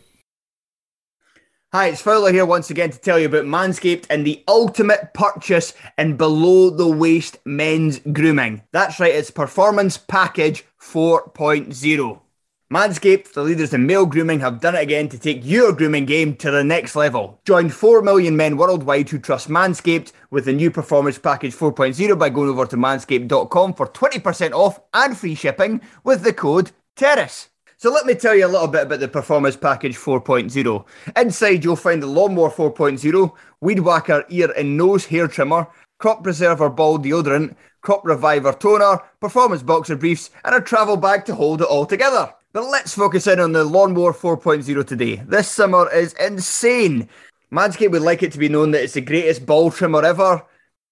Hi, 1.72 1.88
it's 1.88 2.00
Fowler 2.00 2.32
here 2.32 2.46
once 2.46 2.70
again 2.70 2.90
to 2.90 2.98
tell 2.98 3.18
you 3.18 3.26
about 3.26 3.44
Manscaped 3.44 4.06
and 4.08 4.26
the 4.26 4.42
ultimate 4.48 5.12
purchase 5.12 5.74
in 5.98 6.16
below 6.16 6.70
the 6.70 6.86
waist 6.86 7.38
men's 7.44 7.98
grooming. 7.98 8.62
That's 8.72 9.00
right, 9.00 9.14
it's 9.14 9.30
Performance 9.30 9.98
Package 9.98 10.64
4.0. 10.80 12.20
Manscaped, 12.68 13.32
the 13.32 13.44
leaders 13.44 13.72
in 13.72 13.86
male 13.86 14.06
grooming, 14.06 14.40
have 14.40 14.60
done 14.60 14.74
it 14.74 14.82
again 14.82 15.08
to 15.08 15.16
take 15.16 15.44
your 15.44 15.72
grooming 15.72 16.04
game 16.04 16.34
to 16.34 16.50
the 16.50 16.64
next 16.64 16.96
level. 16.96 17.40
Join 17.44 17.68
4 17.68 18.02
million 18.02 18.36
men 18.36 18.56
worldwide 18.56 19.08
who 19.08 19.20
trust 19.20 19.48
Manscaped 19.48 20.10
with 20.32 20.46
the 20.46 20.52
new 20.52 20.72
Performance 20.72 21.16
Package 21.16 21.54
4.0 21.54 22.18
by 22.18 22.28
going 22.28 22.48
over 22.48 22.66
to 22.66 22.76
manscaped.com 22.76 23.74
for 23.74 23.86
20% 23.86 24.50
off 24.50 24.80
and 24.92 25.16
free 25.16 25.36
shipping 25.36 25.80
with 26.02 26.24
the 26.24 26.32
code 26.32 26.72
TERRACE. 26.96 27.50
So 27.76 27.92
let 27.92 28.04
me 28.04 28.16
tell 28.16 28.34
you 28.34 28.46
a 28.46 28.48
little 28.48 28.66
bit 28.66 28.82
about 28.82 28.98
the 28.98 29.06
Performance 29.06 29.56
Package 29.56 29.96
4.0. 29.96 30.84
Inside, 31.16 31.62
you'll 31.62 31.76
find 31.76 32.02
the 32.02 32.08
Lawnmower 32.08 32.50
4.0, 32.50 33.32
Weed 33.60 33.78
Whacker 33.78 34.24
ear 34.28 34.52
and 34.56 34.76
nose 34.76 35.04
hair 35.04 35.28
trimmer, 35.28 35.68
Crop 35.98 36.24
Preserver 36.24 36.68
ball 36.68 36.98
deodorant, 36.98 37.54
Crop 37.80 38.04
Reviver 38.04 38.54
toner, 38.54 39.02
Performance 39.20 39.62
boxer 39.62 39.94
briefs, 39.94 40.30
and 40.44 40.56
a 40.56 40.60
travel 40.60 40.96
bag 40.96 41.24
to 41.26 41.34
hold 41.36 41.60
it 41.60 41.68
all 41.68 41.86
together. 41.86 42.32
But 42.56 42.70
let's 42.70 42.94
focus 42.94 43.26
in 43.26 43.38
on 43.38 43.52
the 43.52 43.64
Lawnmower 43.64 44.14
4.0 44.14 44.86
today. 44.86 45.16
This 45.26 45.46
summer 45.46 45.92
is 45.92 46.14
insane. 46.14 47.06
Manscaped 47.52 47.90
would 47.90 48.00
like 48.00 48.22
it 48.22 48.32
to 48.32 48.38
be 48.38 48.48
known 48.48 48.70
that 48.70 48.82
it's 48.82 48.94
the 48.94 49.02
greatest 49.02 49.44
ball 49.44 49.70
trimmer 49.70 50.02
ever, 50.02 50.42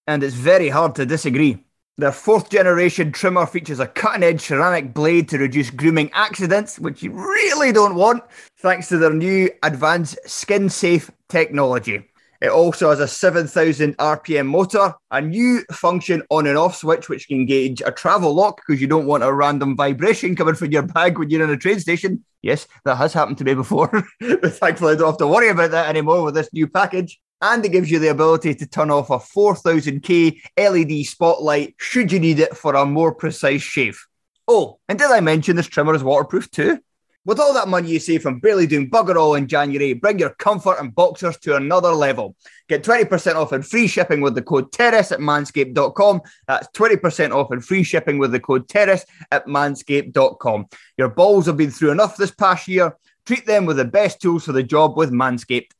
and 0.06 0.22
it's 0.22 0.34
very 0.34 0.68
hard 0.68 0.94
to 0.96 1.06
disagree. 1.06 1.64
Their 1.96 2.12
fourth 2.12 2.50
generation 2.50 3.12
trimmer 3.12 3.46
features 3.46 3.80
a 3.80 3.86
cutting 3.86 4.24
edge 4.24 4.42
ceramic 4.42 4.92
blade 4.92 5.26
to 5.30 5.38
reduce 5.38 5.70
grooming 5.70 6.10
accidents, 6.12 6.78
which 6.78 7.02
you 7.02 7.12
really 7.12 7.72
don't 7.72 7.94
want, 7.94 8.22
thanks 8.58 8.88
to 8.88 8.98
their 8.98 9.14
new 9.14 9.48
advanced 9.62 10.18
skin 10.26 10.68
safe 10.68 11.10
technology. 11.30 12.06
It 12.44 12.50
also 12.50 12.90
has 12.90 13.00
a 13.00 13.08
7,000 13.08 13.96
RPM 13.96 14.44
motor, 14.44 14.92
a 15.10 15.18
new 15.18 15.62
function 15.72 16.22
on 16.28 16.46
and 16.46 16.58
off 16.58 16.76
switch, 16.76 17.08
which 17.08 17.26
can 17.26 17.46
gauge 17.46 17.80
a 17.80 17.90
travel 17.90 18.34
lock 18.34 18.58
because 18.58 18.82
you 18.82 18.86
don't 18.86 19.06
want 19.06 19.24
a 19.24 19.32
random 19.32 19.74
vibration 19.74 20.36
coming 20.36 20.54
from 20.54 20.70
your 20.70 20.82
bag 20.82 21.18
when 21.18 21.30
you're 21.30 21.42
in 21.42 21.48
a 21.48 21.56
train 21.56 21.80
station. 21.80 22.22
Yes, 22.42 22.66
that 22.84 22.96
has 22.96 23.14
happened 23.14 23.38
to 23.38 23.44
me 23.44 23.54
before, 23.54 23.88
but 24.20 24.52
thankfully 24.56 24.92
I 24.92 24.96
don't 24.96 25.06
have 25.06 25.16
to 25.20 25.26
worry 25.26 25.48
about 25.48 25.70
that 25.70 25.88
anymore 25.88 26.22
with 26.22 26.34
this 26.34 26.52
new 26.52 26.68
package. 26.68 27.18
And 27.40 27.64
it 27.64 27.70
gives 27.70 27.90
you 27.90 27.98
the 27.98 28.08
ability 28.08 28.54
to 28.56 28.66
turn 28.66 28.90
off 28.90 29.08
a 29.08 29.16
4000K 29.16 30.38
LED 30.58 31.06
spotlight 31.06 31.76
should 31.78 32.12
you 32.12 32.20
need 32.20 32.40
it 32.40 32.54
for 32.54 32.74
a 32.74 32.84
more 32.84 33.14
precise 33.14 33.62
shave. 33.62 33.98
Oh, 34.46 34.80
and 34.86 34.98
did 34.98 35.10
I 35.10 35.20
mention 35.20 35.56
this 35.56 35.66
trimmer 35.66 35.94
is 35.94 36.04
waterproof 36.04 36.50
too? 36.50 36.78
With 37.26 37.40
all 37.40 37.54
that 37.54 37.68
money 37.68 37.90
you 37.90 38.00
save 38.00 38.22
from 38.22 38.38
barely 38.38 38.66
doing 38.66 38.90
bugger 38.90 39.16
all 39.16 39.34
in 39.34 39.48
January, 39.48 39.94
bring 39.94 40.18
your 40.18 40.30
comfort 40.30 40.76
and 40.78 40.94
boxers 40.94 41.38
to 41.38 41.56
another 41.56 41.92
level. 41.92 42.36
Get 42.68 42.84
20% 42.84 43.34
off 43.34 43.52
and 43.52 43.64
free 43.64 43.86
shipping 43.86 44.20
with 44.20 44.34
the 44.34 44.42
code 44.42 44.70
Terrace 44.72 45.10
at 45.10 45.20
manscaped.com. 45.20 46.20
That's 46.46 46.68
20% 46.68 47.34
off 47.34 47.50
and 47.50 47.64
free 47.64 47.82
shipping 47.82 48.18
with 48.18 48.32
the 48.32 48.40
code 48.40 48.68
Terrace 48.68 49.06
at 49.32 49.46
manscaped.com. 49.46 50.66
Your 50.98 51.08
balls 51.08 51.46
have 51.46 51.56
been 51.56 51.70
through 51.70 51.92
enough 51.92 52.18
this 52.18 52.30
past 52.30 52.68
year. 52.68 52.94
Treat 53.24 53.46
them 53.46 53.64
with 53.64 53.78
the 53.78 53.86
best 53.86 54.20
tools 54.20 54.44
for 54.44 54.52
the 54.52 54.62
job 54.62 54.98
with 54.98 55.10
Manscaped. 55.10 55.70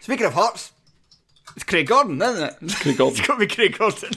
Speaking 0.00 0.24
of 0.24 0.32
Hearts, 0.32 0.72
it's 1.54 1.64
Craig 1.64 1.88
Gordon, 1.88 2.20
isn't 2.22 2.42
it? 2.42 2.56
It's 2.62 2.80
Craig 2.80 2.96
Gordon. 2.96 3.18
it's 3.18 3.26
got 3.26 3.34
to 3.34 3.40
be 3.40 3.54
Craig 3.54 3.76
Gordon. 3.76 4.12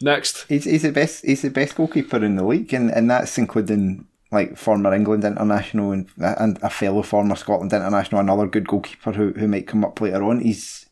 Next. 0.00 0.46
He's, 0.48 0.64
he's 0.64 0.82
the 0.82 0.92
best. 0.92 1.24
He's 1.24 1.42
the 1.42 1.50
best 1.50 1.74
goalkeeper 1.74 2.24
in 2.24 2.36
the 2.36 2.44
league, 2.44 2.72
and, 2.72 2.90
and 2.90 3.10
that's 3.10 3.38
including 3.38 4.06
like 4.32 4.56
former 4.56 4.94
England 4.94 5.24
international 5.24 5.92
and 5.92 6.08
and 6.18 6.58
a 6.62 6.70
fellow 6.70 7.02
former 7.02 7.36
Scotland 7.36 7.72
international, 7.72 8.20
another 8.20 8.46
good 8.46 8.66
goalkeeper 8.66 9.12
who 9.12 9.32
who 9.32 9.46
might 9.46 9.66
come 9.66 9.84
up 9.84 10.00
later 10.00 10.24
on. 10.24 10.40
He's 10.40 10.86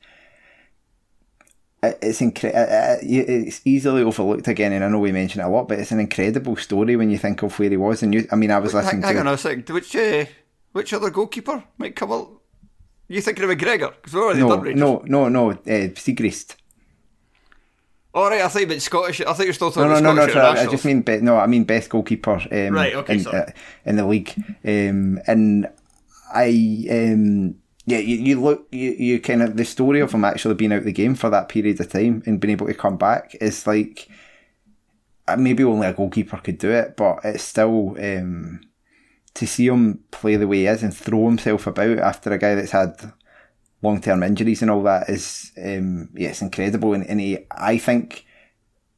it's 1.83 2.21
incredible. 2.21 2.99
It's 3.03 3.63
easily 3.65 4.03
overlooked 4.03 4.49
again, 4.49 4.73
and 4.73 4.85
I 4.85 4.89
know 4.89 4.99
we 4.99 5.13
mention 5.13 5.41
it 5.41 5.45
a 5.45 5.49
lot, 5.49 5.69
but 5.69 5.79
it's 5.79 5.93
an 5.93 6.01
incredible 6.01 6.57
story 6.57 6.95
when 6.95 7.11
you 7.11 7.17
think 7.17 7.43
of 7.43 7.59
where 7.59 7.71
he 7.71 7.77
was. 7.79 8.03
And 8.03 8.13
you, 8.13 8.29
I 8.31 8.37
mean, 8.37 8.51
I 8.51 8.59
was 8.59 8.75
listening 8.75 9.03
hang, 9.03 9.15
to. 9.15 9.19
Hang 9.19 9.27
on 9.27 9.35
a 9.35 9.39
second. 9.39 9.69
Which 9.71 9.97
uh, 9.97 10.27
which 10.73 10.93
other 10.93 11.11
goalkeeper 11.11 11.65
might 11.79 11.97
come 11.97 12.13
up? 12.13 12.31
You 13.09 13.21
thinking 13.23 13.45
of 13.45 13.51
McGregor? 13.51 13.93
Because 13.97 14.13
we've 14.13 14.23
already 14.23 14.41
no, 14.41 14.49
done 14.51 14.61
Rangers. 14.61 14.81
no, 14.81 15.03
no, 15.07 15.29
no, 15.29 15.51
uh, 15.51 15.89
Siegrist. 15.97 16.57
All 18.13 18.29
right, 18.29 18.41
I 18.41 18.49
thought 18.49 18.63
you 18.63 18.67
meant 18.67 18.83
Scottish. 18.83 19.21
I 19.21 19.33
think 19.35 19.45
you're 19.47 19.53
still 19.53 19.71
talking 19.71 19.89
No, 19.89 20.01
no, 20.01 20.11
about 20.11 20.15
no, 20.15 20.15
no. 20.15 20.29
Scottish 20.29 20.59
sorry, 20.59 20.67
I 20.69 20.71
just 20.71 20.85
mean 20.85 21.03
be, 21.03 21.21
no. 21.21 21.37
I 21.37 21.47
mean 21.47 21.65
best 21.65 21.91
goalkeeper. 21.91 22.33
Um, 22.51 22.75
Right, 22.75 22.95
okay, 22.95 23.19
in, 23.19 23.27
uh, 23.27 23.51
in 23.85 23.97
the 23.97 24.07
league, 24.07 24.35
um, 24.65 25.21
and 25.27 25.69
I, 26.33 26.87
um, 26.91 27.55
yeah, 27.87 27.99
you, 27.99 28.17
you 28.17 28.41
look, 28.41 28.67
you, 28.73 28.91
you 28.93 29.21
kind 29.21 29.43
of 29.43 29.57
the 29.57 29.65
story 29.65 30.01
of 30.01 30.13
him 30.13 30.25
actually 30.25 30.55
being 30.55 30.73
out 30.73 30.79
of 30.79 30.85
the 30.85 30.93
game 30.93 31.15
for 31.15 31.31
that 31.31 31.49
period 31.49 31.81
of 31.81 31.89
time 31.91 32.23
and 32.27 32.41
being 32.41 32.53
able 32.53 32.67
to 32.67 32.75
come 32.75 32.97
back 32.97 33.37
is 33.41 33.65
like 33.67 34.09
uh, 35.29 35.37
maybe 35.37 35.63
only 35.63 35.87
a 35.87 35.93
goalkeeper 35.93 36.39
could 36.39 36.59
do 36.59 36.71
it, 36.71 36.97
but 36.97 37.21
it's 37.23 37.45
still 37.45 37.91
um, 38.01 38.61
to 39.35 39.47
see 39.47 39.69
him 39.69 40.01
play 40.11 40.35
the 40.35 40.49
way 40.49 40.59
he 40.59 40.67
is 40.67 40.83
and 40.83 40.97
throw 40.97 41.27
himself 41.27 41.67
about 41.69 41.99
after 41.99 42.33
a 42.33 42.39
guy 42.39 42.57
that's 42.57 42.73
had 42.73 43.13
long 43.83 44.01
term 44.01 44.23
injuries 44.23 44.63
and 44.63 44.71
all 44.71 44.83
that 44.83 45.09
is 45.09 45.53
um, 45.59 46.11
yeah, 46.15 46.31
it's 46.31 46.43
incredible. 46.43 46.93
And, 46.93 47.07
and 47.07 47.21
he, 47.21 47.39
I 47.51 47.79
think 47.79 48.27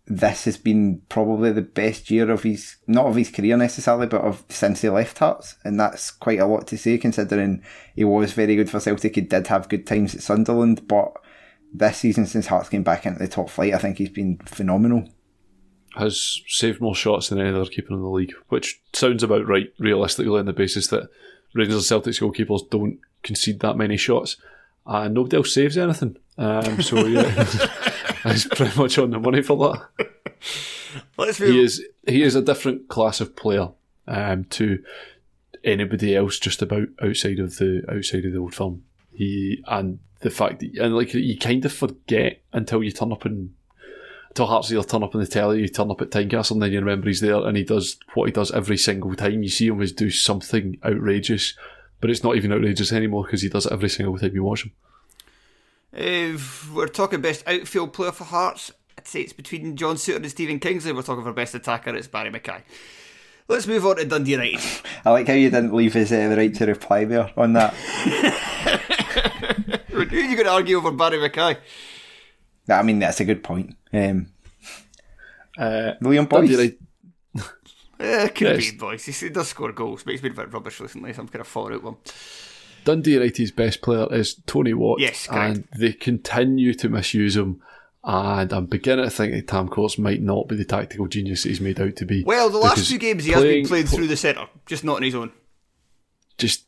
this 0.06 0.44
has 0.44 0.56
been 0.56 1.00
probably 1.08 1.52
the 1.52 1.62
best 1.62 2.10
year 2.10 2.30
of 2.30 2.42
his 2.42 2.76
not 2.86 3.06
of 3.06 3.16
his 3.16 3.30
career 3.30 3.56
necessarily, 3.56 4.06
but 4.06 4.22
of 4.22 4.44
since 4.48 4.82
he 4.82 4.88
left 4.88 5.18
Hearts, 5.18 5.56
and 5.64 5.78
that's 5.78 6.10
quite 6.10 6.40
a 6.40 6.46
lot 6.46 6.66
to 6.68 6.78
say 6.78 6.98
considering 6.98 7.62
he 7.94 8.04
was 8.04 8.32
very 8.32 8.56
good 8.56 8.70
for 8.70 8.80
Celtic. 8.80 9.14
He 9.14 9.20
did 9.20 9.46
have 9.46 9.68
good 9.68 9.86
times 9.86 10.14
at 10.14 10.22
Sunderland, 10.22 10.86
but 10.88 11.12
this 11.72 11.98
season 11.98 12.26
since 12.26 12.48
Hearts 12.48 12.68
came 12.68 12.82
back 12.82 13.06
into 13.06 13.20
the 13.20 13.28
top 13.28 13.48
flight, 13.48 13.74
I 13.74 13.78
think 13.78 13.98
he's 13.98 14.10
been 14.10 14.38
phenomenal. 14.44 15.08
Has 15.96 16.40
saved 16.48 16.80
more 16.80 16.94
shots 16.94 17.28
than 17.28 17.38
any 17.38 17.50
other 17.50 17.66
keeper 17.66 17.92
in 17.92 18.00
the 18.00 18.08
league, 18.08 18.32
which 18.48 18.80
sounds 18.92 19.22
about 19.22 19.46
right 19.46 19.72
realistically 19.78 20.38
on 20.38 20.46
the 20.46 20.52
basis 20.52 20.86
that 20.88 21.08
Rangers 21.54 21.76
and 21.76 21.84
Celtic's 21.84 22.18
goalkeepers 22.18 22.68
don't 22.70 22.98
concede 23.22 23.60
that 23.60 23.76
many 23.76 23.96
shots, 23.96 24.36
and 24.86 25.14
nobody 25.14 25.36
else 25.36 25.54
saves 25.54 25.78
anything. 25.78 26.16
Um, 26.38 26.82
so 26.82 27.06
yeah, 27.06 27.44
he's 28.24 28.46
pretty 28.46 28.78
much 28.78 28.98
on 28.98 29.10
the 29.10 29.18
money 29.18 29.42
for 29.42 29.56
that. 29.56 30.08
Let's. 31.16 31.38
He 31.38 31.62
is 31.62 31.84
he 32.06 32.22
is 32.22 32.34
a 32.34 32.42
different 32.42 32.88
class 32.88 33.20
of 33.20 33.36
player 33.36 33.68
um, 34.06 34.44
to 34.44 34.82
anybody 35.64 36.16
else 36.16 36.38
just 36.38 36.62
about 36.62 36.88
outside 37.02 37.38
of 37.38 37.56
the 37.58 37.82
outside 37.88 38.24
of 38.24 38.32
the 38.32 38.38
old 38.38 38.54
firm. 38.54 38.82
He 39.12 39.62
and 39.66 39.98
the 40.20 40.30
fact 40.30 40.60
that 40.60 40.76
and 40.78 40.96
like 40.96 41.14
you 41.14 41.38
kind 41.38 41.64
of 41.64 41.72
forget 41.72 42.42
until 42.52 42.82
you 42.82 42.90
turn 42.90 43.12
up 43.12 43.26
in 43.26 43.54
until 44.30 44.46
Hearts 44.46 44.72
either 44.72 44.82
turn 44.82 45.02
up 45.02 45.14
on 45.14 45.20
the 45.20 45.26
telly, 45.26 45.60
you 45.60 45.68
turn 45.68 45.90
up 45.90 46.00
at 46.00 46.10
Tynecastle, 46.10 46.52
and 46.52 46.62
then 46.62 46.72
you 46.72 46.80
remember 46.80 47.06
he's 47.06 47.20
there 47.20 47.46
and 47.46 47.54
he 47.54 47.64
does 47.64 47.98
what 48.14 48.24
he 48.24 48.32
does 48.32 48.50
every 48.50 48.78
single 48.78 49.14
time. 49.14 49.42
You 49.42 49.50
see 49.50 49.66
him 49.66 49.82
as 49.82 49.92
do 49.92 50.08
something 50.08 50.78
outrageous, 50.82 51.54
but 52.02 52.10
it's 52.10 52.22
not 52.22 52.36
even 52.36 52.52
outrageous 52.52 52.92
anymore 52.92 53.24
because 53.24 53.40
he 53.40 53.48
does 53.48 53.64
it 53.64 53.72
every 53.72 53.88
single 53.88 54.18
time 54.18 54.34
you 54.34 54.44
watch 54.44 54.64
him. 54.64 54.72
If 55.94 56.70
we're 56.72 56.88
talking 56.88 57.22
best 57.22 57.42
outfield 57.46 57.94
player 57.94 58.12
for 58.12 58.24
Hearts, 58.24 58.72
I'd 58.98 59.06
say 59.06 59.20
it's 59.22 59.32
between 59.32 59.76
John 59.76 59.96
Souttar 59.96 60.16
and 60.16 60.30
Stephen 60.30 60.58
Kingsley. 60.58 60.92
We're 60.92 61.02
talking 61.02 61.24
for 61.24 61.32
best 61.32 61.54
attacker, 61.54 61.94
it's 61.96 62.08
Barrie 62.08 62.30
McKay. 62.30 62.62
Let's 63.48 63.66
move 63.66 63.84
on 63.86 63.96
to 63.96 64.04
Dundee 64.04 64.32
United. 64.32 64.60
I 65.04 65.10
like 65.10 65.26
how 65.26 65.32
you 65.34 65.50
didn't 65.50 65.74
leave 65.74 65.94
his 65.94 66.12
uh, 66.12 66.28
the 66.28 66.36
right 66.36 66.54
to 66.54 66.66
reply 66.66 67.04
there 67.04 67.30
on 67.36 67.54
that. 67.54 67.74
Who 69.90 69.98
are 70.00 70.04
you 70.04 70.36
going 70.36 70.46
to 70.46 70.50
argue 70.52 70.76
over 70.78 70.90
Barrie 70.90 71.18
McKay? 71.18 71.58
I 72.68 72.82
mean, 72.82 72.98
that's 73.00 73.20
a 73.20 73.24
good 73.24 73.42
point. 73.42 73.76
Um, 73.92 74.28
Uh, 75.58 75.92
William 76.00 76.26
Boyce. 76.26 76.40
Dundee 76.48 76.52
United- 76.52 76.78
Eh, 78.02 78.28
could 78.28 78.48
Yes. 78.58 78.70
be, 78.72 78.76
boys. 78.76 79.04
He, 79.04 79.28
does 79.28 79.48
score 79.48 79.72
goals, 79.72 80.02
but 80.02 80.10
he's 80.12 80.20
been 80.20 80.32
a 80.32 80.36
bit 80.36 80.52
rubbish 80.52 80.80
recently, 80.80 81.12
so 81.12 81.20
I'm 81.22 81.28
kind 81.28 81.40
of 81.40 81.46
falling 81.46 81.74
out 81.74 81.82
with. 81.82 81.94
Dundee 82.84 83.12
United's 83.12 83.52
best 83.52 83.80
player 83.80 84.12
is 84.12 84.34
Tony 84.46 84.74
Watt. 84.74 84.98
Yes, 85.00 85.28
correct. 85.28 85.56
and 85.56 85.68
they 85.78 85.92
continue 85.92 86.74
to 86.74 86.88
misuse 86.88 87.36
him. 87.36 87.62
And 88.04 88.52
I'm 88.52 88.66
beginning 88.66 89.04
to 89.04 89.10
think 89.12 89.32
that 89.32 89.46
Tam 89.46 89.68
Courts 89.68 89.96
might 89.96 90.20
not 90.20 90.48
be 90.48 90.56
the 90.56 90.64
tactical 90.64 91.06
genius 91.06 91.44
that 91.44 91.50
he's 91.50 91.60
made 91.60 91.80
out 91.80 91.94
to 91.94 92.04
be. 92.04 92.24
Well, 92.24 92.50
the 92.50 92.58
last 92.58 92.88
two 92.90 92.98
games 92.98 93.24
he 93.24 93.30
has 93.30 93.42
been 93.44 93.64
playing- 93.66 93.86
through 93.86 94.08
the 94.08 94.16
centre, 94.16 94.46
just 94.66 94.82
not 94.82 94.96
on 94.96 95.02
his 95.04 95.14
own. 95.14 95.30
Just 96.38 96.64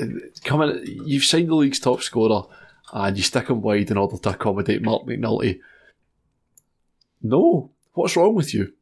uh, 0.00 0.04
come 0.44 0.62
in. 0.62 0.84
You've 1.04 1.24
signed 1.24 1.48
the 1.48 1.56
league's 1.56 1.80
top 1.80 2.02
scorer, 2.02 2.44
and 2.92 3.16
you 3.16 3.24
stick 3.24 3.50
him 3.50 3.60
wide 3.62 3.90
in 3.90 3.96
order 3.96 4.16
to 4.16 4.28
accommodate 4.30 4.82
Marc 4.82 5.02
McNulty. 5.06 5.58
No, 7.22 7.72
what's 7.94 8.14
wrong 8.16 8.34
with 8.36 8.54
you? 8.54 8.72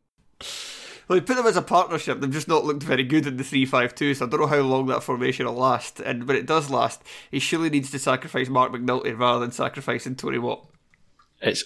Well, 1.07 1.18
he 1.18 1.24
put 1.24 1.36
them 1.36 1.46
as 1.46 1.57
a 1.57 1.62
partnership. 1.62 2.20
They've 2.20 2.30
just 2.30 2.48
not 2.48 2.64
looked 2.64 2.82
very 2.82 3.05
good 3.05 3.26
in 3.26 3.36
the 3.36 3.44
three-five-two. 3.44 4.14
So 4.14 4.26
I 4.26 4.28
don't 4.28 4.40
know 4.40 4.46
how 4.46 4.61
long 4.61 4.86
that 4.86 5.02
formation 5.02 5.46
will 5.46 5.55
last. 5.55 6.00
And 6.00 6.26
when 6.26 6.36
it 6.36 6.46
does 6.46 6.70
last, 6.70 7.02
he 7.30 7.38
surely 7.38 7.70
needs 7.70 7.90
to 7.90 7.98
sacrifice 7.98 8.48
Marc 8.48 8.72
McNulty 8.72 9.18
rather 9.18 9.40
than 9.40 9.52
sacrificing 9.52 10.16
Tony 10.16 10.38
Watt. 10.38 10.66
It's 11.40 11.64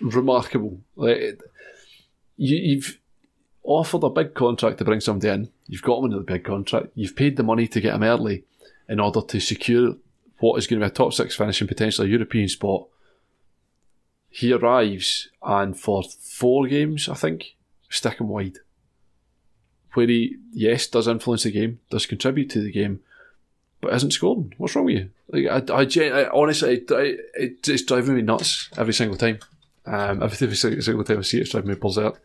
remarkable. 0.00 0.80
Like, 0.94 1.40
you, 2.36 2.56
you've 2.56 2.98
offered 3.64 4.04
a 4.04 4.10
big 4.10 4.34
contract 4.34 4.78
to 4.78 4.84
bring 4.84 5.00
somebody 5.00 5.28
in. 5.28 5.50
You've 5.66 5.82
got 5.82 5.98
him 5.98 6.06
into 6.06 6.18
the 6.18 6.24
big 6.24 6.44
contract. 6.44 6.88
You've 6.94 7.16
paid 7.16 7.36
the 7.36 7.42
money 7.42 7.66
to 7.66 7.80
get 7.80 7.94
him 7.94 8.04
early 8.04 8.44
in 8.88 9.00
order 9.00 9.20
to 9.20 9.40
secure 9.40 9.96
what 10.38 10.56
is 10.56 10.68
going 10.68 10.80
to 10.80 10.86
be 10.86 10.90
a 10.90 10.94
top 10.94 11.12
six 11.12 11.34
finish 11.34 11.60
and 11.60 11.68
potentially 11.68 12.06
a 12.06 12.12
European 12.12 12.48
spot. 12.48 12.86
He 14.30 14.52
arrives 14.52 15.28
and 15.42 15.78
for 15.78 16.04
four 16.04 16.68
games, 16.68 17.08
I 17.08 17.14
think, 17.14 17.56
stick 17.88 18.20
him 18.20 18.28
wide. 18.28 18.58
Where 19.94 20.06
he, 20.06 20.36
yes, 20.52 20.86
does 20.86 21.08
influence 21.08 21.44
the 21.44 21.50
game, 21.50 21.80
does 21.90 22.06
contribute 22.06 22.50
to 22.50 22.60
the 22.60 22.70
game, 22.70 23.00
but 23.80 23.94
isn't 23.94 24.12
scoring. 24.12 24.54
What's 24.58 24.76
wrong 24.76 24.84
with 24.84 24.96
you? 24.96 25.10
Like, 25.28 25.70
I, 25.70 25.74
I, 25.74 26.22
I 26.22 26.28
honestly, 26.30 26.84
I, 26.90 26.94
I, 26.94 27.02
it, 27.34 27.68
it's 27.68 27.82
driving 27.82 28.14
me 28.14 28.22
nuts 28.22 28.68
every 28.76 28.94
single 28.94 29.16
time. 29.16 29.38
Um, 29.86 30.22
every, 30.22 30.54
single 30.54 31.04
time 31.04 31.18
I 31.18 31.22
see 31.22 31.38
it, 31.38 31.42
it's 31.42 31.50
driving 31.50 31.70
me 31.70 31.76
berserk. 31.76 32.20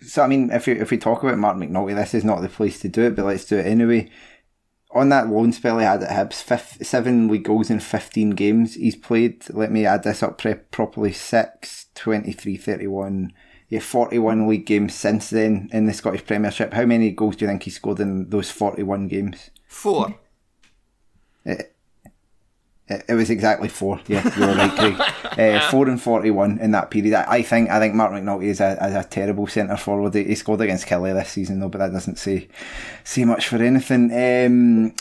So 0.00 0.22
I 0.22 0.26
mean, 0.26 0.50
if 0.50 0.66
we 0.66 0.74
if 0.74 0.90
we 0.90 0.98
talk 0.98 1.22
about 1.22 1.38
Marc 1.38 1.56
McNulty, 1.56 1.94
this 1.94 2.14
is 2.14 2.24
not 2.24 2.40
the 2.40 2.48
place 2.48 2.80
to 2.80 2.88
do 2.88 3.02
it, 3.04 3.16
but 3.16 3.24
let's 3.24 3.44
do 3.44 3.58
it 3.58 3.66
anyway. 3.66 4.10
On 4.90 5.08
that 5.08 5.28
loan 5.28 5.52
spell 5.52 5.78
he 5.78 5.84
had 5.84 6.02
at 6.02 6.30
Hibs, 6.30 6.42
fif- 6.42 6.86
seven 6.86 7.26
league 7.26 7.44
goals 7.44 7.68
in 7.68 7.80
15 7.80 8.30
games 8.30 8.74
he's 8.74 8.94
played. 8.94 9.44
Let 9.50 9.72
me 9.72 9.86
add 9.86 10.04
this 10.04 10.22
up 10.22 10.38
pre- 10.38 10.54
properly. 10.54 11.12
6, 11.12 11.86
23, 11.94 12.56
31, 12.56 13.32
yeah, 13.74 13.80
41 13.80 14.48
league 14.48 14.66
games 14.66 14.94
since 14.94 15.30
then 15.30 15.68
in 15.72 15.86
the 15.86 15.92
Scottish 15.92 16.24
Premiership. 16.24 16.72
How 16.72 16.84
many 16.84 17.10
goals 17.10 17.36
do 17.36 17.44
you 17.44 17.48
think 17.48 17.62
he 17.62 17.70
scored 17.70 18.00
in 18.00 18.30
those 18.30 18.50
41 18.50 19.08
games? 19.08 19.50
Four. 19.66 20.14
It, 21.44 21.74
it 22.86 23.14
was 23.14 23.30
exactly 23.30 23.68
four. 23.68 23.98
Yeah, 24.06 24.22
you 24.36 24.46
were 24.46 24.54
right, 24.54 24.70
Craig. 24.70 24.94
uh, 25.56 25.70
four 25.70 25.88
and 25.88 26.00
forty-one 26.00 26.58
in 26.58 26.72
that 26.72 26.90
period. 26.90 27.14
I, 27.14 27.36
I 27.36 27.42
think 27.42 27.70
I 27.70 27.78
think 27.78 27.94
Marc 27.94 28.12
McNulty 28.12 28.44
is 28.44 28.60
a, 28.60 28.72
is 28.86 28.94
a 28.94 29.04
terrible 29.04 29.46
centre 29.46 29.78
forward. 29.78 30.14
He, 30.14 30.24
he 30.24 30.34
scored 30.34 30.60
against 30.60 30.86
Kelly 30.86 31.12
this 31.14 31.30
season 31.30 31.60
though, 31.60 31.70
but 31.70 31.78
that 31.78 31.92
doesn't 31.92 32.18
say 32.18 32.48
say 33.02 33.24
much 33.24 33.48
for 33.48 33.56
anything. 33.56 34.12
Um, 34.12 34.94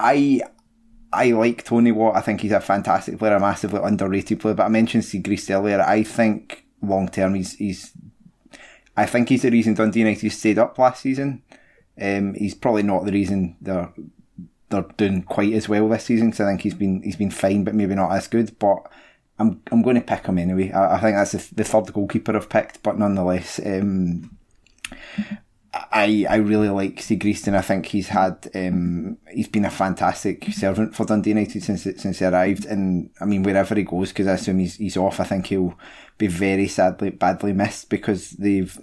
I 0.00 0.42
I 1.12 1.30
like 1.30 1.64
Tony 1.64 1.92
Watt. 1.92 2.16
I 2.16 2.20
think 2.20 2.40
he's 2.40 2.52
a 2.52 2.60
fantastic 2.60 3.18
player, 3.18 3.36
a 3.36 3.40
massively 3.40 3.80
underrated 3.82 4.40
player. 4.40 4.54
But 4.54 4.66
I 4.66 4.68
mentioned 4.68 5.04
Siegrist 5.04 5.54
earlier. 5.54 5.80
I 5.80 6.02
think 6.02 6.65
long 6.82 7.08
term 7.08 7.34
he's 7.34 7.54
he's 7.54 7.92
I 8.96 9.06
think 9.06 9.28
he's 9.28 9.42
the 9.42 9.50
reason 9.50 9.74
Dundee 9.74 10.00
United 10.00 10.30
stayed 10.30 10.58
up 10.58 10.78
last 10.78 11.02
season. 11.02 11.42
Um, 12.00 12.34
he's 12.34 12.54
probably 12.54 12.82
not 12.82 13.04
the 13.04 13.12
reason 13.12 13.56
they're 13.60 13.92
they're 14.68 14.84
doing 14.96 15.22
quite 15.22 15.52
as 15.52 15.68
well 15.68 15.88
this 15.88 16.04
season. 16.04 16.32
So 16.32 16.44
I 16.44 16.48
think 16.48 16.62
he's 16.62 16.74
been 16.74 17.02
he's 17.02 17.16
been 17.16 17.30
fine, 17.30 17.64
but 17.64 17.74
maybe 17.74 17.94
not 17.94 18.12
as 18.12 18.28
good. 18.28 18.58
But 18.58 18.90
I'm 19.38 19.62
I'm 19.70 19.82
going 19.82 19.96
to 19.96 20.02
pick 20.02 20.26
him 20.26 20.38
anyway. 20.38 20.72
I, 20.72 20.96
I 20.96 21.00
think 21.00 21.16
that's 21.16 21.32
the, 21.32 21.54
the 21.56 21.64
third 21.64 21.92
goalkeeper 21.92 22.34
I've 22.34 22.48
picked, 22.48 22.82
but 22.82 22.98
nonetheless, 22.98 23.60
um, 23.64 24.36
I 25.74 26.26
I 26.28 26.36
really 26.36 26.70
like 26.70 26.96
Siegrist, 26.96 27.46
and 27.46 27.56
I 27.56 27.60
think 27.60 27.86
he's 27.86 28.08
had 28.08 28.48
um, 28.54 29.18
he's 29.30 29.48
been 29.48 29.66
a 29.66 29.70
fantastic 29.70 30.52
servant 30.52 30.94
for 30.94 31.04
Dundee 31.04 31.30
United 31.30 31.62
since 31.62 31.82
since 31.82 32.18
he 32.18 32.24
arrived. 32.24 32.64
And 32.64 33.10
I 33.20 33.26
mean, 33.26 33.42
wherever 33.42 33.74
he 33.74 33.82
goes, 33.82 34.08
because 34.08 34.26
I 34.26 34.34
assume 34.34 34.58
he's 34.58 34.76
he's 34.76 34.96
off, 34.96 35.20
I 35.20 35.24
think 35.24 35.46
he'll 35.46 35.78
be 36.18 36.26
very 36.26 36.68
sadly 36.68 37.10
badly 37.10 37.52
missed 37.52 37.90
because 37.90 38.30
they've. 38.30 38.78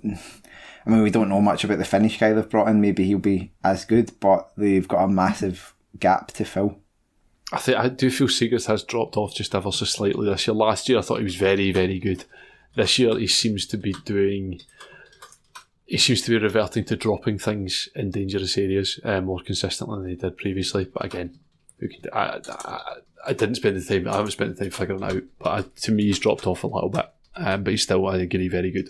I 0.86 0.90
mean, 0.90 1.02
we 1.02 1.12
don't 1.12 1.30
know 1.30 1.42
much 1.42 1.64
about 1.64 1.78
the 1.78 1.86
Finnish 1.86 2.20
guy 2.20 2.34
they've 2.34 2.50
brought 2.50 2.68
in. 2.68 2.82
Maybe 2.82 3.06
he'll 3.06 3.18
be 3.18 3.54
as 3.64 3.86
good, 3.86 4.12
but 4.20 4.52
they've 4.58 4.88
got 4.88 5.06
a 5.06 5.08
massive 5.08 5.74
gap 5.98 6.32
to 6.34 6.44
fill. 6.44 6.80
I 7.54 7.60
think 7.60 7.78
I 7.78 7.88
do 7.88 8.10
feel 8.10 8.28
Siegrist 8.28 8.68
has 8.68 8.84
dropped 8.84 9.16
off 9.16 9.36
just 9.36 9.56
ever 9.56 9.72
so 9.72 9.86
slightly 9.86 10.26
this 10.26 10.48
year. 10.48 10.56
Last 10.56 10.90
year, 10.90 10.98
I 10.98 11.02
thought 11.02 11.20
he 11.20 11.24
was 11.24 11.36
very, 11.36 11.72
very 11.72 12.00
good. 12.00 12.26
This 12.76 12.98
year, 13.00 13.18
he 13.18 13.28
seems 13.28 13.66
to 13.68 13.78
be 13.78 13.94
doing. 14.06 14.60
He 15.86 15.98
seems 15.98 16.22
to 16.24 16.32
be 16.32 16.44
reverting 16.44 16.86
to 16.86 16.96
dropping 16.96 17.38
things 17.38 17.90
in 17.96 18.10
dangerous 18.10 18.58
areas 18.58 19.00
uh, 19.04 19.22
more 19.22 19.42
consistently 19.42 20.00
than 20.00 20.10
he 20.10 20.16
did 20.16 20.38
previously. 20.38 20.86
But 20.86 21.06
again, 21.06 21.38
I, 22.12 22.40
I, 22.50 22.80
I 23.28 23.34
didn't 23.34 23.56
spend 23.56 23.78
the 23.80 23.86
time. 23.86 24.08
I 24.08 24.16
haven't 24.16 24.32
spent 24.32 24.56
the 24.56 24.64
time 24.64 24.72
figuring 24.72 25.04
out. 25.04 25.24
But 25.40 25.50
I, 25.50 25.66
to 25.82 25.92
me, 25.92 26.06
he's 26.06 26.20
dropped 26.20 26.48
off 26.48 26.64
a 26.64 26.68
little 26.68 26.90
bit. 26.90 27.06
Um, 27.36 27.64
but 27.64 27.72
he's 27.72 27.84
still, 27.84 28.06
I 28.08 28.18
agree, 28.18 28.48
very 28.48 28.72
good. 28.72 28.90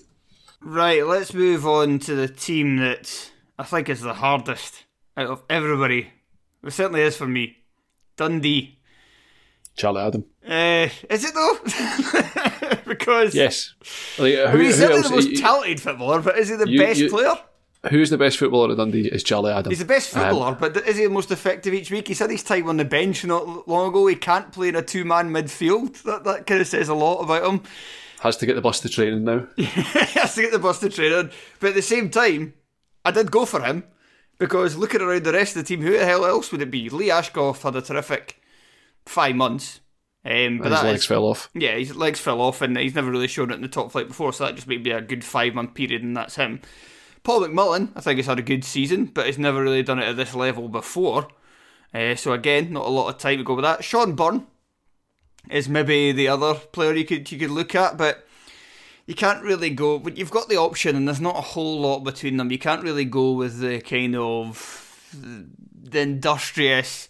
Right, 0.62 1.06
let's 1.06 1.34
move 1.34 1.66
on 1.68 2.00
to 2.00 2.16
the 2.16 2.28
team 2.28 2.78
that 2.78 3.32
I 3.60 3.64
think 3.64 3.89
is 3.89 4.02
the 4.02 4.14
hardest 4.16 4.86
out 5.18 5.28
of 5.28 5.44
everybody. 5.50 6.10
It 6.64 6.72
certainly 6.72 7.02
is 7.02 7.16
for 7.18 7.28
me. 7.28 7.58
Dundee. 8.18 8.80
Charlie 9.76 10.02
Adam. 10.02 10.26
Uh, 10.48 10.88
is 11.10 11.26
it 11.26 11.34
though? 11.34 12.78
because 12.86 13.34
yes, 13.34 13.74
like, 14.20 14.36
I 14.38 14.54
mean, 14.54 14.66
he's 14.66 14.76
who 14.76 14.82
certainly 14.82 14.98
else- 15.04 15.10
the 15.10 15.16
most 15.32 15.36
talented 15.41 15.82
footballer, 15.82 16.22
but 16.22 16.38
is 16.38 16.50
he 16.50 16.56
the 16.56 16.70
You- 16.70 16.80
best 16.80 17.00
you- 17.00 17.10
player? 17.10 17.34
Who's 17.89 18.10
the 18.10 18.18
best 18.18 18.38
footballer 18.38 18.72
at 18.72 18.78
Dundee? 18.78 19.08
Is 19.10 19.24
Charlie 19.24 19.52
Adam. 19.52 19.70
He's 19.70 19.80
the 19.80 19.84
best 19.86 20.16
Um, 20.16 20.22
footballer, 20.22 20.56
but 20.58 20.88
is 20.88 20.96
he 20.96 21.04
the 21.04 21.10
most 21.10 21.32
effective 21.32 21.74
each 21.74 21.91
week? 21.91 22.08
He 22.08 22.14
said 22.14 22.30
his 22.30 22.41
time 22.44 22.70
on 22.70 22.78
the 22.78 22.86
bench 22.86 23.26
not 23.26 23.68
long 23.68 23.89
ago. 23.89 24.08
He 24.08 24.16
can't 24.16 24.54
play 24.54 24.70
in 24.70 24.78
a 24.78 24.82
two-man 24.82 25.32
midfield. 25.32 26.02
That 26.04 26.24
that 26.24 26.48
kind 26.48 26.62
of 26.62 26.68
says 26.68 26.88
a 26.88 26.94
lot 26.94 27.20
about 27.24 27.44
him. 27.52 27.62
Has 28.24 28.38
to 28.38 28.45
get 28.45 28.55
the 28.55 28.61
bus 28.61 28.80
to 28.80 28.89
training 28.89 29.24
now. 29.26 29.47
he 29.55 29.63
has 29.65 30.34
to 30.36 30.41
get 30.41 30.51
the 30.51 30.59
bus 30.59 30.80
to 30.80 30.89
training. 30.89 31.30
But 31.59 31.69
at 31.69 31.76
the 31.76 31.82
same 31.82 32.09
time, 32.09 32.53
I 33.05 33.11
did 33.11 33.32
go 33.32 33.45
for 33.45 33.61
him 33.61 33.84
because 34.39 34.78
looking 34.78 35.01
around 35.01 35.24
the 35.26 35.34
rest 35.34 35.55
of 35.55 35.61
the 35.63 35.67
team, 35.67 35.82
who 35.82 35.91
the 35.97 36.05
hell 36.05 36.26
else 36.26 36.51
would 36.51 36.61
it 36.61 36.71
be? 36.71 36.89
Lee 36.89 37.11
Ashcroft 37.11 37.63
had 37.63 37.76
a 37.76 37.82
terrific 37.82 38.41
five 39.05 39.36
months. 39.36 39.82
Um, 40.26 40.59
but 40.59 40.71
His 40.71 40.84
legs 40.84 40.99
is- 41.01 41.05
fell 41.05 41.26
off. 41.26 41.49
Yeah, 41.53 41.76
his 41.76 41.95
legs 41.97 42.19
fell 42.21 42.39
off 42.39 42.61
and 42.61 42.78
he's 42.78 42.95
never 42.95 43.11
really 43.11 43.28
shown 43.28 43.51
it 43.51 43.55
in 43.55 43.61
the 43.61 43.67
top 43.67 43.91
flight 43.91 44.07
before, 44.07 44.32
so 44.32 44.45
that 44.45 44.55
just 44.55 44.67
might 44.69 44.84
be 44.84 44.91
a 44.91 45.01
good 45.01 45.26
five 45.26 45.53
month 45.53 45.74
period 45.74 46.01
and 46.01 46.15
that's 46.15 46.38
him. 46.38 46.61
Paul 47.24 47.41
McMullen, 47.41 47.91
I 47.95 47.99
think, 48.01 48.17
has 48.19 48.28
had 48.28 48.39
a 48.39 48.43
good 48.43 48.63
season, 48.63 49.05
but 49.05 49.26
he's 49.26 49.38
never 49.38 49.61
really 49.61 49.84
done 49.84 49.99
it 49.99 50.07
at 50.07 50.15
this 50.15 50.34
level 50.34 50.69
before. 50.69 51.28
Uh, 51.93 52.15
so 52.15 52.32
again, 52.32 52.71
not 52.71 52.86
a 52.86 52.89
lot 52.89 53.09
of 53.09 53.17
time 53.17 53.38
to 53.38 53.43
go 53.43 53.53
with 53.55 53.63
that. 53.63 53.84
Shaun 53.84 54.13
Byrne 54.15 54.47
is 55.50 55.68
maybe 55.70 56.12
the 56.12 56.28
other 56.28 56.56
player 56.56 56.94
you 56.94 57.06
could 57.06 57.32
you 57.32 57.39
could 57.39 57.52
look 57.52 57.76
at, 57.76 57.98
but 57.98 58.26
you 59.06 59.16
can't 59.16 59.44
really 59.44 59.70
go. 59.70 60.00
But 60.00 60.18
you've 60.18 60.32
got 60.32 60.50
the 60.50 60.58
option, 60.58 60.96
and 60.96 61.08
there's 61.08 61.22
not 61.22 61.38
a 61.38 61.41
whole 61.41 61.82
lot 61.82 62.00
between 62.00 62.38
them. 62.38 62.52
You 62.52 62.60
can't 62.60 62.84
really 62.84 63.06
go 63.06 63.34
with 63.34 63.60
the 63.60 63.82
kind 63.82 64.16
of 64.16 65.10
the 65.14 66.00
industrious, 66.00 67.10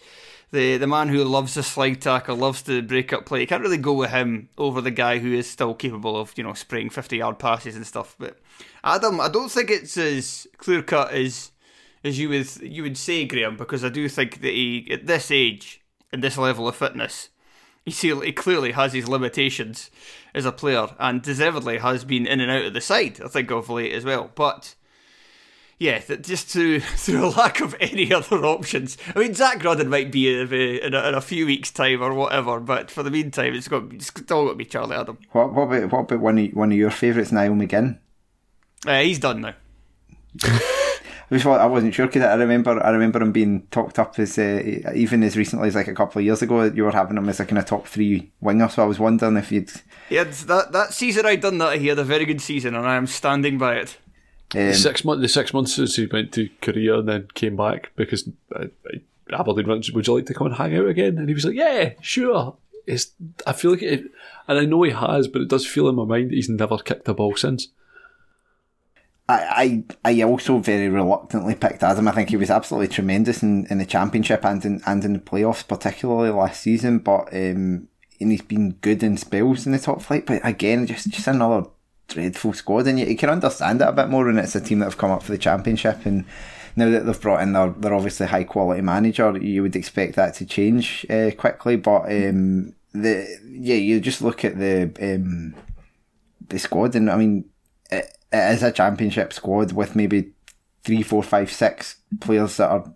the 0.51 0.77
the 0.77 0.87
man 0.87 1.09
who 1.09 1.23
loves 1.23 1.53
the 1.53 1.63
slide 1.63 2.01
tackle, 2.01 2.35
loves 2.35 2.63
to 2.63 2.81
break 2.81 3.13
up 3.13 3.25
play. 3.25 3.41
You 3.41 3.47
can't 3.47 3.63
really 3.63 3.77
go 3.77 3.93
with 3.93 4.09
him 4.09 4.49
over 4.57 4.81
the 4.81 4.91
guy 4.91 5.19
who 5.19 5.33
is 5.33 5.49
still 5.49 5.73
capable 5.75 6.17
of 6.17 6.33
you 6.35 6.43
know 6.43 6.53
spraying 6.53 6.89
fifty 6.89 7.17
yard 7.17 7.39
passes 7.39 7.75
and 7.75 7.85
stuff. 7.85 8.15
But 8.17 8.39
Adam, 8.83 9.21
I 9.21 9.29
don't 9.29 9.51
think 9.51 9.69
it's 9.69 9.97
as 9.97 10.47
clear 10.57 10.81
cut 10.81 11.11
as 11.11 11.51
as 12.03 12.19
you 12.19 12.29
would 12.29 12.61
you 12.61 12.81
would 12.83 12.97
say, 12.97 13.25
Graham, 13.25 13.57
because 13.57 13.83
I 13.83 13.89
do 13.89 14.09
think 14.09 14.41
that 14.41 14.53
he 14.53 14.87
at 14.91 15.05
this 15.05 15.29
age 15.29 15.81
and 16.11 16.23
this 16.23 16.37
level 16.37 16.67
of 16.67 16.75
fitness 16.75 17.29
he, 17.85 17.91
see, 17.91 18.13
he 18.21 18.31
clearly 18.31 18.71
has 18.71 18.93
his 18.93 19.07
limitations 19.07 19.91
as 20.33 20.45
a 20.45 20.51
player 20.51 20.87
and 20.99 21.21
deservedly 21.21 21.79
has 21.79 22.05
been 22.05 22.25
in 22.25 22.39
and 22.39 22.49
out 22.49 22.65
of 22.65 22.73
the 22.73 22.81
side, 22.81 23.19
I 23.21 23.27
think, 23.27 23.51
of 23.51 23.69
late 23.69 23.93
as 23.93 24.05
well. 24.05 24.31
But 24.35 24.75
yeah, 25.79 25.99
just 25.99 26.47
through 26.47 26.79
through 26.79 27.25
a 27.25 27.29
lack 27.29 27.59
of 27.59 27.75
any 27.79 28.13
other 28.13 28.45
options. 28.45 28.97
I 29.15 29.19
mean, 29.19 29.33
Zak 29.33 29.63
Rudden 29.63 29.89
might 29.89 30.11
be 30.11 30.33
in 30.33 30.51
a, 30.51 30.85
in 30.85 30.93
a, 30.93 31.07
in 31.09 31.13
a 31.13 31.21
few 31.21 31.45
weeks' 31.45 31.71
time 31.71 32.01
or 32.01 32.13
whatever, 32.13 32.59
but 32.59 32.89
for 32.89 33.03
the 33.03 33.11
meantime, 33.11 33.53
it's 33.53 33.67
got 33.67 33.91
it's 33.91 34.07
still 34.07 34.45
got 34.45 34.51
to 34.51 34.55
be 34.55 34.65
Charlie 34.65 34.95
Adam. 34.95 35.17
What, 35.31 35.53
what 35.53 35.63
about 35.63 35.91
what 35.91 35.99
about 35.99 36.19
one 36.19 36.37
of 36.39 36.53
one 36.53 36.71
of 36.71 36.77
your 36.77 36.91
favourites, 36.91 37.31
Niall 37.31 37.55
McGinn? 37.55 37.99
Uh, 38.85 39.01
he's 39.01 39.19
done 39.19 39.41
now. 39.41 39.53
I 41.31 41.35
just 41.35 41.45
wa- 41.45 41.55
I 41.57 41.65
wasn't 41.65 41.93
sure 41.93 42.05
because 42.07 42.21
I 42.23 42.35
remember 42.35 42.83
I 42.83 42.89
remember 42.91 43.21
him 43.21 43.31
being 43.31 43.65
talked 43.71 43.97
up 43.99 44.19
as 44.19 44.37
uh, 44.37 44.91
even 44.93 45.23
as 45.23 45.35
recently 45.37 45.67
as 45.67 45.75
like 45.75 45.87
a 45.87 45.93
couple 45.95 46.19
of 46.19 46.25
years 46.25 46.41
ago. 46.41 46.63
You 46.63 46.83
were 46.83 46.91
having 46.91 47.17
him 47.17 47.27
as 47.29 47.39
like 47.39 47.51
in 47.51 47.57
a 47.57 47.63
top 47.63 47.87
three 47.87 48.31
winger, 48.41 48.69
so 48.69 48.83
I 48.83 48.85
was 48.85 48.99
wondering 48.99 49.37
if 49.37 49.51
you'd. 49.51 49.71
He 50.09 50.15
had 50.15 50.33
that 50.33 50.71
that 50.73 50.93
season 50.93 51.25
I'd 51.25 51.41
done 51.41 51.57
that. 51.59 51.79
He 51.79 51.87
had 51.87 51.99
a 51.99 52.03
very 52.03 52.25
good 52.25 52.41
season, 52.41 52.75
and 52.75 52.85
I 52.85 52.95
am 52.95 53.07
standing 53.07 53.57
by 53.57 53.75
it. 53.75 53.97
Um, 54.55 54.67
The 54.67 54.73
six 54.73 55.03
month, 55.03 55.21
the 55.21 55.27
six 55.29 55.53
months 55.53 55.73
since 55.75 55.95
he 55.95 56.05
went 56.05 56.31
to 56.33 56.49
Korea 56.61 56.99
and 56.99 57.07
then 57.07 57.27
came 57.33 57.55
back 57.55 57.91
because 57.95 58.29
uh, 58.55 58.65
uh, 58.93 58.97
Aberdeen 59.39 59.67
went, 59.67 59.89
would 59.93 60.05
you 60.05 60.13
like 60.15 60.27
to 60.27 60.33
come 60.35 60.47
and 60.47 60.55
hang 60.55 60.75
out 60.77 60.85
again? 60.87 61.17
And 61.17 61.27
he 61.27 61.33
was 61.33 61.45
like, 61.45 61.55
yeah, 61.55 61.93
sure. 62.01 62.55
It's, 62.85 63.11
I 63.47 63.53
feel 63.53 63.71
like 63.71 63.81
it, 63.81 64.03
and 64.47 64.59
I 64.59 64.65
know 64.65 64.83
he 64.83 64.91
has, 64.91 65.27
but 65.27 65.41
it 65.41 65.47
does 65.47 65.65
feel 65.65 65.87
in 65.89 65.95
my 65.95 66.03
mind 66.05 66.29
that 66.29 66.35
he's 66.35 66.49
never 66.49 66.77
kicked 66.77 67.07
a 67.07 67.13
ball 67.15 67.35
since. 67.35 67.69
I, 69.29 69.83
I 70.03 70.11
I 70.11 70.23
also 70.23 70.57
very 70.57 70.89
reluctantly 70.89 71.55
picked 71.55 71.81
Adam. 71.81 72.07
I 72.07 72.11
think 72.11 72.29
he 72.29 72.35
was 72.35 72.49
absolutely 72.49 72.89
tremendous 72.89 73.41
in, 73.41 73.65
in 73.69 73.77
the 73.77 73.85
championship 73.85 74.43
and 74.43 74.63
in 74.65 74.81
and 74.85 75.03
in 75.05 75.13
the 75.13 75.19
playoffs, 75.19 75.67
particularly 75.67 76.29
last 76.29 76.61
season. 76.61 76.99
But 76.99 77.33
um, 77.33 77.87
and 78.19 78.31
he's 78.31 78.41
been 78.41 78.71
good 78.81 79.01
in 79.01 79.17
spells 79.17 79.65
in 79.65 79.71
the 79.71 79.79
top 79.79 80.01
flight. 80.01 80.25
But 80.25 80.45
again, 80.45 80.85
just 80.87 81.09
just 81.09 81.27
another 81.27 81.69
dreadful 82.07 82.53
squad, 82.53 82.87
and 82.87 82.99
you, 82.99 83.05
you 83.05 83.17
can 83.17 83.29
understand 83.29 83.81
it 83.81 83.87
a 83.87 83.93
bit 83.93 84.09
more 84.09 84.25
when 84.25 84.37
it's 84.37 84.55
a 84.55 84.61
team 84.61 84.79
that 84.79 84.85
have 84.85 84.97
come 84.97 85.11
up 85.11 85.23
for 85.23 85.31
the 85.31 85.37
championship. 85.37 86.05
And 86.05 86.25
now 86.75 86.89
that 86.89 87.05
they've 87.05 87.21
brought 87.21 87.41
in 87.41 87.53
their, 87.53 87.69
their 87.69 87.93
obviously 87.93 88.27
high 88.27 88.43
quality 88.43 88.81
manager, 88.81 89.37
you 89.37 89.61
would 89.61 89.75
expect 89.75 90.15
that 90.15 90.35
to 90.35 90.45
change 90.45 91.05
uh, 91.09 91.31
quickly. 91.37 91.77
But 91.77 92.11
um, 92.11 92.73
the 92.93 93.39
yeah, 93.45 93.75
you 93.75 93.99
just 93.99 94.21
look 94.21 94.43
at 94.43 94.57
the 94.57 94.91
um, 95.01 95.55
the 96.49 96.59
squad, 96.59 96.95
and 96.95 97.09
I 97.09 97.15
mean, 97.15 97.45
it 98.33 98.53
is 98.53 98.63
a 98.63 98.71
championship 98.71 99.31
squad 99.31 99.71
with 99.71 99.95
maybe 99.95 100.31
three, 100.83 101.03
four, 101.03 101.21
five, 101.21 101.51
six 101.51 101.97
players 102.19 102.57
that 102.57 102.69
are 102.69 102.91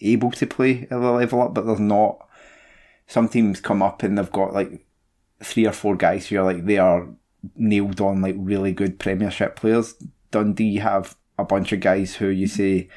able 0.00 0.30
to 0.32 0.46
play 0.46 0.82
at 0.82 0.90
the 0.90 0.98
level 0.98 1.42
up, 1.42 1.54
but 1.54 1.66
there's 1.66 1.80
not. 1.80 2.28
Some 3.06 3.28
teams 3.28 3.60
come 3.60 3.82
up 3.82 4.02
and 4.02 4.16
they've 4.16 4.30
got 4.30 4.52
like 4.52 4.84
three 5.42 5.66
or 5.66 5.72
four 5.72 5.96
guys 5.96 6.26
who 6.26 6.38
are 6.38 6.44
like 6.44 6.64
they 6.66 6.78
are 6.78 7.08
nailed 7.56 8.00
on 8.00 8.20
like 8.22 8.36
really 8.38 8.72
good 8.72 8.98
Premiership 8.98 9.56
players. 9.56 9.94
Dundee 10.30 10.76
have 10.76 11.16
a 11.38 11.44
bunch 11.44 11.72
of 11.72 11.80
guys 11.80 12.14
who 12.14 12.28
you 12.28 12.46
mm-hmm. 12.46 12.56
say, 12.56 12.88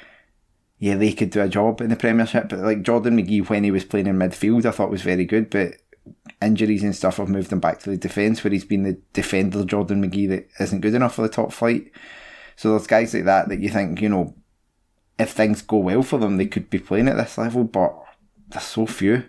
yeah, 0.79 0.95
they 0.95 1.13
could 1.13 1.29
do 1.29 1.41
a 1.41 1.49
job 1.49 1.81
in 1.81 1.89
the 1.89 1.95
Premiership. 1.95 2.49
But 2.49 2.59
like 2.59 2.81
Jordan 2.81 3.17
McGhee 3.17 3.49
when 3.49 3.63
he 3.63 3.71
was 3.71 3.85
playing 3.85 4.07
in 4.07 4.17
midfield, 4.17 4.65
I 4.65 4.71
thought 4.71 4.91
was 4.91 5.01
very 5.01 5.25
good, 5.25 5.49
but 5.49 5.75
injuries 6.45 6.83
and 6.83 6.95
stuff 6.95 7.17
have 7.17 7.29
moved 7.29 7.51
him 7.51 7.59
back 7.59 7.79
to 7.79 7.89
the 7.89 7.97
defence 7.97 8.43
where 8.43 8.51
he's 8.51 8.65
been 8.65 8.83
the 8.83 8.99
defender 9.13 9.65
Jordan 9.65 10.03
McGhee 10.03 10.29
that 10.29 10.47
isn't 10.59 10.81
good 10.81 10.93
enough 10.93 11.15
for 11.15 11.21
the 11.23 11.29
top 11.29 11.51
flight. 11.51 11.91
So 12.55 12.71
there's 12.71 12.87
guys 12.87 13.13
like 13.13 13.25
that 13.25 13.49
that 13.49 13.59
you 13.59 13.69
think, 13.69 14.01
you 14.01 14.09
know, 14.09 14.35
if 15.17 15.31
things 15.31 15.61
go 15.61 15.77
well 15.77 16.03
for 16.03 16.19
them, 16.19 16.37
they 16.37 16.45
could 16.45 16.69
be 16.69 16.79
playing 16.79 17.07
at 17.07 17.17
this 17.17 17.37
level, 17.37 17.63
but 17.63 17.93
there's 18.49 18.63
so 18.63 18.85
few. 18.85 19.25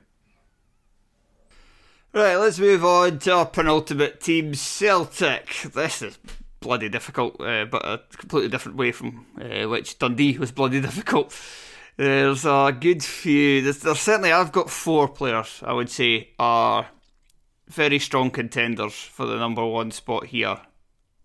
Right, 2.12 2.36
let's 2.36 2.58
move 2.58 2.84
on 2.84 3.18
to 3.20 3.32
our 3.32 3.46
penultimate 3.46 4.20
team, 4.20 4.54
Celtic. 4.54 5.54
This 5.74 6.02
is 6.02 6.18
bloody 6.60 6.88
difficult, 6.88 7.40
uh, 7.40 7.66
but 7.66 7.84
a 7.84 8.00
completely 8.16 8.48
different 8.48 8.78
way 8.78 8.90
from 8.90 9.26
uh, 9.40 9.68
which 9.68 9.98
Dundee 9.98 10.38
was 10.38 10.50
bloody 10.50 10.80
difficult. 10.82 11.38
There's 11.96 12.44
a 12.44 12.76
good 12.78 13.02
few. 13.02 13.62
There's, 13.62 13.78
there's 13.78 14.00
certainly, 14.00 14.32
I've 14.32 14.52
got 14.52 14.70
four 14.70 15.08
players 15.08 15.62
I 15.64 15.72
would 15.72 15.90
say 15.90 16.30
are 16.38 16.86
very 17.68 17.98
strong 17.98 18.30
contenders 18.30 18.94
for 18.94 19.26
the 19.26 19.36
number 19.36 19.64
one 19.64 19.90
spot 19.90 20.26
here. 20.26 20.58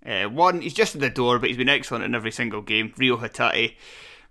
Uh, 0.06 0.24
one, 0.24 0.62
he's 0.62 0.74
just 0.74 0.96
at 0.96 1.02
the 1.02 1.10
door, 1.10 1.38
but 1.38 1.50
he's 1.50 1.58
been 1.58 1.70
excellent 1.70 2.04
in 2.04 2.16
every 2.16 2.32
single 2.32 2.62
game. 2.62 2.94
Reo 2.98 3.18
Hatate 3.18 3.76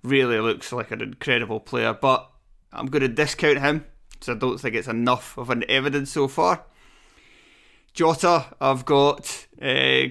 really 0.02 0.40
looks 0.40 0.72
like 0.72 0.90
an 0.90 1.00
incredible 1.00 1.60
player, 1.60 1.92
but 1.92 2.30
I'm 2.72 2.86
going 2.86 3.02
to 3.02 3.08
discount 3.08 3.58
him 3.58 3.86
because 4.12 4.30
I 4.30 4.38
don't 4.38 4.58
think 4.58 4.74
it's 4.74 4.88
enough 4.88 5.38
of 5.38 5.50
an 5.50 5.64
evidence 5.68 6.10
so 6.10 6.28
far. 6.28 6.64
Jota, 7.92 8.46
I've 8.60 8.84
got 8.84 9.46
uh, 9.60 10.04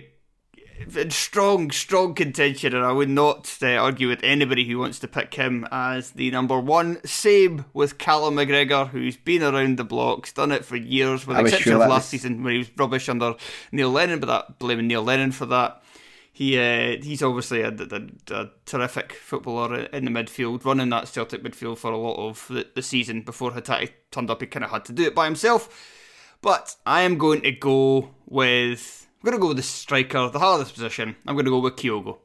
in 0.96 1.12
strong, 1.12 1.72
strong 1.72 2.14
contention, 2.14 2.76
and 2.76 2.86
I 2.86 2.92
would 2.92 3.10
not 3.10 3.58
uh, 3.62 3.76
argue 3.76 4.08
with 4.08 4.24
anybody 4.24 4.66
who 4.66 4.80
wants 4.80 5.00
to 5.00 5.08
pick 5.08 5.34
him 5.34 5.68
as 5.72 6.12
the 6.12 6.32
number 6.32 6.60
one. 6.60 7.04
Same 7.06 7.66
with 7.74 7.98
Callum 7.98 8.36
McGregor, 8.36 8.90
who's 8.90 9.18
been 9.18 9.44
around 9.44 9.78
the 9.78 9.84
blocks, 9.84 10.32
done 10.32 10.52
it 10.52 10.66
for 10.66 10.76
years, 10.76 11.28
with 11.28 11.38
I 11.38 11.42
the 11.42 11.48
exception 11.48 11.72
sure 11.74 11.84
of 11.84 11.90
last 11.90 12.04
was- 12.04 12.06
season 12.06 12.44
when 12.44 12.54
he 12.54 12.60
was 12.60 12.72
rubbish 12.78 13.10
under 13.10 13.36
Neil 13.72 13.92
Lennon, 13.92 14.20
but 14.20 14.28
that 14.28 14.60
blaming 14.60 14.88
Neil 14.88 15.04
Lennon 15.04 15.32
for 15.32 15.46
that. 15.48 15.84
he 16.32 16.58
uh, 16.58 16.98
he's 17.02 17.22
obviously 17.22 17.62
a, 17.62 17.70
a, 17.70 18.34
a, 18.34 18.50
terrific 18.66 19.14
footballer 19.14 19.82
in 19.86 20.06
the 20.06 20.12
midfield, 20.12 20.64
running 20.64 20.90
that 20.90 21.08
Celtic 21.08 21.44
midfield 21.44 21.78
for 21.78 21.92
a 21.92 21.98
lot 21.98 22.16
of 22.16 22.46
the, 22.50 22.68
the 22.76 22.82
season. 22.82 23.22
Before 23.22 23.52
Hatate 23.52 23.92
turned 24.12 24.30
up, 24.30 24.42
he 24.42 24.48
kind 24.48 24.64
of 24.64 24.72
had 24.72 24.86
to 24.86 24.94
do 24.94 25.04
it 25.04 25.16
by 25.16 25.26
himself. 25.26 25.96
But 26.42 26.78
I 26.86 27.02
am 27.02 27.18
going 27.18 27.42
to 27.42 27.52
go 27.52 28.12
with 28.26 29.09
I'm 29.22 29.26
going 29.26 29.38
to 29.38 29.42
go 29.42 29.50
with 29.50 29.58
the 29.58 29.64
striker, 29.64 30.30
the 30.30 30.40
hardest 30.40 30.74
position. 30.74 31.16
I'm 31.28 31.36
going 31.36 31.46
to 31.46 31.52
go 31.52 31.60
with 31.60 31.76
Kyogo. 31.76 32.20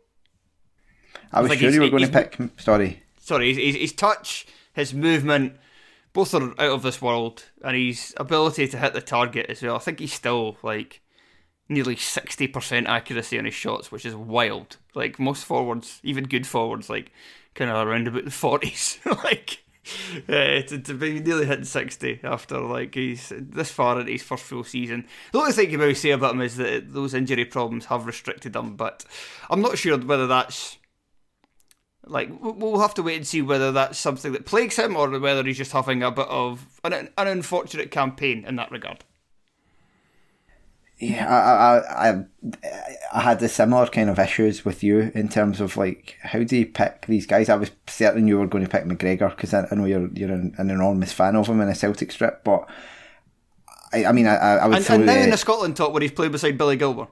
I 1.33 1.41
was 1.41 1.51
I 1.51 1.57
sure 1.57 1.71
you 1.71 1.81
were 1.81 1.91
going 1.91 2.05
to 2.05 2.09
pick. 2.09 2.39
Sorry, 2.59 3.03
sorry. 3.19 3.53
His, 3.53 3.75
his 3.75 3.93
touch, 3.93 4.47
his 4.75 4.95
movement, 4.95 5.57
both 6.13 6.33
are 6.35 6.51
out 6.61 6.71
of 6.71 6.83
this 6.83 7.03
world, 7.03 7.47
and 7.65 7.77
his 7.77 8.15
ability 8.17 8.69
to 8.69 8.79
hit 8.79 8.93
the 8.93 9.01
target 9.01 9.47
as 9.49 9.61
well. 9.61 9.75
I 9.75 9.81
think 9.81 9.99
he's 9.99 10.13
still 10.13 10.57
like 10.63 11.01
nearly 11.69 11.97
60% 11.97 12.87
accuracy 12.87 13.39
on 13.39 13.47
his 13.47 13.55
shots, 13.55 13.91
which 13.91 14.07
is 14.07 14.15
wild. 14.15 14.77
Like 14.95 15.19
most 15.19 15.45
forwards, 15.45 15.99
even 16.05 16.25
good 16.25 16.47
forwards, 16.47 16.89
like 16.89 17.11
kind 17.55 17.71
of 17.71 17.89
around 17.89 18.07
about 18.07 18.25
the 18.25 18.31
40s. 18.31 19.05
like 19.25 19.64
uh, 20.29 20.63
to, 20.63 20.79
to 20.79 20.95
be 20.95 21.21
nearly 21.21 21.47
hitting 21.47 21.65
60 21.65 22.21
after 22.23 22.59
like 22.61 22.95
he's 22.95 23.33
this 23.37 23.71
far 23.71 24.01
into 24.01 24.13
his 24.13 24.23
first 24.23 24.45
full 24.45 24.65
season. 24.65 25.07
The 25.33 25.39
only 25.39 25.53
thing 25.53 25.71
you 25.71 25.79
maybe 25.79 25.95
say 25.95 26.11
about 26.11 26.35
him 26.35 26.41
is 26.41 26.57
that 26.57 26.93
those 26.93 27.15
injury 27.15 27.45
problems 27.45 27.87
have 27.87 28.07
restricted 28.07 28.57
him, 28.57 28.77
but 28.77 29.05
I'm 29.51 29.61
not 29.61 29.79
sure 29.79 29.99
whether 29.99 30.27
that's 30.27 30.79
like 32.07 32.31
we'll 32.41 32.81
have 32.81 32.95
to 32.95 33.03
wait 33.03 33.17
and 33.17 33.27
see 33.27 33.43
whether 33.43 33.73
that's 33.73 33.99
something 33.99 34.33
that 34.33 34.45
plagues 34.47 34.77
him 34.77 34.97
or 34.97 35.19
whether 35.19 35.43
he's 35.43 35.57
just 35.57 35.73
having 35.73 36.03
a 36.03 36.11
bit 36.11 36.29
of 36.29 36.67
an, 36.85 36.93
an 36.93 37.27
unfortunate 37.27 37.91
campaign 37.91 38.45
in 38.47 38.57
that 38.57 38.71
regard 38.71 39.05
yeah, 40.99 41.29
I, 41.29 42.09
I, 42.09 42.25
I, 43.13 43.21
had 43.21 43.41
the 43.41 43.49
similar 43.49 43.87
kind 43.87 44.09
of 44.09 44.19
issues 44.19 44.65
with 44.65 44.85
you 44.85 45.11
in 45.15 45.29
terms 45.29 45.61
of 45.61 45.77
like 45.77 46.17
how 46.23 46.43
do 46.43 46.57
you 46.57 46.67
pick 46.67 47.07
these 47.07 47.27
guys? 47.27 47.49
I 47.49 47.57
was 47.57 47.73
certain 47.89 48.29
you 48.29 48.39
were 48.39 48.47
going 48.47 48.65
to 48.65 48.71
pick 48.71 48.85
McGregor 48.85 49.31
because 49.31 49.53
I, 49.53 49.67
I, 49.71 49.75
know 49.75 49.87
you're 49.87 50.09
you're 50.13 50.33
an, 50.33 50.55
an, 50.57 50.71
enormous 50.71 51.13
fan 51.13 51.35
of 51.35 51.49
him 51.49 51.61
in 51.61 51.69
a 51.69 51.75
Celtic 51.75 52.13
strip, 52.13 52.45
but 52.45 52.69
I, 53.93 54.07
I 54.07 54.13
mean, 54.13 54.27
I, 54.27 54.37
I 54.37 54.67
would. 54.67 54.77
And, 54.77 54.91
and 54.91 55.07
now 55.07 55.15
in 55.15 55.31
the 55.31 55.37
Scotland 55.37 55.77
top 55.77 55.93
where 55.93 56.03
he's 56.03 56.13
played 56.13 56.33
beside 56.33 56.57
Billy 56.57 56.77
Gilmour 56.77 57.09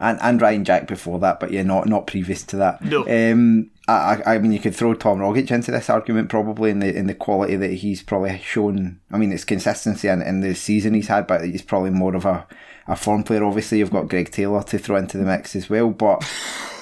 and 0.00 0.18
and 0.22 0.40
Ryan 0.40 0.64
Jack 0.64 0.88
before 0.88 1.20
that, 1.20 1.38
but 1.38 1.52
yeah, 1.52 1.62
not 1.62 1.86
not 1.86 2.06
previous 2.06 2.42
to 2.44 2.56
that. 2.56 2.82
No. 2.82 3.02
Um, 3.02 3.70
I, 3.90 4.34
I 4.34 4.38
mean, 4.38 4.52
you 4.52 4.58
could 4.58 4.74
throw 4.74 4.94
Tom 4.94 5.18
Rogic 5.18 5.50
into 5.50 5.70
this 5.70 5.90
argument 5.90 6.28
probably 6.28 6.70
in 6.70 6.80
the 6.80 6.94
in 6.94 7.06
the 7.06 7.14
quality 7.14 7.56
that 7.56 7.72
he's 7.72 8.02
probably 8.02 8.38
shown. 8.38 9.00
I 9.10 9.18
mean, 9.18 9.32
it's 9.32 9.44
consistency 9.44 10.08
in, 10.08 10.22
in 10.22 10.40
the 10.40 10.54
season 10.54 10.94
he's 10.94 11.08
had, 11.08 11.26
but 11.26 11.44
he's 11.44 11.62
probably 11.62 11.90
more 11.90 12.14
of 12.14 12.24
a, 12.24 12.46
a 12.86 12.96
form 12.96 13.22
player. 13.22 13.44
Obviously, 13.44 13.78
you've 13.78 13.90
got 13.90 14.08
Greg 14.08 14.30
Taylor 14.30 14.62
to 14.64 14.78
throw 14.78 14.96
into 14.96 15.18
the 15.18 15.24
mix 15.24 15.56
as 15.56 15.70
well. 15.70 15.90
But 15.90 16.28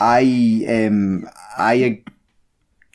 I 0.00 0.64
um 0.68 1.28
I 1.56 2.02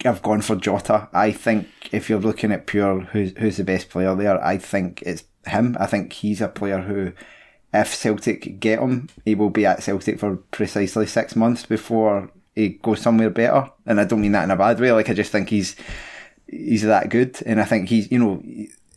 have 0.03 0.21
gone 0.21 0.41
for 0.41 0.55
Jota. 0.55 1.07
I 1.13 1.31
think 1.31 1.67
if 1.91 2.09
you're 2.09 2.19
looking 2.19 2.51
at 2.51 2.67
pure 2.67 3.01
who's 3.01 3.37
who's 3.37 3.57
the 3.57 3.63
best 3.63 3.89
player 3.89 4.15
there, 4.15 4.43
I 4.43 4.57
think 4.57 5.01
it's 5.03 5.23
him. 5.45 5.77
I 5.79 5.85
think 5.85 6.13
he's 6.13 6.41
a 6.41 6.47
player 6.47 6.81
who 6.81 7.13
if 7.73 7.95
Celtic 7.95 8.59
get 8.59 8.79
him, 8.79 9.09
he 9.25 9.33
will 9.33 9.49
be 9.49 9.65
at 9.65 9.81
Celtic 9.81 10.19
for 10.19 10.37
precisely 10.51 11.07
six 11.07 11.35
months 11.35 11.65
before 11.65 12.29
he 12.55 12.69
goes 12.69 13.01
somewhere 13.01 13.29
better. 13.29 13.69
And 13.85 13.99
I 13.99 14.05
don't 14.05 14.21
mean 14.21 14.31
that 14.33 14.43
in 14.43 14.51
a 14.51 14.55
bad 14.55 14.79
way. 14.79 14.91
Like 14.91 15.09
I 15.09 15.13
just 15.13 15.31
think 15.31 15.49
he's 15.49 15.75
he's 16.47 16.83
that 16.83 17.09
good, 17.09 17.41
and 17.45 17.59
I 17.59 17.65
think 17.65 17.89
he's 17.89 18.11
you 18.11 18.19
know 18.19 18.43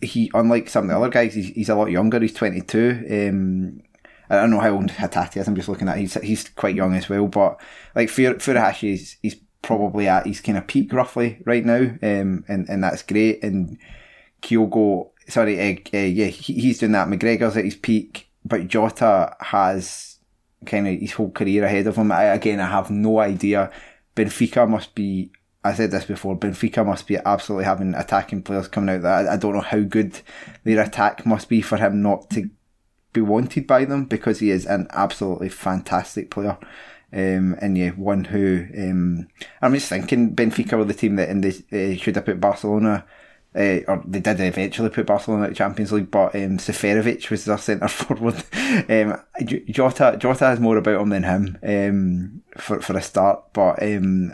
he 0.03 0.31
unlike 0.35 0.69
some 0.69 0.85
of 0.85 0.91
the 0.91 0.97
other 0.97 1.09
guys, 1.09 1.35
he's, 1.35 1.49
he's 1.49 1.69
a 1.69 1.75
lot 1.75 1.91
younger. 1.91 2.21
He's 2.21 2.35
twenty 2.35 2.61
two. 2.61 3.05
Um, 3.11 3.83
I 4.29 4.37
don't 4.37 4.51
know 4.51 4.61
how 4.61 4.71
old 4.71 4.91
Hatate 4.91 5.37
is. 5.37 5.47
I'm 5.47 5.55
just 5.55 5.69
looking 5.69 5.89
at 5.89 5.99
he's 5.99 6.15
he's 6.15 6.49
quite 6.49 6.75
young 6.75 6.95
as 6.95 7.09
well. 7.09 7.27
But 7.29 7.61
like 7.95 8.09
Furuhashi, 8.09 8.75
he's, 8.75 9.17
he's 9.23 9.37
probably 9.63 10.09
at 10.09 10.27
his 10.27 10.41
kind 10.41 10.59
of 10.59 10.67
peak 10.67 10.93
roughly 10.93 11.41
right 11.45 11.65
now, 11.65 11.81
um, 12.03 12.45
and 12.49 12.69
and 12.69 12.83
that's 12.83 13.03
great. 13.03 13.43
And 13.43 13.79
Kyogo, 14.43 15.11
sorry, 15.29 15.61
uh, 15.61 15.77
uh, 15.95 15.99
yeah, 15.99 16.27
he, 16.27 16.55
he's 16.55 16.79
doing 16.79 16.93
that. 16.93 17.09
McGregor's 17.09 17.57
at 17.57 17.65
his 17.65 17.77
peak 17.77 18.27
but 18.47 18.69
Jota 18.69 19.37
has 19.41 20.16
kind 20.65 20.89
of 20.89 20.99
his 20.99 21.13
whole 21.13 21.31
career 21.31 21.65
ahead 21.65 21.87
of 21.87 21.97
him. 21.97 22.13
I, 22.13 22.25
again, 22.25 22.61
I 22.61 22.67
have 22.67 22.91
no 22.91 23.19
idea. 23.19 23.71
Benfica 24.15 24.69
must 24.69 24.95
be. 24.95 25.31
I 25.63 25.75
said 25.75 25.91
this 25.91 26.05
before. 26.05 26.39
Benfica 26.39 26.87
must 26.87 27.07
be 27.07 27.17
absolutely 27.17 27.65
having 27.65 27.95
attacking 27.95 28.43
players 28.43 28.69
coming 28.69 28.95
out. 28.95 29.03
That 29.03 29.29
I, 29.29 29.35
I 29.35 29.37
don't 29.37 29.55
know 29.55 29.61
how 29.61 29.81
good 29.81 30.21
their 30.65 30.81
attack 30.81 31.27
must 31.27 31.49
be 31.49 31.61
for 31.61 31.77
him 31.77 32.03
not 32.03 32.31
to 32.31 32.49
be 33.13 33.21
wanted 33.21 33.67
by 33.67 33.85
them 33.85 34.05
because 34.05 34.39
he 34.39 34.51
is 34.51 34.67
an 34.67 34.87
absolutely 34.91 35.49
fantastic 35.49 36.31
player. 36.31 36.59
Um, 37.13 37.57
and 37.61 37.79
yeah, 37.79 37.91
one 37.91 38.25
who 38.25 38.67
um, 38.77 39.29
I'm 39.63 39.75
just 39.75 39.89
thinking 39.89 40.35
Benfica 40.35 40.77
were 40.77 40.85
the 40.85 40.95
team 40.95 41.17
that 41.17 41.29
in 41.29 41.41
the 41.41 41.51
uh, 41.73 41.97
should 41.97 42.17
have 42.17 42.27
put 42.27 42.41
Barcelona 42.41 43.05
uh, 43.57 43.81
or 43.89 44.03
they 44.07 44.21
did 44.21 44.41
eventually 44.41 44.91
put 44.91 45.07
Barcelona 45.07 45.45
at 45.45 45.49
the 45.51 45.57
Champions 45.57 45.93
League, 45.93 46.11
but 46.11 46.35
um, 46.35 46.59
Seferovic 46.59 47.31
was 47.31 47.45
their 47.47 47.59
centre 47.59 47.89
forward. 47.89 48.43
um, 48.89 49.21
Jota 49.71 50.17
Jota 50.19 50.47
has 50.47 50.61
more 50.61 50.77
about 50.77 51.01
him 51.01 51.09
than 51.09 51.23
him 51.23 51.59
um, 51.63 52.43
for 52.59 52.81
for 52.81 52.97
a 52.97 53.03
start, 53.03 53.53
but 53.53 53.83
um, 53.83 54.33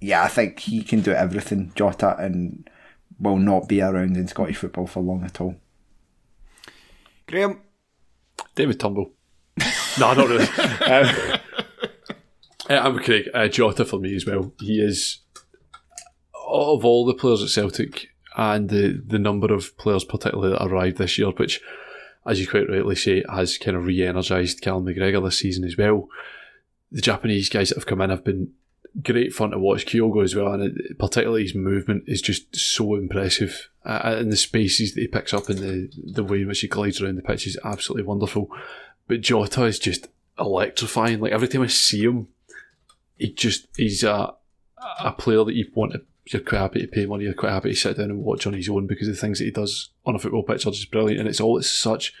yeah, 0.00 0.22
I 0.22 0.28
think 0.28 0.60
he 0.60 0.82
can 0.82 1.00
do 1.00 1.12
everything. 1.12 1.72
Jota 1.74 2.16
and 2.18 2.68
will 3.18 3.36
not 3.36 3.68
be 3.68 3.82
around 3.82 4.16
in 4.16 4.28
Scottish 4.28 4.56
football 4.56 4.86
for 4.86 5.02
long 5.02 5.24
at 5.24 5.40
all. 5.40 5.56
Graham, 7.26 7.60
David 8.54 8.80
Turnbull. 8.80 9.10
no, 10.00 10.14
not 10.14 10.28
really. 10.28 10.44
um, 10.86 11.38
I'm 12.70 12.98
Craig. 12.98 13.28
Uh, 13.34 13.48
Jota 13.48 13.84
for 13.84 13.98
me 13.98 14.14
as 14.14 14.26
well. 14.26 14.52
He 14.60 14.80
is 14.80 15.18
of 16.48 16.84
all 16.84 17.04
the 17.04 17.14
players 17.14 17.42
at 17.42 17.50
Celtic 17.50 18.08
and 18.36 18.68
the, 18.68 19.02
the 19.04 19.18
number 19.18 19.52
of 19.52 19.76
players 19.78 20.04
particularly 20.04 20.52
that 20.52 20.64
arrived 20.64 20.98
this 20.98 21.18
year, 21.18 21.30
which, 21.30 21.60
as 22.26 22.40
you 22.40 22.46
quite 22.46 22.68
rightly 22.68 22.94
say, 22.94 23.24
has 23.28 23.58
kind 23.58 23.76
of 23.76 23.86
re-energised 23.86 24.60
Callum 24.60 24.86
McGregor 24.86 25.24
this 25.24 25.38
season 25.38 25.64
as 25.64 25.76
well. 25.76 26.08
The 26.92 27.00
Japanese 27.00 27.48
guys 27.48 27.68
that 27.68 27.76
have 27.76 27.86
come 27.86 28.00
in 28.00 28.10
have 28.10 28.24
been 28.24 28.52
great 29.02 29.32
fun 29.32 29.50
to 29.50 29.58
watch. 29.58 29.86
Kyogo 29.86 30.22
as 30.22 30.34
well, 30.34 30.52
and 30.52 30.78
particularly 30.98 31.42
his 31.42 31.54
movement 31.54 32.04
is 32.06 32.22
just 32.22 32.54
so 32.56 32.94
impressive. 32.94 33.68
Uh, 33.84 34.16
and 34.18 34.32
the 34.32 34.36
spaces 34.36 34.94
that 34.94 35.00
he 35.00 35.08
picks 35.08 35.34
up 35.34 35.48
and 35.48 35.58
the, 35.58 35.90
the 36.12 36.24
way 36.24 36.42
in 36.42 36.48
which 36.48 36.60
he 36.60 36.68
glides 36.68 37.00
around 37.00 37.16
the 37.16 37.22
pitch 37.22 37.46
is 37.46 37.58
absolutely 37.64 38.04
wonderful. 38.04 38.50
But 39.06 39.20
Jota 39.20 39.64
is 39.64 39.78
just 39.78 40.08
electrifying. 40.38 41.20
Like 41.20 41.32
every 41.32 41.48
time 41.48 41.62
I 41.62 41.66
see 41.66 42.04
him, 42.04 42.28
he 43.16 43.32
just 43.32 43.66
he's 43.76 44.04
a 44.04 44.34
a 45.00 45.12
player 45.12 45.44
that 45.44 45.54
you 45.54 45.66
want 45.74 45.92
to 45.92 46.02
you're 46.32 46.42
quite 46.42 46.58
happy 46.58 46.80
to 46.80 46.86
pay 46.86 47.06
money, 47.06 47.24
you're 47.24 47.34
quite 47.34 47.52
happy 47.52 47.70
to 47.70 47.76
sit 47.76 47.96
down 47.96 48.10
and 48.10 48.22
watch 48.22 48.46
on 48.46 48.52
his 48.52 48.68
own 48.68 48.86
because 48.86 49.08
the 49.08 49.14
things 49.14 49.38
that 49.38 49.44
he 49.44 49.50
does 49.50 49.90
on 50.04 50.14
a 50.14 50.18
football 50.18 50.42
pitch 50.42 50.66
are 50.66 50.70
just 50.70 50.90
brilliant. 50.90 51.20
And 51.20 51.28
it's 51.28 51.40
all 51.40 51.58
at 51.58 51.64
such 51.64 52.12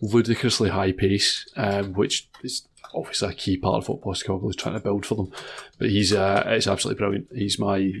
ludicrously 0.00 0.70
high 0.70 0.92
pace, 0.92 1.46
um, 1.56 1.92
which 1.94 2.28
is 2.42 2.66
obviously 2.94 3.30
a 3.30 3.34
key 3.34 3.56
part 3.56 3.76
of 3.76 3.88
what 3.88 4.00
Postecoglou 4.00 4.50
is 4.50 4.56
trying 4.56 4.74
to 4.74 4.80
build 4.80 5.06
for 5.06 5.14
them. 5.14 5.32
But 5.78 5.90
he's 5.90 6.12
uh, 6.12 6.44
it's 6.46 6.66
absolutely 6.66 6.98
brilliant. 6.98 7.28
He's 7.34 7.58
my 7.58 7.92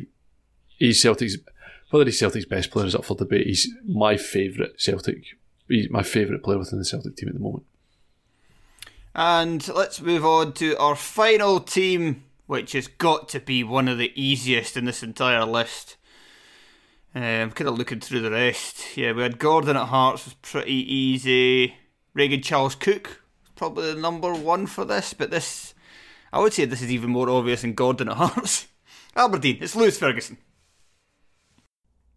he's 0.78 1.00
Celtic's 1.00 1.36
whether 1.90 2.04
he's 2.04 2.18
Celtic's 2.18 2.46
best 2.46 2.70
player 2.70 2.86
is 2.86 2.94
up 2.94 3.04
for 3.04 3.16
debate. 3.16 3.46
He's 3.46 3.70
my 3.86 4.16
favourite 4.16 4.80
Celtic. 4.80 5.24
He's 5.68 5.90
my 5.90 6.02
favourite 6.02 6.42
player 6.42 6.58
within 6.58 6.78
the 6.78 6.84
Celtic 6.84 7.16
team 7.16 7.28
at 7.28 7.34
the 7.34 7.40
moment. 7.40 7.64
And 9.14 9.66
let's 9.68 10.00
move 10.02 10.26
on 10.26 10.52
to 10.54 10.76
our 10.76 10.94
final 10.94 11.60
team 11.60 12.24
which 12.46 12.72
has 12.72 12.86
got 12.86 13.28
to 13.30 13.40
be 13.40 13.64
one 13.64 13.88
of 13.88 13.98
the 13.98 14.12
easiest 14.14 14.76
in 14.76 14.84
this 14.84 15.02
entire 15.02 15.44
list. 15.44 15.96
Um, 17.14 17.22
I'm 17.22 17.50
kind 17.50 17.68
of 17.68 17.78
looking 17.78 18.00
through 18.00 18.20
the 18.20 18.30
rest. 18.30 18.96
Yeah, 18.96 19.12
we 19.12 19.22
had 19.22 19.38
Gordon 19.38 19.76
at 19.76 19.86
Hearts 19.86 20.24
was 20.24 20.34
pretty 20.34 20.94
easy. 20.94 21.74
Regan 22.14 22.42
Charles 22.42 22.74
Cook 22.74 23.22
probably 23.56 23.92
the 23.92 24.00
number 24.00 24.32
one 24.32 24.66
for 24.66 24.84
this, 24.84 25.14
but 25.14 25.30
this 25.30 25.74
I 26.32 26.40
would 26.40 26.52
say 26.52 26.66
this 26.66 26.82
is 26.82 26.92
even 26.92 27.10
more 27.10 27.28
obvious 27.30 27.62
than 27.62 27.72
Gordon 27.72 28.08
at 28.08 28.16
Hearts. 28.16 28.68
Aberdeen, 29.16 29.58
it's 29.60 29.74
Lewis 29.74 29.98
Ferguson. 29.98 30.36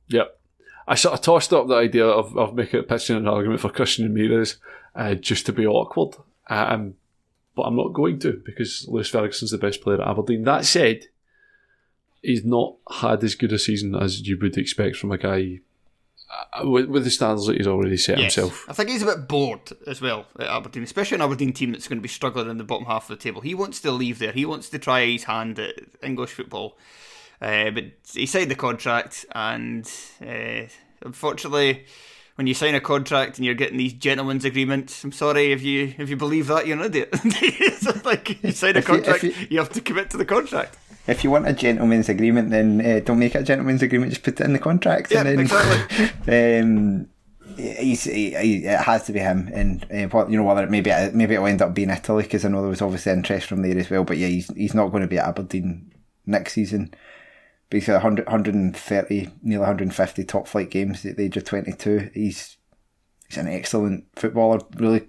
Yep. 0.09 0.37
I 0.87 0.95
sort 0.95 1.13
of 1.13 1.21
tossed 1.21 1.53
up 1.53 1.67
the 1.67 1.75
idea 1.75 2.05
of, 2.05 2.35
of 2.37 2.55
making 2.55 2.79
a 2.79 2.83
pitching 2.83 3.15
an 3.15 3.27
argument 3.27 3.61
for 3.61 3.69
Christian 3.69 4.05
Ramirez 4.05 4.57
uh, 4.95 5.13
just 5.13 5.45
to 5.45 5.53
be 5.53 5.65
awkward. 5.65 6.15
Um, 6.49 6.95
but 7.59 7.67
I'm 7.67 7.75
not 7.75 7.91
going 7.91 8.19
to 8.19 8.41
because 8.45 8.87
Lewis 8.87 9.09
Ferguson's 9.09 9.51
the 9.51 9.57
best 9.57 9.81
player 9.81 10.01
at 10.01 10.07
Aberdeen. 10.07 10.43
That 10.43 10.63
said, 10.63 11.07
he's 12.21 12.45
not 12.45 12.75
had 12.89 13.21
as 13.21 13.35
good 13.35 13.51
a 13.51 13.59
season 13.59 13.95
as 13.95 14.25
you 14.25 14.37
would 14.39 14.57
expect 14.57 14.95
from 14.95 15.11
a 15.11 15.17
guy 15.17 15.59
uh, 16.53 16.69
with, 16.69 16.85
with 16.85 17.03
the 17.03 17.09
standards 17.09 17.47
that 17.47 17.57
he's 17.57 17.67
already 17.67 17.97
set 17.97 18.17
yes. 18.17 18.35
himself. 18.35 18.65
I 18.69 18.73
think 18.73 18.91
he's 18.91 19.01
a 19.01 19.07
bit 19.07 19.27
bored 19.27 19.71
as 19.85 19.99
well 19.99 20.25
at 20.39 20.47
Aberdeen, 20.47 20.83
especially 20.83 21.15
an 21.15 21.21
Aberdeen 21.21 21.51
team 21.51 21.73
that's 21.73 21.89
going 21.89 21.97
to 21.97 22.01
be 22.01 22.07
struggling 22.07 22.49
in 22.49 22.57
the 22.57 22.63
bottom 22.63 22.85
half 22.85 23.09
of 23.09 23.17
the 23.17 23.21
table. 23.21 23.41
He 23.41 23.53
wants 23.53 23.81
to 23.81 23.91
leave 23.91 24.19
there. 24.19 24.31
He 24.31 24.45
wants 24.45 24.69
to 24.69 24.79
try 24.79 25.05
his 25.05 25.25
hand 25.25 25.59
at 25.59 25.75
English 26.01 26.31
football. 26.31 26.77
Uh, 27.41 27.71
but 27.71 27.85
he 28.13 28.25
signed 28.25 28.51
the 28.51 28.55
contract, 28.55 29.25
and 29.33 29.89
uh, 30.25 30.61
unfortunately, 31.01 31.85
when 32.39 32.47
you 32.47 32.53
sign 32.53 32.73
a 32.73 32.79
contract 32.79 33.35
and 33.35 33.45
you're 33.45 33.53
getting 33.53 33.77
these 33.77 33.91
gentlemen's 33.91 34.45
agreements. 34.45 35.03
I'm 35.03 35.11
sorry 35.11 35.51
if 35.51 35.61
you 35.61 35.93
if 35.97 36.09
you 36.09 36.15
believe 36.15 36.47
that 36.47 36.65
you're 36.65 36.79
an 36.79 36.85
idiot. 36.85 37.13
like 38.05 38.41
you 38.41 38.51
sign 38.53 38.77
a 38.77 38.79
If 38.79 38.87
you- 38.87 38.93
contract, 38.95 39.23
you, 39.23 39.33
you- 39.49 39.59
have 39.59 39.69
to 39.73 39.81
commit 39.81 40.09
to 40.11 40.17
the 40.17 40.23
contract. 40.23 40.77
If 41.05 41.25
you 41.25 41.31
want 41.31 41.49
a 41.49 41.53
gentleman's 41.53 42.07
agreement, 42.07 42.49
then 42.49 42.79
uh, 42.79 43.01
don't 43.03 43.19
make 43.19 43.35
it 43.35 43.39
a 43.41 43.43
gentleman's 43.43 43.81
agreement. 43.81 44.11
Just 44.13 44.23
put 44.23 44.39
it 44.39 44.45
in 44.45 44.53
the 44.53 44.59
contract. 44.59 45.11
Yeah, 45.11 45.25
and 45.25 45.27
then, 45.27 45.39
exactly. 45.41 46.59
um, 46.59 47.09
he's, 47.57 48.05
he, 48.05 48.29
he, 48.35 48.65
it 48.65 48.79
has 48.79 49.05
to 49.07 49.11
be 49.11 49.19
him, 49.19 49.49
and 49.53 49.85
uh, 49.91 50.07
what 50.07 50.31
you 50.31 50.37
know 50.37 50.45
whether 50.45 50.63
it 50.63 50.71
maybe 50.71 50.91
it, 50.91 51.13
maybe 51.13 51.33
it'll 51.33 51.47
end 51.47 51.61
up 51.61 51.73
being 51.73 51.89
Italy 51.89 52.23
because 52.23 52.45
I 52.45 52.47
know 52.47 52.61
there 52.61 52.69
was 52.69 52.81
obviously 52.81 53.11
interest 53.11 53.47
from 53.47 53.63
there 53.63 53.77
as 53.77 53.89
well. 53.89 54.05
But 54.05 54.15
yeah, 54.17 54.27
he's 54.27 54.47
he's 54.55 54.73
not 54.73 54.91
going 54.91 55.01
to 55.01 55.07
be 55.07 55.17
at 55.17 55.27
Aberdeen 55.27 55.91
next 56.25 56.53
season. 56.53 56.93
He's 57.71 57.87
100, 57.87 58.25
130, 58.25 59.29
nearly 59.43 59.59
150 59.59 60.23
top 60.23 60.47
flight 60.47 60.71
games 60.71 61.05
at 61.05 61.17
the 61.17 61.25
age 61.25 61.37
of 61.37 61.43
22. 61.43 62.09
He's 62.13 62.57
he's 63.27 63.37
an 63.37 63.47
excellent 63.47 64.05
footballer. 64.15 64.59
Really 64.75 65.07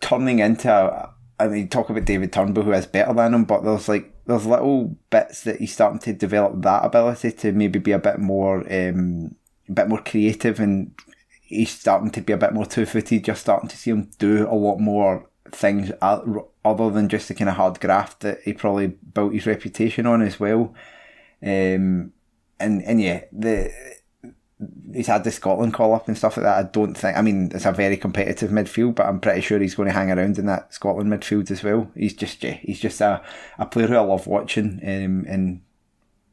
turning 0.00 0.38
into 0.38 0.72
a, 0.72 1.14
I 1.38 1.48
mean, 1.48 1.68
talk 1.68 1.90
about 1.90 2.06
David 2.06 2.32
Turnbull, 2.32 2.64
who 2.64 2.72
is 2.72 2.86
better 2.86 3.12
than 3.12 3.34
him, 3.34 3.44
but 3.44 3.64
there's 3.64 3.88
like 3.88 4.14
there's 4.24 4.46
little 4.46 4.96
bits 5.10 5.42
that 5.42 5.58
he's 5.58 5.74
starting 5.74 5.98
to 6.00 6.12
develop 6.12 6.62
that 6.62 6.84
ability 6.84 7.32
to 7.32 7.52
maybe 7.52 7.78
be 7.78 7.92
a 7.92 7.98
bit 7.98 8.18
more, 8.18 8.60
um, 8.72 9.34
a 9.68 9.72
bit 9.72 9.88
more 9.88 10.02
creative, 10.02 10.58
and 10.58 10.94
he's 11.42 11.70
starting 11.70 12.10
to 12.10 12.20
be 12.22 12.32
a 12.32 12.38
bit 12.38 12.54
more 12.54 12.64
two 12.64 12.86
footed. 12.86 13.26
You're 13.26 13.36
starting 13.36 13.68
to 13.68 13.76
see 13.76 13.90
him 13.90 14.10
do 14.18 14.48
a 14.48 14.54
lot 14.54 14.78
more 14.78 15.28
things 15.52 15.92
other 16.00 16.90
than 16.90 17.08
just 17.08 17.28
the 17.28 17.34
kind 17.34 17.48
of 17.48 17.56
hard 17.56 17.80
graft 17.80 18.20
that 18.20 18.40
he 18.42 18.52
probably 18.52 18.88
built 18.88 19.34
his 19.34 19.46
reputation 19.46 20.06
on 20.06 20.22
as 20.22 20.40
well. 20.40 20.74
Um, 21.42 22.12
and 22.58 22.82
and 22.82 23.00
yeah, 23.00 23.24
the 23.32 23.72
he's 24.92 25.06
had 25.06 25.24
the 25.24 25.30
Scotland 25.30 25.74
call 25.74 25.94
up 25.94 26.08
and 26.08 26.16
stuff 26.16 26.36
like 26.36 26.44
that. 26.44 26.58
I 26.58 26.68
don't 26.68 26.94
think. 26.94 27.16
I 27.16 27.22
mean, 27.22 27.50
it's 27.54 27.66
a 27.66 27.72
very 27.72 27.96
competitive 27.96 28.50
midfield, 28.50 28.94
but 28.94 29.06
I'm 29.06 29.20
pretty 29.20 29.40
sure 29.40 29.58
he's 29.58 29.74
going 29.74 29.88
to 29.88 29.94
hang 29.94 30.10
around 30.10 30.38
in 30.38 30.46
that 30.46 30.72
Scotland 30.72 31.10
midfield 31.10 31.50
as 31.50 31.62
well. 31.62 31.90
He's 31.94 32.14
just 32.14 32.42
yeah, 32.42 32.52
he's 32.52 32.80
just 32.80 33.00
a, 33.00 33.22
a 33.58 33.66
player 33.66 33.88
who 33.88 33.96
I 33.96 34.00
love 34.00 34.26
watching, 34.26 34.80
um, 34.82 35.24
and 35.28 35.62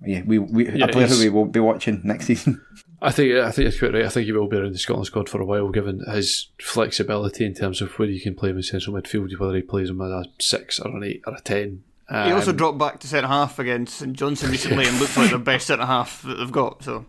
yeah, 0.06 0.22
we, 0.26 0.40
we 0.40 0.70
Yeah, 0.70 0.86
a 0.86 0.88
player 0.92 1.08
who 1.08 1.20
we 1.20 1.30
won't 1.30 1.52
be 1.52 1.60
watching 1.60 2.02
next 2.04 2.26
season. 2.26 2.62
I 3.02 3.12
think 3.12 3.34
I 3.36 3.52
think 3.52 3.70
it's 3.70 3.80
quite 3.80 3.94
right. 3.94 4.06
I 4.06 4.10
think 4.10 4.26
he 4.26 4.34
will 4.34 4.48
be 4.48 4.58
around 4.58 4.74
the 4.74 4.78
Scotland 4.78 5.08
squad 5.08 5.30
for 5.30 5.40
a 5.40 5.46
while, 5.46 5.70
given 5.70 6.02
his 6.12 6.48
flexibility 6.62 7.46
in 7.46 7.54
terms 7.54 7.82
of 7.82 7.98
where 7.98 8.10
you 8.10 8.20
can 8.20 8.36
play 8.36 8.50
him 8.50 8.58
in 8.58 8.64
central 8.64 8.96
midfield, 8.96 9.38
whether 9.40 9.56
he 9.56 9.62
plays 9.62 9.90
him 9.90 10.02
as 10.02 10.12
a 10.12 10.26
six 10.40 10.80
or 10.80 10.96
an 10.98 11.04
eight 11.04 11.22
or 11.26 11.36
a 11.36 11.42
ten. 11.42 11.84
He 12.10 12.32
also 12.32 12.52
Um, 12.52 12.58
dropped 12.58 12.78
back 12.80 13.00
to 13.02 13.08
centre 13.08 13.28
half 13.28 13.60
against 13.60 14.00
St 14.00 14.14
Johnstone 14.14 14.50
recently 14.52 14.86
and 14.86 15.00
looked 15.00 15.16
like 15.16 15.30
the 15.30 15.38
best 15.38 15.68
centre 15.68 15.86
half 15.86 16.24
that 16.24 16.36
they've 16.36 16.52
got. 16.52 16.84
So 16.84 17.06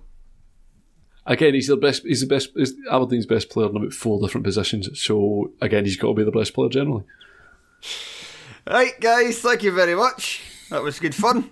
again, 1.26 1.54
he's 1.54 1.68
the 1.68 1.76
best. 1.76 2.02
He's 2.04 2.20
the 2.20 2.26
best. 2.26 2.50
He's 2.54 2.74
Aberdeen's 2.90 3.26
best 3.26 3.48
player 3.50 3.68
in 3.70 3.76
about 3.76 3.92
four 3.92 4.20
different 4.20 4.44
positions. 4.44 4.88
So 5.00 5.52
again, 5.60 5.86
he's 5.86 5.96
got 5.96 6.08
to 6.08 6.14
be 6.14 6.24
the 6.24 6.30
best 6.30 6.54
player 6.54 6.68
generally. 6.68 7.04
right, 8.70 8.92
guys, 9.00 9.40
thank 9.40 9.62
you 9.62 9.72
very 9.72 9.94
much. 9.94 10.42
That 10.68 10.82
was 10.82 11.00
good 11.00 11.14
fun. 11.14 11.50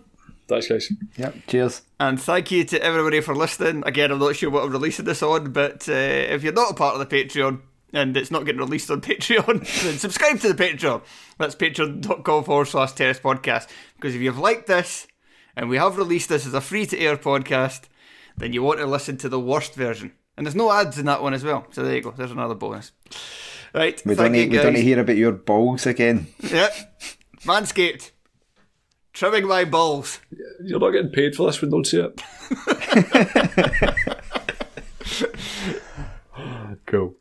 Thanks, 0.48 0.66
guys. 0.68 0.90
yep. 1.16 1.34
Cheers. 1.46 1.82
And 2.00 2.20
thank 2.20 2.50
you 2.50 2.64
to 2.64 2.82
everybody 2.82 3.20
for 3.20 3.34
listening. 3.34 3.82
Again, 3.86 4.10
I'm 4.10 4.18
not 4.18 4.34
sure 4.36 4.50
what 4.50 4.64
I'm 4.64 4.70
releasing 4.72 5.04
this 5.04 5.22
on, 5.22 5.52
but 5.52 5.88
uh, 5.88 5.92
if 5.92 6.42
you're 6.42 6.52
not 6.54 6.70
a 6.70 6.74
part 6.74 6.98
of 6.98 7.06
the 7.08 7.16
Patreon 7.24 7.60
and 7.92 8.16
it's 8.16 8.30
not 8.30 8.44
getting 8.46 8.60
released 8.60 8.90
on 8.90 9.00
Patreon, 9.02 9.82
then 9.82 9.98
subscribe 9.98 10.40
to 10.40 10.52
the 10.52 10.62
Patreon. 10.64 11.02
That's 11.38 11.54
patreon.com 11.54 12.44
forward 12.44 12.66
slash 12.66 12.92
terrace 12.92 13.20
podcast. 13.20 13.68
Because 13.96 14.14
if 14.14 14.20
you've 14.22 14.38
liked 14.38 14.66
this 14.66 15.06
and 15.54 15.68
we 15.68 15.76
have 15.76 15.98
released 15.98 16.28
this 16.30 16.46
as 16.46 16.54
a 16.54 16.60
free 16.60 16.86
to 16.86 16.98
air 16.98 17.16
podcast, 17.18 17.82
then 18.36 18.52
you 18.52 18.62
want 18.62 18.78
to 18.80 18.86
listen 18.86 19.16
to 19.18 19.28
the 19.28 19.40
worst 19.40 19.74
version. 19.74 20.12
And 20.36 20.46
there's 20.46 20.54
no 20.54 20.70
ads 20.72 20.98
in 20.98 21.06
that 21.06 21.20
one 21.22 21.34
as 21.34 21.42
well. 21.44 21.66
So 21.72 21.82
there 21.82 21.96
you 21.96 22.00
go. 22.02 22.12
There's 22.12 22.30
another 22.30 22.54
bonus. 22.54 22.92
Right. 23.74 24.00
We 24.06 24.14
thank 24.14 24.32
don't 24.32 24.34
you, 24.34 24.40
need, 24.46 24.50
we 24.52 24.58
don't 24.58 24.74
guys. 24.74 24.82
hear 24.82 25.00
about 25.00 25.16
your 25.16 25.32
balls 25.32 25.84
again. 25.84 26.28
Yep. 26.40 26.74
Manscaped. 27.42 28.12
Trimming 29.12 29.46
my 29.46 29.64
balls. 29.64 30.20
You're 30.62 30.78
not 30.78 30.90
getting 30.90 31.10
paid 31.10 31.34
for 31.34 31.46
this. 31.46 31.60
We 31.60 31.68
don't 31.68 31.86
see 31.86 32.00
it. 32.00 32.20
cool. 36.86 37.14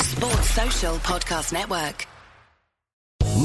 Sports 0.00 0.50
Social 0.50 0.96
Podcast 0.98 1.52
Network. 1.52 2.06